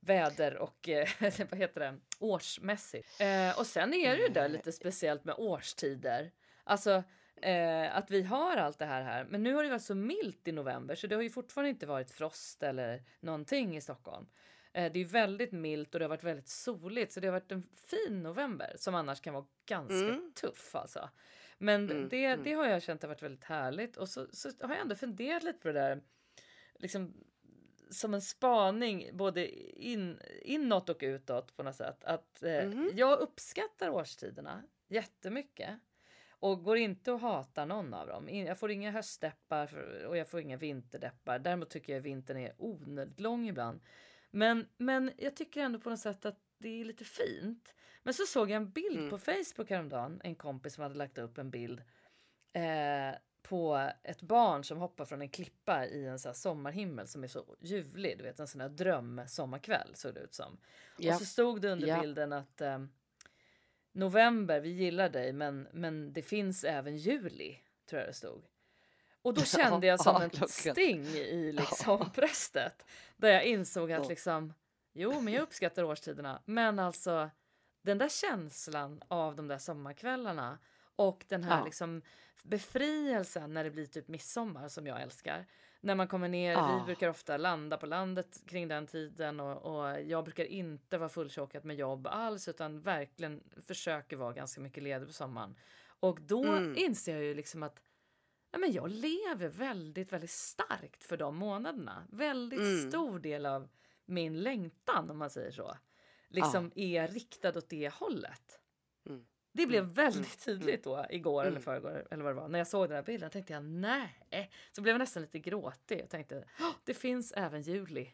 väder 0.00 0.56
och 0.56 0.88
eh, 0.88 1.08
vad 1.50 1.58
heter 1.58 1.80
det, 1.80 1.98
årsmässigt. 2.18 3.20
Eh, 3.20 3.58
och 3.58 3.66
sen 3.66 3.94
är 3.94 4.16
det 4.16 4.22
ju 4.22 4.28
där 4.28 4.48
lite 4.48 4.72
speciellt 4.72 5.24
med 5.24 5.34
årstider. 5.38 6.32
Alltså 6.64 7.02
eh, 7.42 7.96
att 7.96 8.10
vi 8.10 8.22
har 8.22 8.56
allt 8.56 8.78
det 8.78 8.84
här 8.86 9.02
här. 9.02 9.24
Men 9.24 9.42
nu 9.42 9.54
har 9.54 9.62
det 9.64 9.70
varit 9.70 9.82
så 9.82 9.94
milt 9.94 10.48
i 10.48 10.52
november 10.52 10.94
så 10.94 11.06
det 11.06 11.14
har 11.14 11.22
ju 11.22 11.30
fortfarande 11.30 11.70
inte 11.70 11.86
varit 11.86 12.10
frost 12.10 12.62
eller 12.62 13.02
någonting 13.20 13.76
i 13.76 13.80
Stockholm. 13.80 14.26
Eh, 14.72 14.92
det 14.92 15.00
är 15.00 15.04
väldigt 15.04 15.52
milt 15.52 15.94
och 15.94 15.98
det 15.98 16.04
har 16.04 16.10
varit 16.10 16.24
väldigt 16.24 16.48
soligt 16.48 17.12
så 17.12 17.20
det 17.20 17.26
har 17.26 17.32
varit 17.32 17.52
en 17.52 17.62
fin 17.76 18.22
november 18.22 18.72
som 18.76 18.94
annars 18.94 19.20
kan 19.20 19.34
vara 19.34 19.46
ganska 19.66 19.94
Mm. 20.08 20.32
tuff 20.34 20.74
alltså. 20.74 21.10
Men 21.58 21.90
Mm, 21.90 22.08
det, 22.08 22.24
mm. 22.24 22.44
det 22.44 22.52
har 22.52 22.66
jag 22.66 22.82
känt 22.82 23.02
har 23.02 23.08
varit 23.08 23.22
väldigt 23.22 23.44
härligt 23.44 23.96
och 23.96 24.08
så, 24.08 24.26
så 24.32 24.48
har 24.60 24.68
jag 24.74 24.80
ändå 24.80 24.94
funderat 24.94 25.42
lite 25.42 25.58
på 25.58 25.68
det 25.68 25.74
där 25.80 26.00
liksom 26.74 27.14
som 27.90 28.14
en 28.14 28.22
spaning 28.22 29.10
både 29.12 29.48
in, 29.82 30.20
inåt 30.42 30.88
och 30.88 30.98
utåt 31.00 31.56
på 31.56 31.62
något 31.62 31.76
sätt. 31.76 32.04
Att 32.04 32.42
eh, 32.42 32.66
Mhm. 32.66 32.90
jag 32.94 33.18
uppskattar 33.18 33.90
årstiderna 33.90 34.62
jättemycket 34.88 35.70
och 36.40 36.62
går 36.64 36.76
inte 36.76 37.12
och 37.12 37.20
hatar 37.20 37.66
någon 37.66 37.94
av 37.94 38.06
dem. 38.06 38.28
Jag 38.28 38.58
får 38.58 38.70
inga 38.70 38.90
höstdeppar 38.90 39.74
och 40.06 40.16
jag 40.16 40.28
får 40.28 40.40
inga 40.40 40.56
vinterdeppar. 40.56 41.38
Däremot 41.38 41.70
tycker 41.70 41.92
jag 41.92 42.00
vintern 42.00 42.36
är 42.36 42.52
onödigt 42.58 43.20
lång 43.20 43.48
ibland. 43.48 43.80
Men, 44.30 44.66
men 44.76 45.12
jag 45.18 45.36
tycker 45.36 45.60
ändå 45.60 45.78
på 45.80 45.90
något 45.90 46.00
sätt 46.00 46.24
att 46.24 46.38
det 46.58 46.80
är 46.80 46.84
lite 46.84 47.04
fint. 47.04 47.74
Men 48.02 48.14
så 48.14 48.22
såg 48.26 48.50
jag 48.50 48.56
en 48.56 48.70
bild 48.70 48.98
Mm. 48.98 49.10
på 49.10 49.18
Facebook 49.18 49.70
häromdagen. 49.70 50.20
En 50.24 50.34
kompis 50.34 50.74
som 50.74 50.82
hade 50.82 50.94
lagt 50.94 51.18
upp 51.18 51.38
en 51.38 51.50
bild 51.50 51.82
eh, 52.52 53.18
på 53.42 53.90
ett 54.02 54.22
barn 54.22 54.64
som 54.64 54.78
hoppar 54.78 55.04
från 55.04 55.22
en 55.22 55.28
klippa 55.28 55.86
i 55.86 56.06
en 56.06 56.18
så 56.18 56.34
sommarhimmel 56.34 57.08
som 57.08 57.24
är 57.24 57.28
så 57.28 57.56
ljuvlig. 57.60 58.18
Du 58.18 58.24
vet 58.24 58.40
en 58.40 58.46
sån 58.48 58.60
här 58.60 58.68
dröm 58.68 59.20
sommarkväll 59.26 59.90
såg 59.94 60.14
det 60.14 60.20
ut 60.20 60.34
som. 60.34 60.58
Ja. 60.98 61.14
Och 61.14 61.18
så 61.20 61.24
stod 61.26 61.60
det 61.62 61.70
under 61.70 61.88
Ja. 61.88 62.00
bilden 62.00 62.32
att 62.32 62.60
eh, 62.60 62.78
november, 63.92 64.60
vi 64.60 64.68
gillar 64.68 65.08
dig, 65.08 65.32
men, 65.32 65.68
men 65.72 66.12
det 66.12 66.22
finns 66.22 66.64
även 66.64 66.96
juli, 66.96 67.58
tror 67.86 68.00
jag 68.00 68.08
det 68.08 68.14
stod. 68.14 68.44
Och 69.22 69.34
då 69.34 69.40
kände 69.44 69.86
jag 69.86 70.00
som 70.00 70.22
ett 70.22 70.50
sting 70.50 71.06
i 71.06 71.52
liksom 71.56 72.10
bröstet. 72.14 72.86
Där 73.16 73.28
jag 73.28 73.44
insåg 73.44 73.92
att 73.92 74.08
liksom, 74.08 74.52
jo 74.92 75.20
men 75.20 75.32
jag 75.34 75.42
uppskattar 75.42 75.82
årstiderna. 75.82 76.42
Men 76.44 76.78
alltså 76.78 77.30
den 77.82 77.98
där 77.98 78.08
känslan 78.08 79.02
av 79.08 79.36
de 79.36 79.48
där 79.48 79.58
sommarkvällarna 79.58 80.58
och 80.96 81.24
den 81.28 81.44
här 81.44 81.58
Ja. 81.58 81.64
liksom 81.64 82.02
befrielsen 82.42 83.54
när 83.54 83.64
det 83.64 83.70
blir 83.70 83.86
typ 83.86 84.08
midsommar 84.08 84.68
som 84.68 84.86
jag 84.86 85.02
älskar. 85.02 85.46
När 85.82 85.94
man 85.94 86.08
kommer 86.08 86.28
ner, 86.28 86.52
Ja. 86.52 86.78
vi 86.78 86.84
brukar 86.86 87.08
ofta 87.08 87.36
landa 87.36 87.76
på 87.76 87.86
landet 87.86 88.42
kring 88.46 88.68
den 88.68 88.86
tiden 88.86 89.40
och, 89.40 89.56
och 89.80 90.00
jag 90.02 90.24
brukar 90.24 90.44
inte 90.44 90.98
vara 90.98 91.08
fulltjockad 91.08 91.64
med 91.64 91.76
jobb 91.76 92.06
alls 92.06 92.48
utan 92.48 92.80
verkligen 92.80 93.42
försöker 93.66 94.16
vara 94.16 94.32
ganska 94.32 94.60
mycket 94.60 94.82
ledig 94.82 95.06
på 95.08 95.12
sommaren. 95.14 95.54
Och 96.00 96.20
då 96.20 96.44
Mm. 96.44 96.74
inser 96.76 97.14
jag 97.14 97.24
ju 97.24 97.34
liksom 97.34 97.62
att 97.62 97.82
ja, 98.52 98.58
men 98.58 98.72
jag 98.72 98.90
lever 98.90 99.48
väldigt, 99.48 100.12
väldigt 100.12 100.30
starkt 100.30 101.04
för 101.04 101.16
de 101.16 101.36
månaderna. 101.36 102.06
Väldigt 102.12 102.58
Mm. 102.60 102.90
stor 102.90 103.18
del 103.18 103.46
av 103.46 103.68
min 104.04 104.40
längtan 104.42 105.10
om 105.10 105.18
man 105.18 105.30
säger 105.30 105.50
så. 105.50 105.76
Liksom 106.28 106.72
är 106.74 107.08
riktad 107.08 107.58
åt 107.58 107.68
det 107.68 107.94
hållet. 107.94 108.59
Mm. 109.52 109.62
Det 109.62 109.66
blev 109.66 109.82
Mm, 109.82 109.94
väldigt 109.94 110.44
tydligt 110.44 110.84
då 110.84 111.06
igår 111.10 111.40
eller 111.40 111.50
Mm. 111.50 111.62
förrgår 111.62 112.06
eller 112.10 112.24
vad 112.24 112.32
det 112.36 112.40
var. 112.40 112.48
När 112.48 112.58
jag 112.58 112.66
såg 112.68 112.88
den 112.88 112.96
här 112.96 113.02
bilden 113.02 113.30
tänkte 113.30 113.52
jag 113.52 113.64
nej. 113.64 114.50
Så 114.72 114.82
blev 114.82 114.92
jag 114.94 114.98
nästan 114.98 115.22
lite 115.22 115.38
gråtig 115.38 116.02
och 116.04 116.10
tänkte 116.10 116.44
"Åh, 116.60 116.70
det 116.84 116.94
finns 116.94 117.32
även 117.32 117.62
juli. 117.62 118.12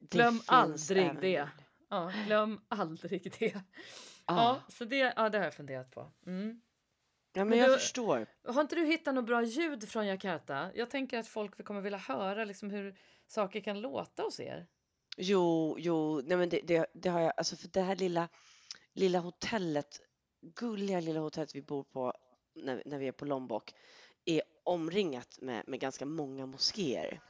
Det 0.00 0.06
Glöm 0.16 0.32
finns 0.32 0.48
aldrig 0.48 1.14
det. 1.20 1.28
jul. 1.28 1.48
Ja, 1.88 2.12
glöm 2.26 2.60
aldrig 2.68 3.32
det. 3.38 3.52
Ja, 3.54 3.60
Ja. 4.26 4.60
så 4.68 4.84
det, 4.84 4.96
ja, 5.16 5.28
det 5.28 5.38
har 5.38 5.44
jag 5.44 5.54
funderat 5.54 5.90
på. 5.90 6.12
Mm. 6.26 6.60
ja, 7.32 7.40
men 7.40 7.48
Men 7.48 7.58
jag 7.58 7.68
du- 7.70 7.74
förstår. 7.78 8.26
Har 8.44 8.60
inte 8.60 8.74
du 8.74 8.84
hittat 8.86 9.14
något 9.14 9.26
bra 9.26 9.42
ljud 9.42 9.88
från 9.88 10.06
Jakarta? 10.06 10.70
Jag 10.74 10.90
tänker 10.90 11.18
att 11.18 11.26
folk 11.28 11.64
kommer 11.64 11.80
vilja 11.80 11.98
höra 11.98 12.44
liksom 12.44 12.70
hur 12.70 12.98
saker 13.26 13.60
kan 13.60 13.80
låta 13.80 14.22
hos 14.22 14.40
er. 14.40 14.66
Jo, 15.16 15.76
jo, 15.78 16.20
nej 16.24 16.36
men 16.36 16.48
det, 16.48 16.60
det, 16.64 16.86
det 16.94 17.08
har 17.08 17.20
jag, 17.20 17.32
alltså 17.36 17.56
för 17.56 17.68
det 17.68 17.80
här 17.82 17.96
lilla, 17.96 18.28
lilla 18.92 19.18
hotellet, 19.18 20.00
gulliga 20.40 21.00
lilla 21.00 21.20
hotellet 21.20 21.54
vi 21.54 21.62
bor 21.62 21.82
på 21.82 22.12
när, 22.54 22.82
när 22.86 22.98
vi 22.98 23.08
är 23.08 23.12
på 23.12 23.24
Lombok, 23.24 23.74
är 24.24 24.42
omringat 24.64 25.38
med, 25.40 25.68
med 25.68 25.80
ganska 25.80 26.06
många 26.06 26.46
moskéer. 26.46 27.20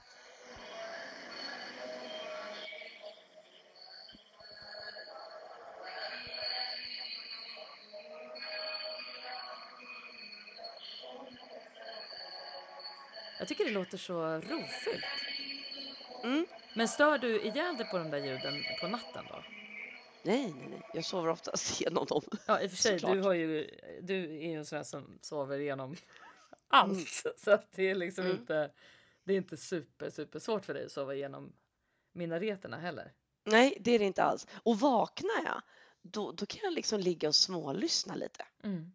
Jag 13.38 13.48
tycker 13.48 13.64
det 13.64 13.70
låter 13.70 13.98
så 13.98 14.34
rofyllt. 14.34 15.04
Mm. 16.24 16.46
Men 16.74 16.88
stör 16.88 17.18
du 17.18 17.40
ihjäl 17.40 17.76
dig 17.76 17.86
på 17.90 17.98
de 17.98 18.10
där 18.10 18.18
ljuden 18.18 18.62
på 18.80 18.88
natten 18.88 19.24
då? 19.28 19.59
Nej, 20.22 20.52
nej, 20.52 20.68
nej, 20.70 20.82
jag 20.94 21.04
sover 21.04 21.28
oftast 21.28 21.80
igenom 21.80 22.06
dem. 22.06 22.22
Ja, 22.46 22.60
i 22.60 22.66
och 22.66 22.70
för 22.70 22.76
sig, 22.78 22.98
du, 22.98 23.20
har 23.20 23.32
ju, 23.34 23.70
du 24.02 24.24
är 24.24 24.48
ju 24.48 24.54
en 24.54 24.66
sån 24.66 24.76
här 24.76 24.84
som 24.84 25.18
sover 25.22 25.58
igenom 25.58 25.96
allt. 26.68 27.22
Så 27.36 27.50
att 27.50 27.72
det 27.72 27.90
är 27.90 27.94
liksom 27.94 28.24
Mm. 28.24 28.36
inte, 28.36 28.70
det 29.24 29.32
är 29.32 29.36
inte 29.36 29.56
super, 29.56 30.10
super 30.10 30.38
svårt 30.38 30.64
för 30.64 30.74
dig 30.74 30.84
att 30.86 30.92
sova 30.92 31.14
igenom 31.14 31.52
minareterna 32.12 32.78
heller. 32.78 33.12
Nej, 33.44 33.76
det 33.80 33.90
är 33.90 33.98
det 33.98 34.04
inte 34.04 34.22
alls. 34.22 34.46
Och 34.62 34.80
vaknar 34.80 35.44
jag, 35.44 35.62
då, 36.02 36.32
då 36.32 36.46
kan 36.46 36.60
jag 36.62 36.72
liksom 36.72 37.00
ligga 37.00 37.28
och 37.28 37.34
smålyssna 37.34 38.14
lite. 38.14 38.46
Mm. 38.64 38.92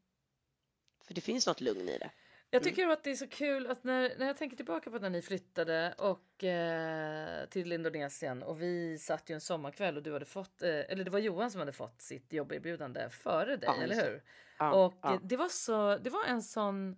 För 1.04 1.14
det 1.14 1.22
finns 1.22 1.48
något 1.48 1.62
lugn 1.62 1.90
i 1.90 1.98
det. 1.98 2.12
Jag 2.56 2.64
tycker 2.64 2.88
att 2.88 3.04
det 3.04 3.12
är 3.12 3.16
så 3.16 3.28
kul 3.28 3.68
att 3.68 3.84
när, 3.84 4.18
när 4.18 4.28
jag 4.28 4.38
tänker 4.38 4.58
tillbaka 4.58 4.92
på 4.92 5.00
när 5.00 5.10
ni 5.10 5.22
flyttade 5.22 5.94
och, 5.98 6.44
eh, 6.44 7.46
till 7.46 7.72
Indonesien 7.72 8.44
och 8.44 8.62
vi 8.62 8.98
satt 8.98 9.30
ju 9.30 9.34
en 9.34 9.42
sommarkväll 9.42 9.98
och 9.98 10.04
du 10.04 10.14
hade 10.14 10.26
fått, 10.26 10.62
eh, 10.62 10.70
eller 10.70 11.04
det 11.04 11.12
var 11.12 11.20
Johan 11.20 11.52
som 11.52 11.60
hade 11.60 11.74
fått 11.74 12.02
sitt 12.02 12.34
jobberbjudande 12.34 13.10
före 13.10 13.58
dig, 13.58 13.70
Ja, 13.78 13.84
eller 13.84 13.96
hur? 13.96 14.24
Ja, 14.60 14.86
och 14.86 15.00
ja. 15.02 15.20
det 15.24 15.38
var 15.38 15.50
så, 15.50 15.98
det 15.98 16.10
var 16.10 16.26
en 16.26 16.42
sån 16.42 16.98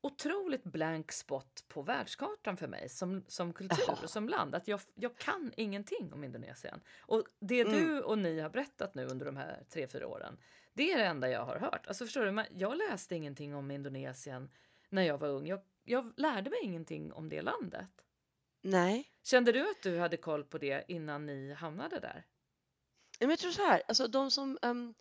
otroligt 0.00 0.64
blank 0.64 1.12
spot 1.12 1.64
på 1.68 1.82
världskartan 1.82 2.56
för 2.56 2.66
mig 2.68 2.88
som, 2.88 3.24
som 3.28 3.52
kultur 3.52 3.98
och 4.02 4.10
som 4.10 4.28
land. 4.28 4.54
Att 4.54 4.68
jag, 4.68 4.80
jag 4.94 5.16
kan 5.16 5.52
ingenting 5.56 6.12
om 6.12 6.24
Indonesien. 6.24 6.80
Och 7.00 7.22
det 7.40 7.60
Mm. 7.60 7.72
du 7.72 8.00
och 8.02 8.18
ni 8.18 8.40
har 8.40 8.50
berättat 8.50 8.94
nu 8.94 9.06
under 9.06 9.26
de 9.26 9.36
här 9.36 9.62
tre, 9.70 9.88
fyra 9.88 10.06
åren, 10.06 10.38
det 10.72 10.92
är 10.92 10.98
det 10.98 11.04
enda 11.04 11.30
jag 11.30 11.44
har 11.44 11.58
hört. 11.58 11.86
Alltså 11.86 12.04
förstår 12.04 12.24
du, 12.24 12.44
jag 12.50 12.76
läste 12.76 13.16
ingenting 13.16 13.54
om 13.54 13.70
Indonesien 13.70 14.50
när 14.88 15.02
jag 15.02 15.18
var 15.18 15.28
ung. 15.28 15.46
Jag, 15.46 15.60
jag 15.84 16.12
lärde 16.16 16.50
mig 16.50 16.58
ingenting 16.62 17.12
om 17.12 17.28
det 17.28 17.42
landet. 17.42 17.88
Nej, 18.62 19.10
Kände 19.22 19.52
du 19.52 19.70
att 19.70 19.82
du 19.82 19.98
hade 19.98 20.16
koll 20.16 20.44
på 20.44 20.58
det 20.58 20.84
innan 20.88 21.26
ni 21.26 21.52
hamnade 21.52 22.00
där? 22.00 22.26
men 23.20 23.30
jag 23.30 23.38
tror 23.38 23.50
så 23.50 23.62
här, 23.62 23.82
alltså 23.88 24.08
de 24.08 24.30
som, 24.30 24.58
um, 24.62 24.94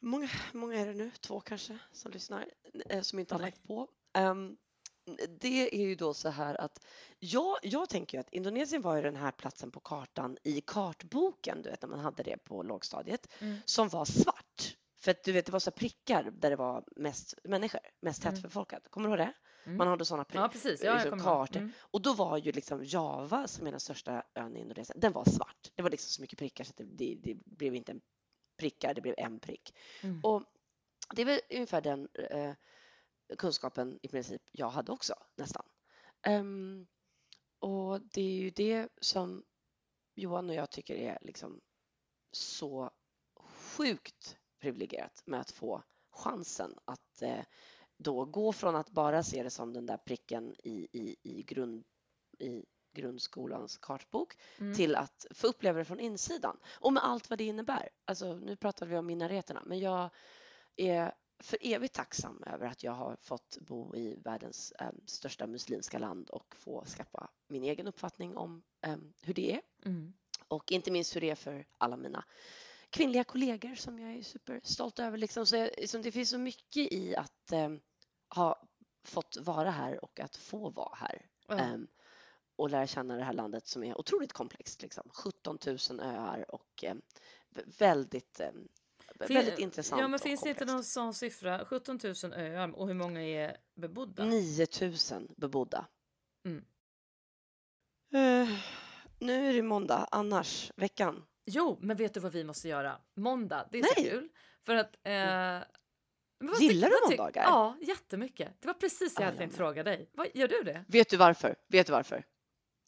många, 0.00 0.28
många 0.52 0.74
är 0.80 0.86
det 0.86 0.94
nu, 0.94 1.10
två 1.20 1.40
kanske, 1.40 1.78
som 1.92 2.12
lyssnar, 2.12 2.50
eh, 2.88 3.02
som 3.02 3.18
inte 3.18 3.34
har 3.34 3.40
lagt 3.40 3.62
på. 3.66 3.88
Ehm, 4.12 4.56
det 5.40 5.74
är 5.82 5.86
ju 5.86 5.94
då 5.94 6.14
så 6.14 6.28
här 6.28 6.54
att 6.60 6.84
jag, 7.18 7.58
jag 7.62 7.88
tänker 7.88 8.18
ju 8.18 8.20
att 8.20 8.32
Indonesien 8.32 8.82
var 8.82 8.96
ju 8.96 9.02
den 9.02 9.16
här 9.16 9.32
platsen 9.32 9.70
på 9.70 9.80
kartan 9.80 10.38
i 10.42 10.60
kartboken, 10.60 11.62
du 11.62 11.70
vet 11.70 11.82
när 11.82 11.88
man 11.88 11.98
hade 12.00 12.22
det 12.22 12.36
på 12.44 12.62
lågstadiet, 12.62 13.32
Mm. 13.40 13.56
som 13.64 13.88
var 13.88 14.04
svart. 14.04 14.76
För 15.06 15.10
att 15.10 15.22
du 15.24 15.32
vet, 15.32 15.46
det 15.46 15.52
var 15.52 15.60
så 15.60 15.70
prickar 15.70 16.22
där 16.22 16.50
det 16.50 16.56
var 16.56 16.84
mest 16.96 17.34
människor, 17.44 17.80
mest 18.00 18.24
Mm. 18.24 18.34
tättbefolkat. 18.34 18.88
Kommer 18.90 19.08
du 19.08 19.14
ihåg 19.14 19.18
det? 19.18 19.32
Mm. 19.64 19.78
Man 19.78 19.88
hade 19.88 20.04
sådana 20.04 20.24
prickar. 20.24 20.42
Ja, 20.42 20.48
precis. 20.48 20.82
Ja, 20.82 20.94
liksom 20.94 21.18
kartor. 21.20 21.60
Mm. 21.60 21.72
Och 21.78 22.02
då 22.02 22.12
var 22.12 22.38
ju 22.38 22.52
liksom 22.52 22.84
Java, 22.84 23.48
som 23.48 23.66
är 23.66 23.70
den 23.70 23.80
största 23.80 24.22
ön 24.34 24.56
i 24.56 24.60
Indonesien, 24.60 25.00
den 25.00 25.12
var 25.12 25.24
svart. 25.24 25.70
Det 25.74 25.82
var 25.82 25.90
liksom 25.90 26.08
så 26.08 26.20
mycket 26.22 26.38
prickar 26.38 26.64
så 26.64 26.72
det, 26.76 26.84
det, 26.84 27.14
det 27.14 27.34
blev 27.34 27.74
inte 27.74 27.92
en 27.92 28.00
prickar, 28.56 28.94
det 28.94 29.00
blev 29.00 29.14
en 29.18 29.40
prick. 29.40 29.76
Mm. 30.02 30.20
Och 30.24 30.42
det 31.14 31.22
är 31.22 31.26
väl 31.26 31.40
ungefär 31.50 31.80
den 31.80 32.08
eh, 32.14 32.54
kunskapen 33.38 33.98
i 34.02 34.08
princip 34.08 34.42
jag 34.52 34.68
hade 34.68 34.92
också, 34.92 35.14
nästan. 35.36 35.66
Ehm, 36.22 36.86
och 37.58 38.00
det 38.00 38.20
är 38.20 38.34
ju 38.34 38.50
det 38.50 38.88
som 39.00 39.44
Johan 40.14 40.48
och 40.48 40.54
jag 40.54 40.70
tycker 40.70 40.94
är 40.94 41.18
liksom 41.20 41.60
så 42.32 42.90
sjukt 43.36 44.36
privilegierat 44.66 45.22
med 45.26 45.40
att 45.40 45.50
få 45.50 45.82
chansen 46.10 46.74
att 46.84 47.22
eh, 47.22 47.44
då 47.96 48.24
gå 48.24 48.52
från 48.52 48.76
att 48.76 48.90
bara 48.90 49.22
se 49.22 49.42
det 49.42 49.50
som 49.50 49.72
den 49.72 49.86
där 49.86 49.96
pricken 49.96 50.54
i, 50.64 50.88
i, 50.92 51.16
i, 51.22 51.42
grund, 51.42 51.84
i 52.38 52.64
grundskolans 52.92 53.78
kartbok 53.78 54.36
Mm. 54.58 54.74
till 54.74 54.96
att 54.96 55.26
få 55.30 55.46
uppleva 55.46 55.78
det 55.78 55.84
från 55.84 56.00
insidan 56.00 56.56
och 56.80 56.92
med 56.92 57.04
allt 57.04 57.30
vad 57.30 57.38
det 57.38 57.44
innebär. 57.44 57.88
Alltså, 58.04 58.34
nu 58.34 58.56
pratar 58.56 58.86
vi 58.86 58.96
om 58.96 59.06
minareterna, 59.06 59.62
men 59.66 59.78
jag 59.78 60.10
är 60.76 61.14
för 61.38 61.58
evigt 61.62 61.94
tacksam 61.94 62.42
över 62.46 62.66
att 62.66 62.82
jag 62.82 62.92
har 62.92 63.16
fått 63.16 63.58
bo 63.60 63.96
i 63.96 64.14
världens 64.24 64.72
eh, 64.72 64.90
största 65.06 65.46
muslimska 65.46 65.98
land 65.98 66.30
och 66.30 66.56
få 66.56 66.84
skaffa 66.84 67.30
min 67.48 67.64
egen 67.64 67.86
uppfattning 67.86 68.36
om 68.36 68.62
eh, 68.80 68.96
hur 69.22 69.34
det 69.34 69.52
är 69.54 69.60
Mm. 69.84 70.12
och 70.48 70.72
inte 70.72 70.90
minst 70.90 71.16
hur 71.16 71.20
det 71.20 71.30
är 71.30 71.34
för 71.34 71.66
alla 71.78 71.96
mina 71.96 72.24
kvinnliga 72.96 73.24
kollegor 73.24 73.74
som 73.74 73.98
jag 73.98 74.14
är 74.14 74.22
superstolt 74.22 74.98
över. 74.98 75.18
Liksom. 75.18 75.46
Så 75.46 75.56
jag, 75.56 75.70
liksom, 75.78 76.02
det 76.02 76.12
finns 76.12 76.30
så 76.30 76.38
mycket 76.38 76.92
i 76.92 77.16
att 77.16 77.52
eh, 77.52 77.70
ha 78.34 78.68
fått 79.04 79.36
vara 79.40 79.70
här 79.70 80.04
och 80.04 80.20
att 80.20 80.36
få 80.36 80.70
vara 80.70 80.94
här. 80.94 81.26
Ja. 81.48 81.58
Ehm, 81.58 81.86
och 82.56 82.70
lära 82.70 82.86
känna 82.86 83.16
det 83.16 83.24
här 83.24 83.32
landet 83.32 83.66
som 83.66 83.84
är 83.84 84.00
otroligt 84.00 84.32
komplext. 84.32 84.82
Liksom. 84.82 85.10
17 85.14 85.58
000 85.66 86.00
öar 86.00 86.54
och 86.54 86.84
eh, 86.84 86.94
väldigt, 87.78 88.40
eh, 88.40 88.50
väldigt 89.14 89.58
intressant 89.58 90.00
Ja, 90.00 90.08
men 90.08 90.18
finns 90.18 90.42
det 90.42 90.48
inte 90.48 90.64
någon 90.64 90.84
sån 90.84 91.14
siffra? 91.14 91.64
17 91.64 91.98
000 92.04 92.32
öar 92.32 92.76
och 92.76 92.86
hur 92.86 92.94
många 92.94 93.22
är 93.22 93.56
bebodda? 93.74 94.24
9 94.24 94.66
000 94.80 94.94
bebodda. 95.36 95.86
Mm. 96.44 96.64
Eh, 98.12 98.58
nu 99.18 99.48
är 99.48 99.54
det 99.54 99.62
måndag, 99.62 100.08
annars 100.10 100.72
veckan. 100.76 101.24
Jo, 101.46 101.78
men 101.80 101.96
vet 101.96 102.14
du 102.14 102.20
vad 102.20 102.32
vi 102.32 102.44
måste 102.44 102.68
göra? 102.68 102.98
Måndag, 103.16 103.68
det 103.72 103.78
är 103.78 103.82
så 103.82 104.00
Nej. 104.00 104.10
kul. 104.10 104.28
För 104.66 104.76
att... 104.76 104.96
Eh, 105.02 105.68
vad 106.38 106.60
Gillar 106.60 106.88
du 106.88 107.10
måndagar? 107.10 107.42
Ja, 107.42 107.76
jättemycket. 107.80 108.60
Det 108.60 108.66
var 108.66 108.74
precis 108.74 109.14
det 109.14 109.20
jag 109.20 109.22
Ja, 109.22 109.26
hade 109.26 109.38
tänkt 109.38 109.56
fråga 109.56 109.82
dig. 109.82 110.10
Vad, 110.12 110.26
gör 110.34 110.48
du 110.48 110.62
det? 110.62 110.84
Vet 110.88 111.08
du 111.08 111.16
varför? 111.16 111.56
Vet 111.68 111.86
du 111.86 111.92
varför? 111.92 112.24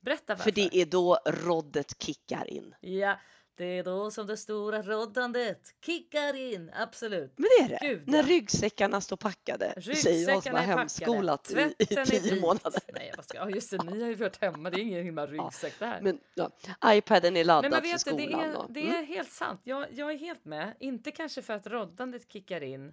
Berätta 0.00 0.34
varför. 0.34 0.44
För 0.44 0.50
det 0.50 0.76
är 0.76 0.86
då 0.86 1.18
roddet 1.26 2.02
kickar 2.02 2.50
in. 2.50 2.74
Ja, 2.80 3.18
det 3.58 3.64
är 3.64 3.84
då 3.84 4.10
som 4.10 4.26
det 4.26 4.36
stora 4.36 4.82
roddandet 4.82 5.74
kickar 5.86 6.36
in. 6.36 6.70
Absolut. 6.74 7.32
Men 7.36 7.48
det 7.58 7.64
är 7.64 7.68
det. 7.68 7.86
Gud, 7.86 8.08
När 8.08 8.18
ja. 8.18 8.28
ryggsäckarna 8.28 9.00
står 9.00 9.16
packade, 9.16 9.72
jag 9.76 9.84
som 9.84 9.92
har 9.92 10.16
Ryggsäckarna 10.16 10.58
packade. 10.58 10.78
hemskolat 10.78 11.50
i, 11.50 11.54
i 11.54 11.94
är 11.94 12.04
tio 12.04 12.40
månader. 12.40 12.80
Nej, 12.94 13.12
jag 13.16 13.24
ska. 13.24 13.38
Ja, 13.38 13.50
just 13.50 13.70
det. 13.70 13.82
Ni 13.82 14.00
har 14.02 14.08
ju 14.08 14.14
varit 14.14 14.42
hemma. 14.42 14.70
Det 14.70 14.80
är 14.80 14.82
ingen 14.82 15.04
himla 15.04 15.26
ryggsäck 15.26 15.78
där. 15.78 16.00
Men 16.02 16.20
ja, 16.34 16.50
iPaden 16.86 17.36
är 17.36 17.44
laddad 17.44 17.70
men 17.70 17.80
för 17.82 17.86
du, 17.86 17.92
det 17.92 17.98
skolan. 17.98 18.40
är, 18.40 18.56
och, 18.56 18.72
det 18.72 18.88
är 18.88 19.02
helt 19.02 19.32
sant. 19.32 19.60
Jag, 19.64 19.86
jag 19.92 20.12
är 20.12 20.18
helt 20.18 20.44
med. 20.44 20.76
Inte 20.80 21.10
kanske 21.10 21.42
för 21.42 21.54
att 21.54 21.66
roddandet 21.66 22.32
kickar 22.32 22.62
in. 22.62 22.92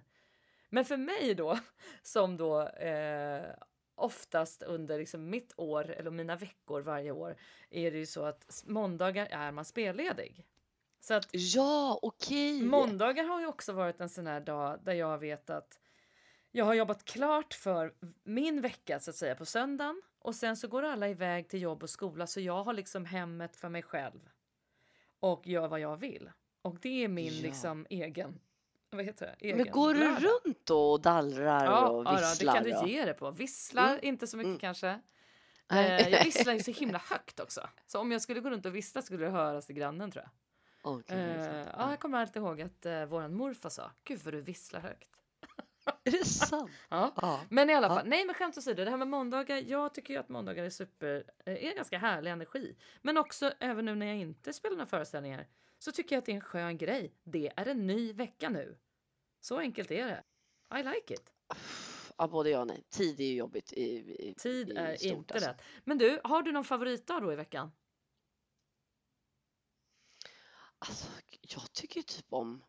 Men 0.70 0.84
för 0.84 0.96
mig 0.96 1.34
då, 1.34 1.58
som 2.02 2.36
då 2.36 2.62
eh, 2.68 3.42
oftast 3.94 4.62
under 4.62 4.98
liksom 4.98 5.30
mitt 5.30 5.52
år 5.56 5.90
eller 5.90 6.10
mina 6.10 6.36
veckor 6.36 6.80
varje 6.80 7.10
år 7.10 7.36
är 7.70 7.90
det 7.90 7.98
ju 7.98 8.06
så 8.06 8.24
att 8.24 8.62
måndagar 8.66 9.26
är 9.30 9.52
man 9.52 9.64
spelledig. 9.64 10.44
Så 11.06 11.14
att 11.14 11.28
Ja, 11.32 11.98
okej. 12.02 12.62
måndagar 12.62 13.24
har 13.24 13.40
ju 13.40 13.46
också 13.46 13.72
varit 13.72 14.00
en 14.00 14.08
sån 14.08 14.26
här 14.26 14.40
dag 14.40 14.78
där 14.84 14.92
jag 14.92 15.18
vet 15.18 15.50
att 15.50 15.78
jag 16.50 16.64
har 16.64 16.74
jobbat 16.74 17.04
klart 17.04 17.54
för 17.54 17.94
min 18.24 18.60
vecka 18.60 19.00
så 19.00 19.10
att 19.10 19.16
säga 19.16 19.34
på 19.34 19.44
söndagen 19.46 20.02
och 20.18 20.34
sen 20.34 20.56
så 20.56 20.68
går 20.68 20.82
alla 20.82 21.08
iväg 21.08 21.48
till 21.48 21.62
jobb 21.62 21.82
och 21.82 21.90
skola 21.90 22.26
så 22.26 22.40
jag 22.40 22.64
har 22.64 22.72
liksom 22.72 23.04
hemmet 23.04 23.56
för 23.56 23.68
mig 23.68 23.82
själv 23.82 24.20
och 25.20 25.46
gör 25.46 25.68
vad 25.68 25.80
jag 25.80 25.96
vill. 25.96 26.30
Och 26.62 26.76
det 26.80 27.04
är 27.04 27.08
min 27.08 27.34
Ja. 27.36 27.42
liksom 27.42 27.86
egen, 27.90 28.40
vad 28.90 29.04
heter 29.04 29.26
det? 29.26 29.46
Egen 29.46 29.56
Men 29.58 29.70
går 29.70 29.94
du 29.94 30.14
runt 30.16 30.66
då 30.66 30.92
och 30.92 31.00
dallrar 31.00 31.64
Ja, 31.64 31.88
och 31.88 32.04
ja 32.04 32.12
visslar? 32.16 32.52
det 32.54 32.70
kan 32.72 32.84
du 32.84 32.90
ge 32.92 33.04
det 33.04 33.14
på. 33.14 33.30
Visslar, 33.30 33.88
Mm. 33.92 34.00
inte 34.02 34.26
så 34.26 34.36
mycket 34.36 34.48
Mm. 34.48 34.58
kanske. 34.58 35.00
Eh, 35.72 36.08
jag 36.08 36.24
visslar 36.24 36.52
ju 36.52 36.60
så 36.60 36.70
himla 36.80 36.98
högt 36.98 37.40
också. 37.40 37.68
Så 37.86 38.00
om 38.00 38.12
jag 38.12 38.22
skulle 38.22 38.40
gå 38.40 38.50
runt 38.50 38.66
och 38.66 38.76
vissla 38.76 39.02
skulle 39.02 39.24
det 39.24 39.30
höras 39.30 39.66
till 39.66 39.74
grannen 39.74 40.10
tror 40.10 40.22
jag. 40.24 40.30
Okej, 40.86 41.18
Eh, 41.18 41.44
sant. 41.44 41.70
ja, 41.78 41.90
jag 41.90 42.00
kommer 42.00 42.18
alltid 42.18 42.42
ihåg 42.42 42.60
att 42.60 42.86
eh, 42.86 43.04
våran 43.06 43.34
morfar 43.34 43.70
sa, 43.70 43.90
gud 44.04 44.20
vad 44.24 44.34
du 44.34 44.40
visslar 44.40 44.80
högt. 44.80 45.08
Är 46.04 46.10
det 46.10 46.24
sant? 46.24 46.70
Ja. 46.88 47.12
Ja. 47.16 47.40
Men 47.50 47.70
i 47.70 47.74
alla 47.74 47.86
Ja. 47.86 47.94
fall, 47.94 48.06
nej 48.08 48.24
men 48.24 48.34
skämt 48.34 48.58
åsido, 48.58 48.84
det 48.84 48.90
här 48.90 48.96
med 48.96 49.08
måndagar, 49.08 49.56
jag 49.56 49.94
tycker 49.94 50.14
ju 50.14 50.20
att 50.20 50.28
måndagar 50.28 50.64
är 50.64 50.70
super, 50.70 51.24
eh, 51.46 51.64
är 51.64 51.74
ganska 51.76 51.98
härlig 51.98 52.30
energi. 52.30 52.76
Men 53.02 53.16
också 53.18 53.52
även 53.60 53.84
nu 53.84 53.94
när 53.94 54.06
jag 54.06 54.16
inte 54.16 54.52
spelar 54.52 54.76
några 54.76 54.86
föreställningar 54.86 55.46
så 55.78 55.92
tycker 55.92 56.14
jag 56.16 56.18
att 56.20 56.26
det 56.26 56.32
är 56.32 56.36
en 56.36 56.40
skön 56.40 56.78
grej. 56.78 57.14
Det 57.24 57.52
är 57.56 57.66
en 57.66 57.86
ny 57.86 58.12
vecka 58.12 58.48
nu. 58.48 58.78
Så 59.40 59.58
enkelt 59.58 59.90
är 59.90 60.06
det. 60.06 60.22
I 60.80 60.82
like 60.82 61.14
it. 61.14 61.32
ja, 62.18 62.28
både 62.28 62.50
ja 62.50 62.60
och 62.60 62.66
nej. 62.66 62.84
Tid 62.90 63.20
är 63.20 63.24
ju 63.24 63.34
jobbigt 63.34 63.72
i, 63.72 63.84
i 64.28 64.34
Tid 64.34 64.68
i 64.70 64.76
är 64.76 64.96
stort, 64.96 65.12
inte 65.12 65.34
alltså. 65.34 65.48
lätt. 65.50 65.62
Men 65.84 65.98
du, 65.98 66.20
har 66.24 66.42
du 66.42 66.52
någon 66.52 66.64
favoritdag 66.64 67.20
då 67.22 67.32
i 67.32 67.36
veckan? 67.36 67.72
Alltså, 70.78 71.06
jag 71.40 71.72
tycker 71.72 71.96
ju 71.96 72.02
typ 72.02 72.32
om... 72.32 72.62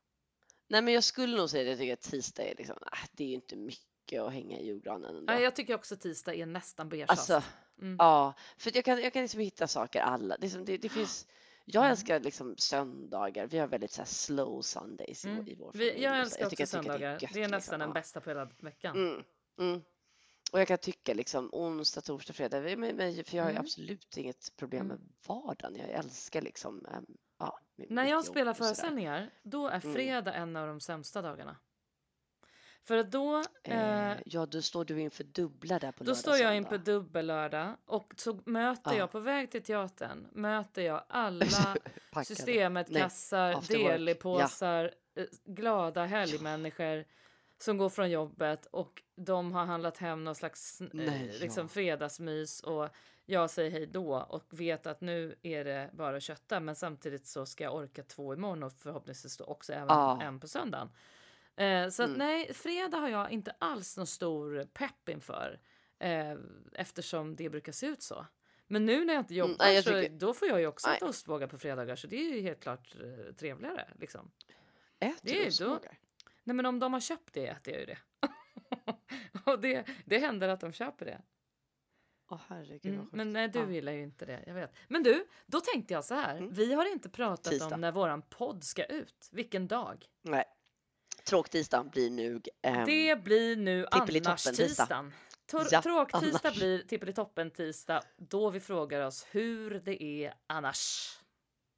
Nej, 0.68 0.82
men 0.82 0.94
jag 0.94 1.04
skulle 1.04 1.38
nog 1.38 1.50
säga 1.50 1.62
att 1.64 1.70
jag 1.70 1.78
tycker 1.78 1.94
att 1.94 2.02
tisdag 2.02 2.44
är 2.44 2.56
liksom... 2.56 2.76
Äh, 2.94 3.00
det 3.12 3.24
är 3.24 3.28
ju 3.28 3.34
inte 3.34 3.56
mycket 3.56 4.22
att 4.22 4.34
hänga 4.34 4.60
i 4.60 4.66
julgranen 4.66 5.16
ändå. 5.16 5.34
Nej, 5.34 5.44
jag 5.44 5.56
tycker 5.56 5.76
också 5.76 5.96
tisdag 5.98 6.34
är 6.36 6.46
nästan 6.46 6.90
beige 6.90 7.06
Alltså, 7.08 7.44
Mm. 7.82 7.96
ja. 8.00 8.34
För 8.58 8.72
jag 8.76 8.86
kan, 8.86 9.02
jag 9.02 9.14
kan 9.14 9.22
liksom 9.22 9.40
hitta 9.42 9.68
saker 9.68 10.00
alla. 10.02 10.38
Det, 10.38 10.54
är 10.54 10.60
det, 10.60 10.78
det 10.78 10.90
finns... 10.90 11.28
Jag 11.66 11.82
Mm. 11.82 11.92
älskar 11.92 12.20
liksom 12.20 12.58
söndagar. 12.58 13.48
Vi 13.48 13.58
har 13.58 13.68
väldigt 13.68 13.92
så 13.92 14.06
slow 14.06 14.62
Sundays 14.62 15.26
i, 15.26 15.28
Mm. 15.30 15.40
vår- 15.44 15.50
i 15.50 15.56
vår 15.56 15.72
familj. 15.72 16.02
jag 16.04 16.20
älskar 16.20 16.46
också 16.46 16.50
tycker- 16.50 16.66
tycker 16.66 16.84
söndagar. 16.84 17.12
gött, 17.22 17.32
Det 17.34 17.44
är 17.44 17.48
nästan 17.48 17.58
liksom. 17.58 17.80
den 17.80 17.90
Ja. 17.90 17.94
bästa 17.94 18.22
på 18.22 18.30
hela 18.30 18.46
veckan. 18.60 18.96
Mm, 18.98 19.24
mm. 19.60 19.82
Och 20.52 20.60
jag 20.60 20.68
kan 20.68 20.78
tycka 20.78 21.14
liksom 21.14 21.50
onsdag, 21.52 22.02
torsdag, 22.02 22.34
fredag, 22.34 22.62
för 22.62 23.36
jag 23.38 23.44
har 23.44 23.50
Mm. 23.52 23.62
absolut 23.62 24.18
inget 24.18 24.56
problem 24.56 24.82
Mm. 24.86 24.98
med 24.98 25.08
vardagen. 25.28 25.76
Jag 25.76 25.90
älskar 25.90 26.42
liksom, 26.42 26.86
äm, 26.86 27.06
ja, 27.40 27.60
När 27.76 28.06
jag 28.06 28.26
spelar 28.26 28.54
föreställningar, 28.54 29.30
då 29.44 29.68
är 29.68 29.82
Mm. 29.84 29.94
fredag 29.96 30.34
en 30.34 30.56
av 30.56 30.68
de 30.68 30.80
sämsta 30.80 31.22
dagarna. 31.22 31.56
För 32.84 32.98
att 32.98 33.12
då, 33.12 33.44
eh, 33.64 34.12
Eh, 34.12 34.18
ja, 34.26 34.46
då 34.46 34.62
står 34.62 34.86
du 34.86 35.00
inför 35.02 35.24
dubbla 35.24 35.80
där 35.80 35.92
på 35.92 36.04
då 36.04 36.06
lördag 36.06 36.18
står 36.18 36.34
jag 36.34 36.40
söndag. 36.40 36.56
in 36.56 36.66
på 36.66 36.78
dubbellördag 36.78 37.76
och 37.86 38.14
så 38.18 38.40
möter 38.46 38.92
Ja. 38.92 38.98
jag 38.98 39.12
på 39.12 39.20
väg 39.20 39.52
till 39.52 39.64
teatern, 39.64 40.28
möter 40.32 40.82
jag 40.82 41.04
alla 41.10 41.46
systemet, 42.26 42.94
kassar, 42.96 43.62
delipåsar, 43.68 44.92
eh, 45.16 45.26
glada 45.46 46.06
helgmänniskor 46.06 47.06
som 47.58 47.78
går 47.78 47.90
från 47.90 48.12
jobbet 48.12 48.66
och 48.66 49.04
de 49.16 49.52
har 49.54 49.66
handlat 49.66 49.98
hem 49.98 50.24
någon 50.24 50.36
slags 50.36 50.82
eh, 50.82 50.88
Nej, 50.92 51.38
liksom 51.42 51.64
ja. 51.64 51.68
fredagsmys 51.68 52.60
och 52.60 52.90
jag 53.26 53.50
säger 53.50 53.72
hej 53.72 53.86
då 53.88 54.16
och 54.30 54.44
vet 54.50 54.88
att 54.88 55.02
nu 55.02 55.36
är 55.42 55.64
det 55.66 55.90
bara 55.94 56.18
att 56.18 56.24
kötta 56.24 56.60
men 56.60 56.76
samtidigt 56.76 57.28
så 57.28 57.46
ska 57.46 57.64
jag 57.64 57.76
orka 57.76 58.04
två 58.04 58.34
imorgon 58.34 58.64
och 58.64 58.74
förhoppningsvis 58.74 59.40
också 59.40 59.74
även 59.74 59.88
Ja. 59.90 60.22
en 60.22 60.40
på 60.40 60.48
söndagen. 60.48 60.90
Eh, 61.56 61.90
så 61.90 62.04
att 62.04 62.08
Mm. 62.10 62.20
nej, 62.20 62.54
fredag 62.54 62.98
har 62.98 63.10
jag 63.10 63.32
inte 63.32 63.56
alls 63.60 63.98
någon 63.98 64.08
stor 64.08 64.64
pepp 64.74 65.10
inför 65.10 65.60
eh, 66.00 66.34
eftersom 66.74 67.36
det 67.36 67.50
brukar 67.50 67.72
se 67.72 67.86
ut 67.88 68.02
så. 68.02 68.26
Men 68.68 68.86
nu 68.86 69.06
när 69.06 69.14
jag 69.14 69.22
inte 69.22 69.36
jobbar 69.36 69.50
Mm, 69.50 69.58
nej, 69.60 69.76
jag 69.76 69.84
så 69.84 69.90
tycker- 69.90 70.10
då 70.16 70.34
får 70.34 70.48
jag 70.48 70.60
ju 70.60 70.68
också 70.68 70.90
äta 70.90 71.06
ostbågar 71.08 71.48
på 71.48 71.58
fredagar 71.58 71.96
så 71.96 72.08
det 72.08 72.16
är 72.16 72.34
ju 72.36 72.42
helt 72.42 72.60
klart 72.60 72.96
eh, 73.04 73.34
trevligare. 73.34 73.88
Liksom. 74.00 74.32
Äter 75.00 75.18
du 75.22 75.48
ostbågar? 75.48 75.98
Nej 76.48 76.56
men 76.56 76.66
om 76.66 76.80
de 76.80 76.94
har 76.94 77.00
köpt 77.00 77.34
det 77.34 77.48
äter 77.48 77.74
jag 77.74 77.80
ju 77.80 77.86
det. 77.86 77.98
och 79.52 79.60
det, 79.62 79.88
det 80.06 80.18
händer 80.18 80.50
att 80.50 80.60
de 80.60 80.72
köper 80.74 81.06
det. 81.06 81.22
Åh 82.32 82.40
herregud 82.48 82.94
Mm, 82.94 83.10
men 83.12 83.34
nej, 83.34 83.48
du 83.48 83.60
Ja. 83.60 83.70
gillar 83.70 83.92
ju 83.92 84.04
inte 84.04 84.26
det, 84.26 84.44
jag 84.48 84.54
vet. 84.54 84.76
Men 84.88 85.04
du, 85.04 85.28
då 85.46 85.60
tänkte 85.62 85.94
jag 85.94 86.06
så 86.06 86.14
här. 86.16 86.38
Mm. 86.38 86.54
Vi 86.54 86.74
har 86.74 86.92
inte 86.92 87.10
pratat 87.10 87.52
Tisdag. 87.54 87.76
om 87.76 87.82
när 87.82 87.92
våran 87.92 88.22
podd 88.22 88.64
ska 88.64 88.86
ut. 88.86 89.30
Vilken 89.32 89.68
dag? 89.68 90.06
Nej. 90.22 90.44
Tråktisdagen 91.30 91.90
blir 91.90 92.10
nu... 92.12 92.42
ehm, 92.62 92.86
Det 92.86 93.24
blir 93.24 93.56
nu 93.56 93.86
annars-tisdagen. 93.92 95.14
Ja, 95.72 95.82
Tråktisdag 95.82 96.54
blir 96.54 96.84
tippeli-toppen-tisdag 96.84 98.02
då 98.18 98.50
vi 98.50 98.60
frågar 98.60 99.02
oss 99.02 99.28
hur 99.32 99.80
det 99.80 100.04
är 100.04 100.34
annars. 100.48 101.14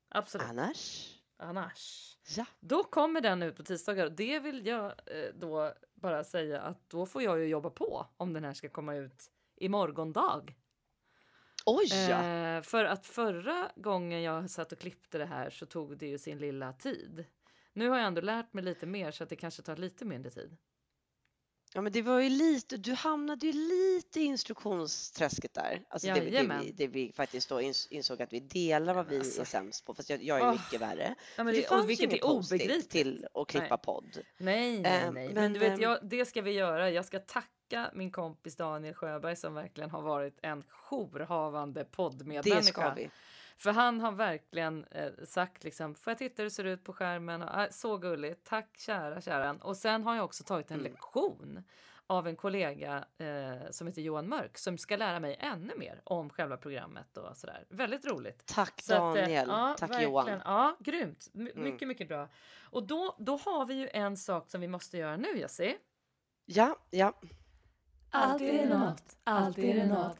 Absolut, 0.09 0.47
Annars? 0.49 1.13
Annars. 1.39 2.17
Ja. 2.37 2.45
Då 2.59 2.83
kommer 2.83 3.21
den 3.21 3.43
ut 3.43 3.55
på 3.55 3.63
tisdagar 3.63 4.05
och 4.05 4.11
det 4.11 4.39
vill 4.39 4.67
jag 4.67 4.85
eh, 4.85 5.33
då 5.35 5.73
bara 5.95 6.23
säga 6.23 6.61
att 6.61 6.89
då 6.89 7.05
får 7.05 7.21
jag 7.21 7.39
ju 7.39 7.45
jobba 7.45 7.69
på 7.69 8.07
om 8.17 8.33
den 8.33 8.43
här 8.43 8.53
ska 8.53 8.69
komma 8.69 8.95
ut 8.95 9.31
i 9.55 9.69
morgondag. 9.69 10.53
Oj. 11.65 12.11
Eh, 12.11 12.61
för 12.61 12.85
att 12.85 13.05
förra 13.05 13.71
gången 13.75 14.21
jag 14.21 14.49
satt 14.49 14.71
och 14.71 14.79
klippte 14.79 15.17
det 15.17 15.25
här 15.25 15.49
så 15.49 15.65
tog 15.65 15.97
det 15.97 16.07
ju 16.07 16.17
sin 16.17 16.37
lilla 16.37 16.73
tid. 16.73 17.25
Nu 17.73 17.89
har 17.89 17.97
jag 17.97 18.07
ändå 18.07 18.21
lärt 18.21 18.53
mig 18.53 18.63
lite 18.63 18.85
mer 18.85 19.11
så 19.11 19.23
att 19.23 19.29
det 19.29 19.35
kanske 19.35 19.61
tar 19.61 19.75
lite 19.75 20.05
mindre 20.05 20.31
tid. 20.31 20.57
Ja 21.73 21.81
men 21.81 21.91
det 21.91 22.01
var 22.01 22.19
ju 22.19 22.29
lite, 22.29 22.77
du 22.77 22.93
hamnade 22.93 23.45
ju 23.45 23.53
lite 23.53 24.19
i 24.19 24.23
instruktionsträsket 24.23 25.53
där. 25.53 25.81
Alltså 25.89 26.07
det, 26.07 26.13
det, 26.19 26.59
vi, 26.61 26.71
det 26.71 26.87
vi 26.87 27.11
faktiskt 27.15 27.49
då 27.49 27.61
ins- 27.61 27.87
insåg 27.89 28.21
att 28.21 28.33
vi 28.33 28.39
delar 28.39 28.93
vad 28.93 29.07
vi 29.07 29.17
Alltså. 29.17 29.41
är 29.41 29.45
sämst 29.45 29.85
på. 29.85 29.93
Fast 29.93 30.09
jag, 30.09 30.23
jag 30.23 30.37
är 30.39 30.43
Åh. 30.43 30.51
mycket 30.51 30.81
värre. 30.81 31.15
Ja, 31.37 31.43
men 31.43 31.53
det 31.53 31.61
det, 31.61 31.67
fanns 31.67 31.83
och 31.83 31.89
vilket 31.89 32.13
är 32.13 32.25
obegripligt. 32.25 32.89
till 32.89 33.27
att 33.33 33.47
klippa 33.47 33.67
Nej. 33.69 33.79
podd. 33.83 34.17
Nej, 34.37 34.79
nej, 34.79 35.03
Eh, 35.03 35.11
nej. 35.11 35.25
Men, 35.25 35.33
men, 35.33 35.53
du 35.53 35.59
vet, 35.59 35.73
ehm, 35.73 35.79
jag, 35.81 35.99
det 36.03 36.25
ska 36.25 36.41
vi 36.41 36.51
göra. 36.51 36.89
Jag 36.91 37.05
ska 37.05 37.19
tacka 37.19 37.91
min 37.93 38.11
kompis 38.11 38.55
Daniel 38.55 38.93
Sjöberg 38.93 39.35
som 39.35 39.53
verkligen 39.53 39.89
har 39.89 40.01
varit 40.01 40.39
en 40.41 40.63
jourhavande 40.69 41.79
Det 41.79 41.85
ska 41.85 41.95
poddmedmänniska. 41.95 42.93
vi. 42.97 43.09
För 43.59 43.71
han 43.71 44.01
har 44.01 44.11
verkligen 44.11 44.83
eh, 44.91 45.11
sagt 45.25 45.63
liksom, 45.63 45.95
får 45.95 46.11
jag 46.11 46.17
titta 46.17 46.41
hur 46.41 46.43
det 46.45 46.51
ser 46.51 46.63
ut 46.63 46.83
på 46.83 46.93
skärmen? 46.93 47.41
Och, 47.41 47.49
ah, 47.51 47.67
så 47.71 47.97
gulligt, 47.97 48.43
tack 48.43 48.77
kära 48.77 49.21
käran. 49.21 49.61
Och 49.61 49.77
sen 49.77 50.03
har 50.03 50.15
jag 50.15 50.25
också 50.25 50.43
tagit 50.43 50.71
en 50.71 50.79
Mm. 50.79 50.91
lektion 50.91 51.63
av 52.07 52.27
en 52.27 52.35
kollega 52.35 53.05
eh, 53.17 53.71
som 53.71 53.87
heter 53.87 54.01
Johan 54.01 54.29
Mörk 54.29 54.57
som 54.57 54.77
ska 54.77 54.95
lära 54.97 55.19
mig 55.19 55.35
ännu 55.39 55.75
mer 55.75 56.01
om 56.03 56.29
själva 56.29 56.57
programmet 56.57 57.17
och 57.17 57.37
sådär. 57.37 57.65
Väldigt 57.69 58.05
roligt. 58.05 58.45
Tack 58.45 58.81
Så 58.81 58.93
att, 58.93 59.17
eh, 59.17 59.21
Daniel. 59.21 59.47
ja, 59.49 59.75
Tack 59.79 59.89
verkligen. 59.89 60.11
Johan. 60.11 60.41
Ja, 60.45 60.75
grymt. 60.79 61.27
My- 61.33 61.51
Mm. 61.51 61.63
Mycket, 61.63 61.87
mycket 61.87 62.07
bra. 62.07 62.27
Och 62.63 62.83
då, 62.87 63.15
då 63.19 63.37
har 63.37 63.65
vi 63.65 63.73
ju 63.73 63.89
en 63.93 64.17
sak 64.17 64.49
som 64.49 64.61
vi 64.61 64.67
måste 64.67 64.97
göra 64.97 65.17
nu, 65.17 65.37
Jessie. 65.37 65.77
Ja, 66.45 66.75
ja. 66.89 67.13
Alltid 68.11 68.49
är 68.49 68.67
det 68.67 68.77
något, 68.79 69.17
alltid 69.23 69.65
är 69.69 69.73
det 69.73 69.85
något. 69.87 70.17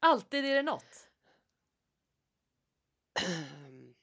Alltid 0.00 0.44
är 0.44 0.54
det 0.54 0.62
något. 0.62 1.07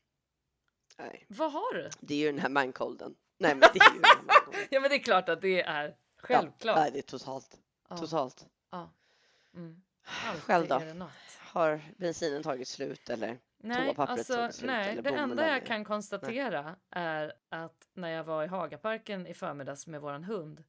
Nej, 0.98 1.26
Vad 1.30 1.52
har 1.52 1.74
du? 1.74 1.90
det 2.00 2.14
är 2.14 2.18
ju 2.18 2.32
den 2.32 2.40
här 2.40 2.50
mancolden. 2.50 3.16
Nej 3.38 3.56
men 3.56 3.70
det 3.74 3.80
är 3.80 3.94
ju 3.94 4.00
den 4.00 4.10
här. 4.28 4.66
Ja, 4.70 4.80
men 4.80 4.90
det 4.90 4.96
är 4.96 5.00
klart 5.04 5.30
att 5.30 5.42
det 5.42 5.62
är 5.62 5.96
självklart. 6.18 6.78
Ja, 6.78 6.82
nej, 6.82 6.92
det 6.92 6.98
är 7.00 7.02
totalt. 7.02 7.58
Ja, 7.90 7.98
Totalt. 7.98 8.46
ja. 8.72 8.90
Mm. 9.54 9.82
Alltid 10.28 10.44
Själv 10.44 10.68
då? 10.68 10.82
Har 11.40 11.82
bensinen 11.98 12.44
tagit 12.44 12.68
slut 12.68 13.10
eller? 13.10 13.38
Nej, 13.58 13.94
alltså, 13.98 14.34
tagit 14.34 14.56
slut 14.56 14.68
nej 14.68 14.92
eller 14.92 15.02
det 15.02 15.10
enda 15.10 15.48
jag 15.48 15.58
är- 15.58 15.66
kan 15.66 15.86
konstatera 15.86 16.76
är 16.90 17.34
att 17.50 17.88
när 17.94 18.10
jag 18.10 18.24
var 18.24 18.44
i 18.44 18.48
Hagaparken 18.48 19.28
i 19.28 19.34
förmiddags 19.34 19.88
med 19.88 20.02
våran 20.02 20.24
hund 20.24 20.64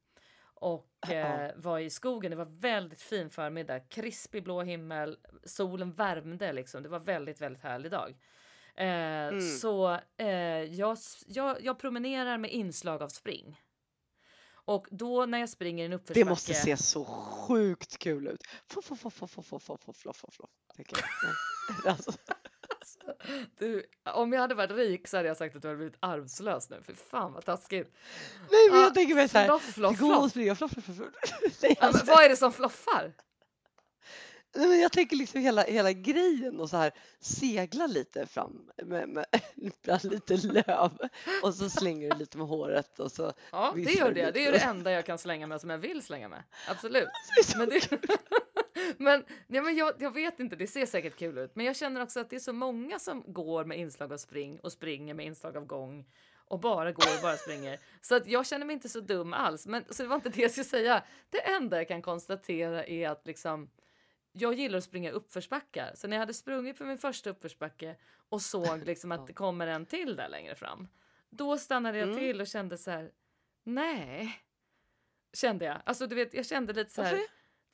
och 0.59 1.09
eh, 1.09 1.51
var 1.55 1.79
i 1.79 1.89
skogen, 1.89 2.31
det 2.31 2.37
var 2.37 2.59
väldigt 2.59 3.01
fin 3.01 3.29
förmiddag, 3.29 3.79
krispig 3.79 4.43
blå 4.43 4.61
himmel, 4.61 5.17
solen 5.43 5.93
värmde 5.93 6.53
liksom, 6.53 6.83
det 6.83 6.89
var 6.89 6.99
väldigt, 6.99 7.41
väldigt 7.41 7.63
härlig 7.63 7.91
dag. 7.91 8.09
Eh, 8.75 8.87
Mm. 8.87 9.57
Så 9.57 9.99
eh, 10.17 10.27
jag, 10.63 10.97
jag, 11.27 11.61
jag 11.61 11.79
promenerar 11.79 12.37
med 12.37 12.51
inslag 12.51 13.03
av 13.03 13.09
spring. 13.09 13.61
Och 14.49 14.87
då 14.91 15.25
när 15.25 15.39
jag 15.39 15.49
springer 15.49 15.83
i 15.83 15.85
en 15.85 15.93
uppförsbacke 15.93 16.19
Det 16.19 16.29
måste 16.29 16.53
se 16.53 16.77
så 16.77 17.05
sjukt 17.05 17.97
kul 17.97 18.27
ut. 18.27 18.43
Floff, 18.67 18.85
floff, 18.85 18.99
floff, 18.99 19.13
floff, 19.13 19.31
floff, 19.31 19.63
floff, 19.63 19.81
floff, 19.81 19.97
floff, 19.97 20.33
floff, 20.33 20.49
Alltså, 23.07 23.13
Du, 23.57 23.83
om 24.13 24.33
jag 24.33 24.41
hade 24.41 24.55
varit 24.55 24.71
rik 24.71 25.07
så 25.07 25.17
hade 25.17 25.27
jag 25.27 25.37
sagt 25.37 25.55
att 25.55 25.61
du 25.61 25.67
hade 25.67 25.77
blivit 25.77 25.97
arvslös 25.99 26.69
nu. 26.69 26.81
För 26.83 26.93
fan 26.93 27.33
vad 27.33 27.45
taskigt. 27.45 27.93
nej 28.51 28.69
men 28.69 28.79
Ja, 28.79 28.83
jag 28.85 28.93
tänker 28.93 29.15
mig 29.15 29.29
såhär. 29.29 29.45
Floff, 29.45 29.73
floff, 29.73 29.97
Det 29.97 30.03
går 30.03 30.51
att 30.51 30.57
floff. 30.57 30.71
floff, 30.71 30.85
floff. 30.85 30.99
Nej, 31.41 31.51
Ja, 31.61 31.75
men 31.79 31.87
alltså, 31.87 32.05
vad 32.05 32.23
är 32.25 32.29
det 32.29 32.37
som 32.37 32.53
floffar? 32.53 33.13
Nej, 34.55 34.67
men 34.67 34.79
jag 34.79 34.91
tänker 34.91 35.15
liksom 35.15 35.41
hela, 35.41 35.63
hela 35.63 35.91
grejen 35.91 36.59
och 36.59 36.69
så 36.69 36.77
här 36.77 36.91
segla 37.19 37.87
lite 37.87 38.25
fram 38.27 38.69
med, 38.85 39.09
med 39.09 39.25
bland 39.83 40.03
lite 40.03 40.37
löv 40.37 40.91
och 41.43 41.53
så 41.55 41.69
slänger 41.69 42.09
du 42.09 42.17
lite 42.17 42.37
med 42.37 42.47
håret 42.47 42.99
och 42.99 43.11
så 43.11 43.33
Ja, 43.51 43.73
det 43.75 43.81
gör 43.91 44.11
det. 44.11 44.31
Det 44.31 44.45
är 44.45 44.51
lite. 44.51 44.65
det 44.65 44.69
enda 44.71 44.91
jag 44.91 45.05
kan 45.05 45.17
slänga 45.17 45.47
med 45.47 45.61
som 45.61 45.69
jag 45.69 45.77
vill 45.77 46.01
slänga 46.03 46.29
med. 46.29 46.43
Absolut. 46.69 47.07
Det 47.51 47.57
Men, 47.57 47.69
det, 47.69 47.89
men, 48.97 49.23
ja, 49.47 49.61
men 49.61 49.75
jag, 49.75 49.93
jag 49.99 50.11
vet 50.13 50.39
inte, 50.39 50.55
det 50.55 50.67
ser 50.67 50.85
säkert 50.85 51.15
kul 51.15 51.37
ut. 51.37 51.55
Men 51.55 51.65
jag 51.65 51.75
känner 51.75 52.01
också 52.01 52.19
att 52.19 52.29
det 52.29 52.35
är 52.35 52.39
så 52.39 52.53
många 52.53 52.99
som 52.99 53.23
går 53.33 53.65
med 53.65 53.79
inslag 53.79 54.13
av 54.13 54.17
spring 54.17 54.59
och 54.59 54.71
springer 54.71 55.13
med 55.13 55.25
inslag 55.25 55.57
av 55.57 55.65
gång 55.65 56.05
och 56.49 56.59
bara 56.59 56.91
går 56.91 57.15
och 57.17 57.21
bara 57.21 57.37
springer. 57.37 57.79
Så 58.01 58.15
att 58.15 58.27
jag 58.27 58.47
känner 58.47 58.65
mig 58.65 58.73
inte 58.73 58.89
så 58.89 58.99
dum 58.99 59.33
alls. 59.33 59.67
Men 59.67 59.83
så 59.89 60.03
det 60.03 60.09
var 60.09 60.15
inte 60.15 60.29
det 60.29 60.41
jag 60.41 60.51
skulle 60.51 60.63
säga. 60.65 61.03
Det 61.29 61.47
enda 61.47 61.77
jag 61.77 61.87
kan 61.87 62.01
konstatera 62.01 62.85
är 62.85 63.09
att 63.09 63.27
liksom 63.27 63.69
jag 64.31 64.53
gillar 64.53 64.77
att 64.77 64.83
springa 64.83 65.11
uppförsbackar. 65.11 65.91
Så 65.95 66.07
när 66.07 66.15
jag 66.17 66.19
hade 66.21 66.33
sprungit 66.33 66.77
för 66.77 66.85
min 66.85 66.97
första 66.97 67.29
uppförsbacke 67.29 67.95
och 68.29 68.41
såg 68.41 68.85
liksom 68.85 69.11
att 69.11 69.27
det 69.27 69.33
kommer 69.33 69.67
en 69.67 69.85
till 69.85 70.15
där 70.15 70.29
längre 70.29 70.55
fram. 70.55 70.87
Då 71.29 71.57
stannade 71.57 71.97
jag 71.97 72.07
Mm. 72.09 72.19
till 72.19 72.41
och 72.41 72.47
kände 72.47 72.77
så 72.77 72.91
här. 72.91 73.11
Nej, 73.63 74.41
kände 75.33 75.65
jag. 75.65 75.77
Alltså 75.85 76.07
du 76.07 76.15
vet, 76.15 76.33
jag 76.33 76.45
kände 76.45 76.73
lite 76.73 76.91
så 76.91 77.01
här. 77.01 77.11
Varför? 77.11 77.27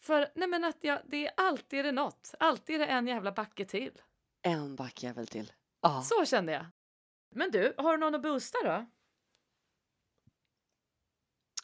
För 0.03 0.31
nej 0.35 0.47
men 0.47 0.63
att 0.63 0.77
jag, 0.81 1.01
det 1.05 1.27
är 1.27 1.33
alltid 1.37 1.79
är 1.79 1.83
det 1.83 1.91
något. 1.91 2.33
Alltid 2.39 2.75
är 2.75 2.79
det 2.79 2.85
en 2.85 3.07
jävla 3.07 3.31
backe 3.31 3.65
till. 3.65 4.01
En 4.41 4.75
backjävel 4.75 5.27
till. 5.27 5.51
Ja. 5.81 6.01
Så 6.01 6.25
kände 6.25 6.51
jag. 6.51 6.65
Men 7.29 7.51
du, 7.51 7.73
har 7.77 7.91
du 7.91 7.97
någon 7.97 8.15
att 8.15 8.21
boosta 8.21 8.57
då? 8.63 8.85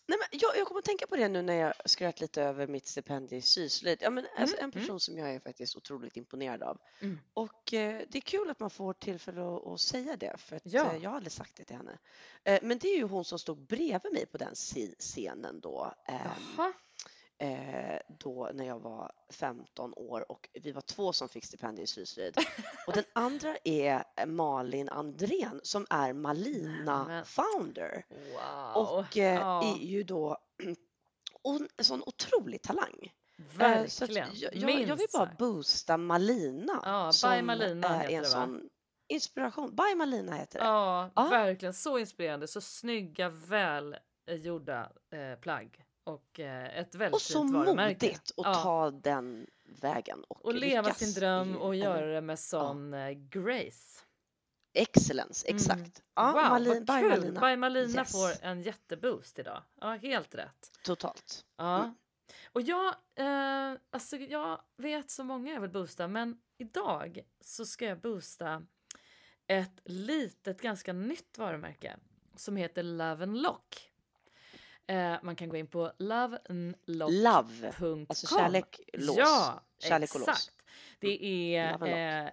Nej, 0.07 0.17
men 0.19 0.39
jag, 0.39 0.57
jag 0.57 0.67
kommer 0.67 0.79
att 0.79 0.85
tänka 0.85 1.07
på 1.07 1.15
det 1.15 1.27
nu 1.27 1.41
när 1.41 1.53
jag 1.53 1.73
skröt 1.85 2.21
lite 2.21 2.43
över 2.43 2.67
mitt 2.67 2.87
stipendium 2.87 3.39
i 3.39 3.41
syslöjd. 3.41 3.97
Ja, 4.01 4.09
men 4.09 4.25
alltså, 4.37 4.57
en 4.57 4.63
mm. 4.63 4.71
person 4.71 4.99
som 4.99 5.17
jag 5.17 5.35
är 5.35 5.39
faktiskt 5.39 5.75
otroligt 5.75 6.17
imponerad 6.17 6.63
av. 6.63 6.77
Mm. 6.99 7.19
Och 7.33 7.73
eh, 7.73 8.01
det 8.09 8.17
är 8.17 8.21
kul 8.21 8.49
att 8.49 8.59
man 8.59 8.69
får 8.69 8.93
tillfälle 8.93 9.41
att, 9.41 9.67
att 9.67 9.79
säga 9.79 10.15
det 10.15 10.37
för 10.37 10.55
att 10.55 10.61
Ja. 10.65 10.93
eh, 10.93 11.03
jag 11.03 11.09
har 11.09 11.17
aldrig 11.17 11.31
sagt 11.31 11.55
det 11.55 11.63
till 11.63 11.75
henne. 11.75 11.97
Eh, 12.43 12.59
men 12.63 12.77
det 12.77 12.87
är 12.87 12.97
ju 12.97 13.03
hon 13.03 13.25
som 13.25 13.39
stod 13.39 13.57
bredvid 13.57 14.13
mig 14.13 14.25
på 14.25 14.37
den 14.37 14.55
scenen 14.99 15.59
då. 15.59 15.93
ehm, 16.07 16.19
Jaha. 16.57 16.73
Eh, 17.39 17.99
då 18.07 18.49
när 18.53 18.65
jag 18.65 18.79
var 18.79 19.11
15 19.29 19.93
år 19.95 20.31
och 20.31 20.49
vi 20.53 20.71
var 20.71 20.81
två 20.81 21.13
som 21.13 21.29
fick 21.29 21.45
stipendium 21.45 21.83
i 21.83 21.87
syslöjd. 21.87 22.37
Och 22.87 22.93
den 22.93 23.03
andra 23.13 23.57
är 23.63 24.25
Malin 24.25 24.89
Andrén 24.89 25.59
som 25.63 25.85
är 25.89 26.13
Malina 26.13 27.03
Nämen. 27.03 27.25
founder. 27.25 28.05
Wow. 28.09 28.87
Och 28.87 29.17
eh, 29.17 29.59
är 29.63 29.77
ju 29.77 30.03
då 30.03 30.37
en 31.77 31.83
sån 31.83 32.03
otrolig 32.05 32.61
talang. 32.61 33.11
Eh, 33.37 33.57
verkligen. 33.57 34.27
Jag, 34.33 34.55
jag, 34.55 34.81
jag 34.81 34.95
vill 34.95 35.07
bara 35.13 35.31
boosta 35.39 35.97
Malina 35.97 36.81
Ja, 36.85 37.11
som 37.11 37.45
Malina 37.45 38.03
är 38.03 38.09
en 38.09 38.25
sån 38.25 38.69
inspiration. 39.07 39.75
By 39.75 39.95
Malina 39.95 40.35
heter 40.35 40.59
det. 40.59 40.65
Ja, 40.65 41.09
Ja. 41.15 41.27
verkligen. 41.29 41.73
Så 41.73 41.97
inspirerande. 41.97 42.47
Så 42.47 42.61
snygga, 42.61 43.29
välgjorda 43.29 44.91
eh, 45.11 45.39
plagg. 45.39 45.85
Och 46.09 46.39
eh, 46.39 46.79
ett 46.79 46.95
väldigt 46.95 47.15
och 47.15 47.21
så 47.21 47.43
modigt 47.43 48.13
att 48.13 48.45
Ja. 48.45 48.53
ta 48.53 48.91
den 48.91 49.47
vägen 49.81 50.23
och, 50.23 50.45
Och 50.45 50.53
leva 50.53 50.93
sin 50.93 51.13
dröm 51.13 51.57
och 51.57 51.75
göra 51.75 52.05
det 52.05 52.21
med 52.21 52.39
sån 52.39 52.93
eh, 52.93 53.09
grace. 53.11 54.01
Excellence, 54.73 55.47
Mm. 55.47 55.55
exakt. 55.57 56.03
Ja, 56.15 56.25
wow, 56.31 56.41
Malin, 56.41 56.85
vad 56.85 56.99
kul! 56.99 57.09
Malina. 57.09 57.41
By 57.41 57.57
Malina 57.57 58.01
Yes. 58.01 58.11
får 58.11 58.45
en 58.45 58.61
jätteboost 58.61 59.39
idag. 59.39 59.63
Ja, 59.81 59.87
helt 59.95 60.35
rätt. 60.35 60.71
Totalt. 60.83 61.45
Ja. 61.57 61.79
Mm. 61.83 61.95
Och 62.51 62.61
jag, 62.61 62.87
eh, 63.15 63.77
alltså 63.89 64.17
jag 64.17 64.61
vet 64.77 65.09
så 65.11 65.23
många 65.23 65.53
jag 65.53 65.61
vill 65.61 65.69
boosta, 65.69 66.07
men 66.07 66.37
idag 66.57 67.19
så 67.41 67.65
ska 67.65 67.85
jag 67.85 67.99
boosta 68.01 68.65
ett 69.47 69.79
litet, 69.85 70.61
ganska 70.61 70.93
nytt 70.93 71.37
varumärke 71.37 71.97
som 72.35 72.55
heter 72.57 72.83
Love 72.83 73.23
and 73.23 73.37
Lock. 73.37 73.88
Eh, 74.89 75.15
man 75.23 75.35
kan 75.35 75.49
gå 75.49 75.57
in 75.57 75.67
på 75.67 75.91
loveandlock.com. 75.99 77.13
Love, 77.23 78.05
alltså 78.09 78.27
kärlek, 78.37 78.79
lås. 78.93 79.17
Ja, 79.17 79.63
Kärlek 79.79 80.13
och 80.15 80.19
lås. 80.19 80.29
exakt. 80.29 80.55
Det 80.99 81.25
är 81.55 81.71
Love 81.79 82.13
and 82.19 82.27
eh, 82.27 82.31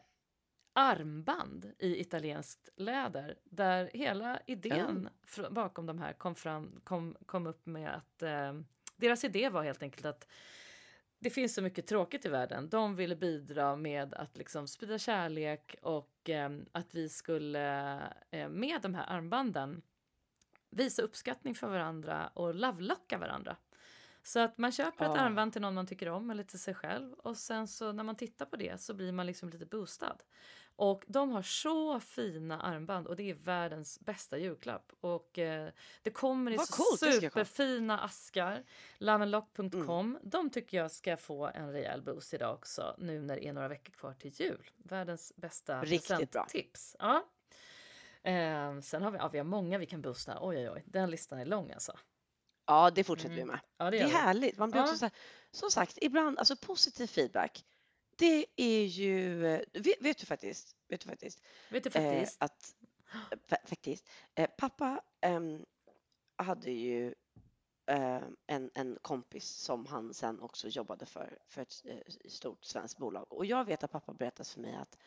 armband 0.73 1.73
i 1.79 2.01
italienskt 2.01 2.69
läder 2.77 3.39
där 3.45 3.91
hela 3.95 4.41
idén 4.47 5.09
fr- 5.27 5.51
bakom 5.53 5.87
de 5.87 5.99
här 5.99 6.13
kom, 6.13 6.35
fram, 6.35 6.81
kom, 6.85 7.17
kom 7.27 7.47
upp 7.47 7.67
med 7.67 7.95
att 7.95 8.23
eh, 8.23 8.53
deras 8.97 9.25
idé 9.25 9.49
var 9.49 9.63
helt 9.63 9.83
enkelt 9.83 10.07
att 10.07 10.27
det 11.19 11.31
finns 11.31 11.55
så 11.55 11.63
mycket 11.63 11.87
tråkigt 11.87 12.27
i 12.27 12.29
världen. 12.29 12.69
De 12.69 12.97
ville 12.97 13.17
bidra 13.17 13.77
med 13.77 14.15
att 14.15 14.37
liksom 14.37 14.69
sprida 14.69 14.99
kärlek 14.99 15.77
och 15.83 16.31
eh, 16.31 16.51
att 16.73 16.95
vi 16.95 17.09
skulle 17.09 17.97
eh, 18.31 18.49
med 18.49 18.83
de 18.83 18.95
här 18.95 19.05
armbanden 19.09 19.83
visa 20.77 21.03
uppskattning 21.03 21.55
för 21.55 21.69
varandra 21.69 22.31
och 22.35 22.55
lovelocka 22.55 23.19
varandra. 23.19 23.57
Så 24.23 24.41
att 24.41 24.59
man 24.59 24.73
köper 24.73 25.05
ett 25.05 25.11
Ah. 25.11 25.15
armband 25.17 25.53
till 25.53 25.63
någon 25.63 25.75
man 25.75 25.87
tycker 25.87 26.09
om 26.09 26.31
eller 26.31 26.43
till 26.45 26.59
sig 26.61 26.75
själv 26.75 27.13
och 27.13 27.37
sen 27.37 27.69
så 27.69 27.93
när 27.93 28.05
man 28.05 28.17
tittar 28.17 28.47
på 28.47 28.57
det 28.57 28.81
så 28.81 28.95
blir 28.95 29.13
man 29.13 29.27
liksom 29.27 29.49
lite 29.51 29.67
boostad. 29.67 30.17
Och 30.79 31.05
de 31.07 31.31
har 31.31 31.43
så 31.43 32.01
fina 32.01 32.61
armband 32.61 33.07
och 33.07 33.17
det 33.17 33.31
är 33.31 33.35
världens 33.35 34.01
bästa 34.01 34.39
julklapp. 34.39 34.93
Och 35.01 35.39
eh, 35.39 35.71
det 36.03 36.11
kommer 36.11 36.51
i 36.51 36.57
Vad 36.57 36.67
så 36.69 36.83
coolt, 36.83 37.15
superfina 37.15 37.99
askar. 38.01 38.65
Loveandlock.com. 38.99 40.19
De 40.23 40.51
tycker 40.51 40.77
jag 40.77 40.91
ska 40.91 41.17
få 41.17 41.47
en 41.47 41.73
rejäl 41.73 42.03
boost 42.03 42.35
idag 42.35 42.55
också 42.55 42.95
nu 42.99 43.23
när 43.23 43.37
det 43.37 43.47
är 43.47 43.53
några 43.53 43.69
veckor 43.69 43.93
kvar 43.93 44.13
till 44.13 44.31
jul. 44.41 44.71
Världens 44.77 45.33
bästa 45.37 45.81
presenttips. 45.81 46.97
Ja. 46.99 47.25
Eh, 48.27 48.81
sen 48.81 49.03
har 49.03 49.11
vi, 49.11 49.19
ja, 49.19 49.29
vi 49.29 49.39
har 49.39 49.45
många 49.45 49.79
vi 49.79 49.87
kan 49.87 50.03
boosta. 50.03 50.39
Oj, 50.41 50.57
oj, 50.59 50.71
oj. 50.71 50.83
Den 50.87 51.11
listan 51.11 51.39
är 51.39 51.45
lång 51.45 51.71
alltså. 51.73 51.99
Ja, 52.67 52.91
det 52.91 53.05
fortsätter 53.05 53.35
Mm. 53.35 53.47
vi 53.47 53.53
med. 53.53 53.61
Ja, 53.77 53.85
det, 53.85 53.91
Det 53.91 54.03
är 54.03 54.07
vi. 54.07 54.13
härligt. 54.13 54.59
Man 54.59 54.71
blir 54.71 54.81
Ja. 54.81 54.85
också 54.85 54.99
så 54.99 55.05
här, 55.05 55.13
som 55.51 55.71
sagt, 55.71 55.99
ibland, 56.01 56.39
alltså 56.39 56.57
positiv 56.57 57.07
feedback. 57.07 57.65
Det 58.19 58.47
är 58.57 58.85
ju, 58.85 59.39
vet, 59.73 60.01
vet 60.01 60.19
du 60.19 60.27
faktiskt, 60.27 60.77
vet 60.89 61.01
du 61.01 61.09
faktiskt, 61.09 61.43
Vet 61.71 61.85
du 61.85 61.91
eh, 61.91 61.93
faktiskt? 61.93 62.43
att, 62.43 62.75
eh, 63.33 63.39
fa- 63.49 63.67
faktiskt, 63.67 64.09
eh, 64.35 64.51
pappa 64.59 65.01
ehm, 65.21 65.65
hade 66.37 66.71
ju 66.71 67.15
eh, 67.87 68.23
en, 68.47 68.71
en 68.75 68.99
kompis 69.03 69.49
som 69.49 69.87
han 69.87 70.15
sen 70.15 70.41
också 70.41 70.69
jobbade 70.69 71.07
för, 71.07 71.39
för 71.49 71.63
ett 71.63 71.83
eh, 71.85 71.99
stort 72.29 72.65
svenskt 72.65 72.99
bolag. 72.99 73.33
Och 73.33 73.47
jag 73.47 73.65
vet 73.65 73.85
att 73.85 73.93
pappa 73.93 74.13
berättat 74.13 74.49
för 74.49 74.61
mig 74.61 74.75
att 74.77 74.99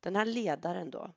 den 0.00 0.16
här 0.16 0.24
ledaren 0.26 0.90
då, 0.90 1.12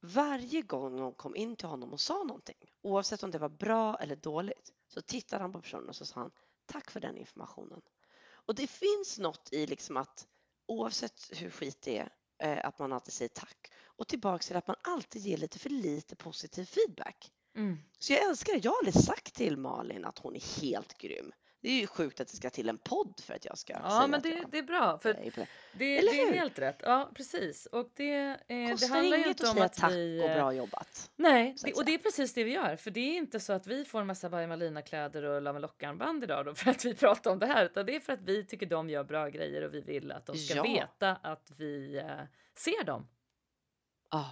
varje 0.00 0.62
gång 0.62 0.96
någon 0.96 1.14
kom 1.14 1.36
in 1.36 1.56
till 1.56 1.68
honom 1.68 1.92
och 1.92 2.00
sa 2.00 2.24
någonting, 2.24 2.72
oavsett 2.82 3.22
om 3.22 3.30
det 3.30 3.38
var 3.38 3.48
bra 3.48 3.96
eller 3.96 4.16
dåligt, 4.16 4.72
så 4.88 5.02
tittade 5.02 5.42
han 5.44 5.52
på 5.52 5.60
personen 5.60 5.88
och 5.88 5.96
så 5.96 6.06
sa 6.06 6.20
han 6.20 6.30
tack 6.66 6.90
för 6.90 7.00
den 7.00 7.16
informationen. 7.16 7.80
Och 8.28 8.54
det 8.54 8.66
finns 8.66 9.18
något 9.18 9.52
i 9.52 9.66
liksom 9.66 9.96
att 9.96 10.26
oavsett 10.66 11.30
hur 11.32 11.50
skit 11.50 11.82
det 11.82 11.98
är, 11.98 12.12
eh, 12.38 12.66
att 12.66 12.78
man 12.78 12.92
alltid 12.92 13.12
säger 13.12 13.28
tack 13.28 13.72
och 13.84 14.08
tillbaks 14.08 14.46
till 14.46 14.56
att 14.56 14.66
man 14.66 14.76
alltid 14.82 15.22
ger 15.22 15.36
lite 15.36 15.58
för 15.58 15.70
lite 15.70 16.16
positiv 16.16 16.64
feedback. 16.64 17.32
Mm. 17.56 17.78
Så 17.98 18.12
jag 18.12 18.28
älskar. 18.28 18.60
Jag 18.62 18.70
har 18.70 18.78
aldrig 18.78 19.04
sagt 19.04 19.34
till 19.34 19.56
Malin 19.56 20.04
att 20.04 20.18
hon 20.18 20.36
är 20.36 20.60
helt 20.60 20.98
grym. 20.98 21.32
Det 21.62 21.68
är 21.68 21.80
ju 21.80 21.86
sjukt 21.86 22.20
att 22.20 22.28
det 22.28 22.36
ska 22.36 22.50
till 22.50 22.68
en 22.68 22.78
podd 22.78 23.20
för 23.24 23.34
att 23.34 23.44
jag 23.44 23.58
ska 23.58 23.72
Ja, 23.72 23.90
säga 23.90 24.06
men 24.06 24.14
att 24.14 24.22
det, 24.22 24.28
jag 24.28 24.50
det 24.50 24.58
är 24.58 24.62
bra. 24.62 24.98
För 24.98 25.14
det. 25.14 25.30
det, 25.30 25.46
det 25.72 26.20
är 26.20 26.32
helt 26.32 26.58
rätt. 26.58 26.76
Ja, 26.82 27.10
precis. 27.14 27.66
Och 27.66 27.90
det, 27.96 28.14
eh, 28.14 28.36
det 28.48 28.70
Kostar 28.70 28.88
handlar 28.88 29.16
ju 29.16 29.24
inget 29.24 29.40
inte 29.40 29.44
att 29.44 29.50
om 29.50 29.54
säga 29.54 29.64
att 29.64 29.72
tack 29.74 29.92
vi... 29.92 30.20
och 30.20 30.28
eh, 30.28 30.34
bra 30.36 30.52
jobbat. 30.52 31.10
Nej, 31.16 31.56
det, 31.64 31.70
att 31.70 31.76
och 31.78 31.84
det 31.84 31.94
är 31.94 31.98
precis 31.98 32.34
det 32.34 32.44
vi 32.44 32.52
gör. 32.52 32.76
För 32.76 32.90
det 32.90 33.00
är 33.00 33.16
inte 33.16 33.40
så 33.40 33.52
att 33.52 33.66
vi 33.66 33.84
får 33.84 34.00
en 34.00 34.06
massa 34.06 34.28
By 34.28 34.46
Malina-kläder 34.46 35.22
och 35.22 35.42
Love 35.42 35.58
Lock-armband 35.58 36.24
idag 36.24 36.44
då 36.44 36.54
för 36.54 36.70
att 36.70 36.84
vi 36.84 36.94
pratar 36.94 37.30
om 37.30 37.38
det 37.38 37.46
här. 37.46 37.64
Utan 37.64 37.86
det 37.86 37.96
är 37.96 38.00
för 38.00 38.12
att 38.12 38.22
vi 38.22 38.44
tycker 38.46 38.66
de 38.66 38.90
gör 38.90 39.04
bra 39.04 39.28
grejer 39.28 39.62
och 39.62 39.74
vi 39.74 39.80
vill 39.80 40.12
att 40.12 40.26
de 40.26 40.36
ska 40.36 40.56
Ja. 40.56 40.62
veta 40.62 41.10
att 41.16 41.50
vi 41.56 41.96
eh, 41.98 42.20
ser 42.56 42.84
dem. 42.84 43.08
Ah, 44.08 44.30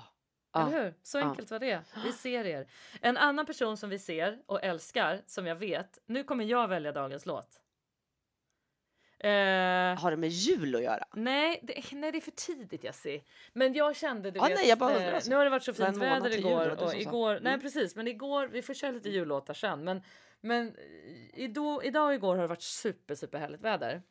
Eller 0.56 0.82
hur? 0.82 0.94
Så 1.02 1.18
ja. 1.18 1.22
enkelt 1.30 1.50
var 1.50 1.58
det. 1.58 1.80
Vi 2.04 2.12
ser 2.12 2.44
er. 2.44 2.66
En 3.00 3.16
annan 3.16 3.46
person 3.46 3.76
som 3.76 3.90
vi 3.90 3.98
ser 3.98 4.38
och 4.46 4.62
älskar, 4.64 5.22
som 5.26 5.46
jag 5.46 5.56
vet. 5.56 5.98
Nu 6.06 6.24
kommer 6.24 6.44
jag 6.44 6.68
välja 6.68 6.92
dagens 6.92 7.26
låt. 7.26 7.60
Eh, 9.20 9.28
Har 10.00 10.10
det 10.10 10.16
med 10.16 10.28
jul 10.28 10.74
att 10.76 10.82
göra? 10.82 11.04
nej, 11.14 11.60
det, 11.62 11.92
nej, 11.92 12.12
det 12.12 12.18
är 12.18 12.20
för 12.20 12.30
tidigt 12.30 12.84
Jessie. 12.84 13.22
Men 13.52 13.72
jag 13.74 13.96
kände, 13.96 14.30
du 14.30 14.38
Ja, 14.38 14.44
vet, 14.44 14.54
nej, 14.58 14.68
jag 14.68 14.78
bara 14.78 14.94
undrar 14.94 15.08
eh, 15.08 15.14
alltså. 15.14 15.30
nu 15.30 15.36
har 15.36 15.44
det 15.44 15.50
varit 15.50 15.62
så 15.64 15.74
fint 15.74 15.96
väder 15.96 16.30
jul, 16.30 16.38
igår. 16.38 16.64
du 16.78 16.84
och 16.84 16.94
igår 16.94 17.32
nej, 17.42 17.52
Mm. 17.52 17.60
precis. 17.60 17.96
Men 17.96 18.08
igår, 18.08 18.46
vi 18.46 18.62
får 18.62 18.74
köra 18.74 18.90
lite 18.90 19.08
jullåtar 19.08 19.54
sen. 19.54 19.84
Men, 19.84 20.02
men 20.40 20.68
eh, 20.68 20.74
idag, 21.40 21.84
idag 21.84 22.06
och 22.06 22.14
igår 22.14 22.34
har 22.36 22.42
det 22.42 22.48
varit 22.48 22.62
super, 22.62 23.14
super 23.14 23.38
härligt 23.38 23.60
väder. 23.60 24.02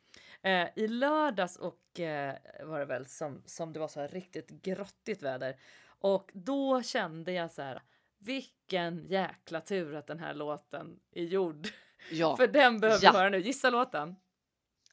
Eh, 0.41 0.67
I 0.75 0.87
lördags 0.87 1.57
och 1.57 1.99
eh, 1.99 2.35
var 2.63 2.79
det 2.79 2.85
väl 2.85 3.05
som, 3.05 3.43
som 3.45 3.73
det 3.73 3.79
var 3.79 3.87
så 3.87 3.99
här 3.99 4.07
riktigt 4.07 4.49
grottigt 4.49 5.23
väder. 5.23 5.55
Och 5.99 6.31
då 6.33 6.81
kände 6.83 7.31
jag 7.31 7.51
så 7.51 7.61
här, 7.61 7.81
vilken 8.19 9.05
jäkla 9.07 9.61
tur 9.61 9.95
att 9.95 10.07
den 10.07 10.19
här 10.19 10.33
låten 10.33 10.99
är 11.11 11.23
gjord. 11.23 11.67
Ja, 12.11 12.35
För 12.37 12.47
den 12.47 12.79
behöver 12.79 13.05
Ja. 13.05 13.11
vi 13.11 13.17
höra 13.17 13.29
nu. 13.29 13.39
Gissa 13.39 13.69
låten. 13.69 14.15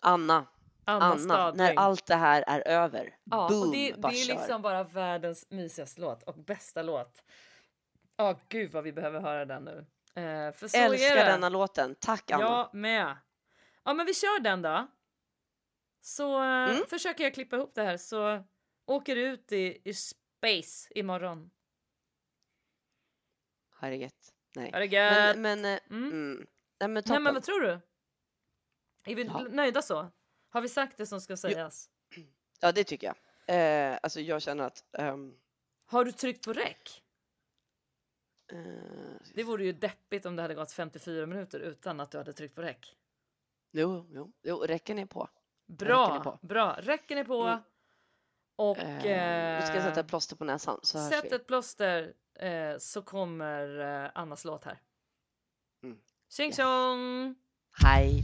Anna. 0.00 0.46
Anna, 0.86 1.04
Anna, 1.04 1.50
när 1.52 1.74
allt 1.74 2.06
det 2.06 2.14
här 2.14 2.42
är 2.46 2.60
över. 2.68 3.16
Ja, 3.24 3.48
Boom, 3.48 3.62
och 3.68 3.72
det, 3.74 3.92
det 3.92 4.08
är 4.08 4.12
kör. 4.26 4.34
liksom 4.34 4.62
bara 4.62 4.84
världens 4.84 5.46
mysigaste 5.50 6.00
låt 6.00 6.22
och 6.22 6.34
bästa 6.38 6.82
låt. 6.82 7.22
Ja, 8.16 8.38
gud 8.48 8.72
vad 8.72 8.84
vi 8.84 8.92
behöver 8.92 9.20
höra 9.20 9.44
den 9.44 9.64
nu. 9.64 9.78
Eh, 10.22 10.52
för 10.52 10.68
så 10.68 10.76
är 10.76 10.84
Älskar 10.84 11.14
det. 11.16 11.24
denna 11.24 11.48
låten. 11.48 11.94
Tack 12.00 12.30
Anna. 12.30 12.42
Jag 12.44 12.74
med. 12.74 13.16
Ja, 13.84 13.94
men 13.94 14.06
vi 14.06 14.14
kör 14.14 14.40
den 14.40 14.62
då. 14.62 14.86
Så 16.00 16.38
eh, 16.42 16.70
Mm. 16.70 16.82
försöker 16.90 17.24
jag 17.24 17.34
klippa 17.34 17.56
ihop 17.56 17.74
det 17.74 17.82
här 17.82 17.96
så 17.96 18.44
åker 18.86 19.16
du 19.16 19.22
ut 19.22 19.52
i, 19.52 19.80
i 19.84 19.94
space 20.48 20.88
imorgon. 20.94 21.50
Ha 23.80 23.88
det 23.88 23.96
gött. 23.96 24.34
Nej. 24.56 24.70
Ha 24.72 24.78
det 24.78 24.86
gött! 24.86 25.36
Men, 25.36 25.60
men, 25.60 25.74
eh, 25.74 25.80
Mm. 25.90 26.04
mm. 26.12 26.46
Nej 26.80 26.88
men 26.88 27.02
Nej, 27.06 27.20
men 27.20 27.34
vad 27.34 27.42
tror 27.42 27.60
du? 27.60 27.80
Är 29.06 29.14
vi 29.14 29.24
Ja. 29.24 29.40
nöjda 29.50 29.82
så? 29.82 30.10
Har 30.48 30.60
vi 30.60 30.68
sagt 30.68 30.96
det 30.96 31.06
som 31.06 31.20
ska 31.20 31.36
sägas? 31.36 31.90
Ja 32.60 32.72
det 32.72 32.84
tycker 32.84 33.06
jag. 33.06 33.16
Eh, 33.46 33.98
alltså 34.02 34.20
jag 34.20 34.42
känner 34.42 34.64
att 34.64 34.84
ehm, 34.98 35.36
Har 35.86 36.04
du 36.04 36.12
tryckt 36.12 36.44
på 36.44 36.52
räck? 36.52 37.02
eh, 38.52 39.20
Det 39.34 39.42
vore 39.42 39.64
ju 39.64 39.72
deppigt 39.72 40.26
om 40.26 40.36
det 40.36 40.42
hade 40.42 40.54
gått 40.54 40.72
54 40.72 41.26
minuter 41.26 41.60
utan 41.60 42.00
att 42.00 42.10
du 42.10 42.18
hade 42.18 42.32
tryckt 42.32 42.54
på 42.54 42.62
räck. 42.62 42.96
Jo, 43.72 44.06
jo, 44.10 44.32
jo, 44.42 44.56
räcken 44.58 44.98
är 44.98 45.06
på. 45.06 45.28
Bra, 45.66 46.04
Räcken 46.06 46.16
är 46.16 46.20
på. 46.24 46.38
bra. 46.46 46.76
Räcken 46.80 47.18
är 47.18 47.24
på. 47.24 47.42
Mm. 47.42 47.62
Och 48.56 48.78
Eh, 48.78 49.60
nu 49.60 49.66
ska 49.66 49.74
jag 49.74 49.82
sätta 49.84 50.00
eh, 50.00 50.04
ett 50.04 50.08
plåster 50.08 50.36
på 50.36 50.44
näsan 50.44 50.78
så 50.82 50.98
sätt 50.98 51.24
vi. 51.24 51.36
ett 51.36 51.46
plåster 51.46 52.12
eh, 52.40 52.78
så 52.78 53.02
kommer 53.02 53.80
eh, 54.04 54.10
Annas 54.14 54.44
låt 54.44 54.64
här. 54.64 54.78
Mm. 55.84 55.98
Tjing 56.30 56.46
Yes. 56.48 56.56
tjong! 56.56 57.34
Hej. 57.82 58.22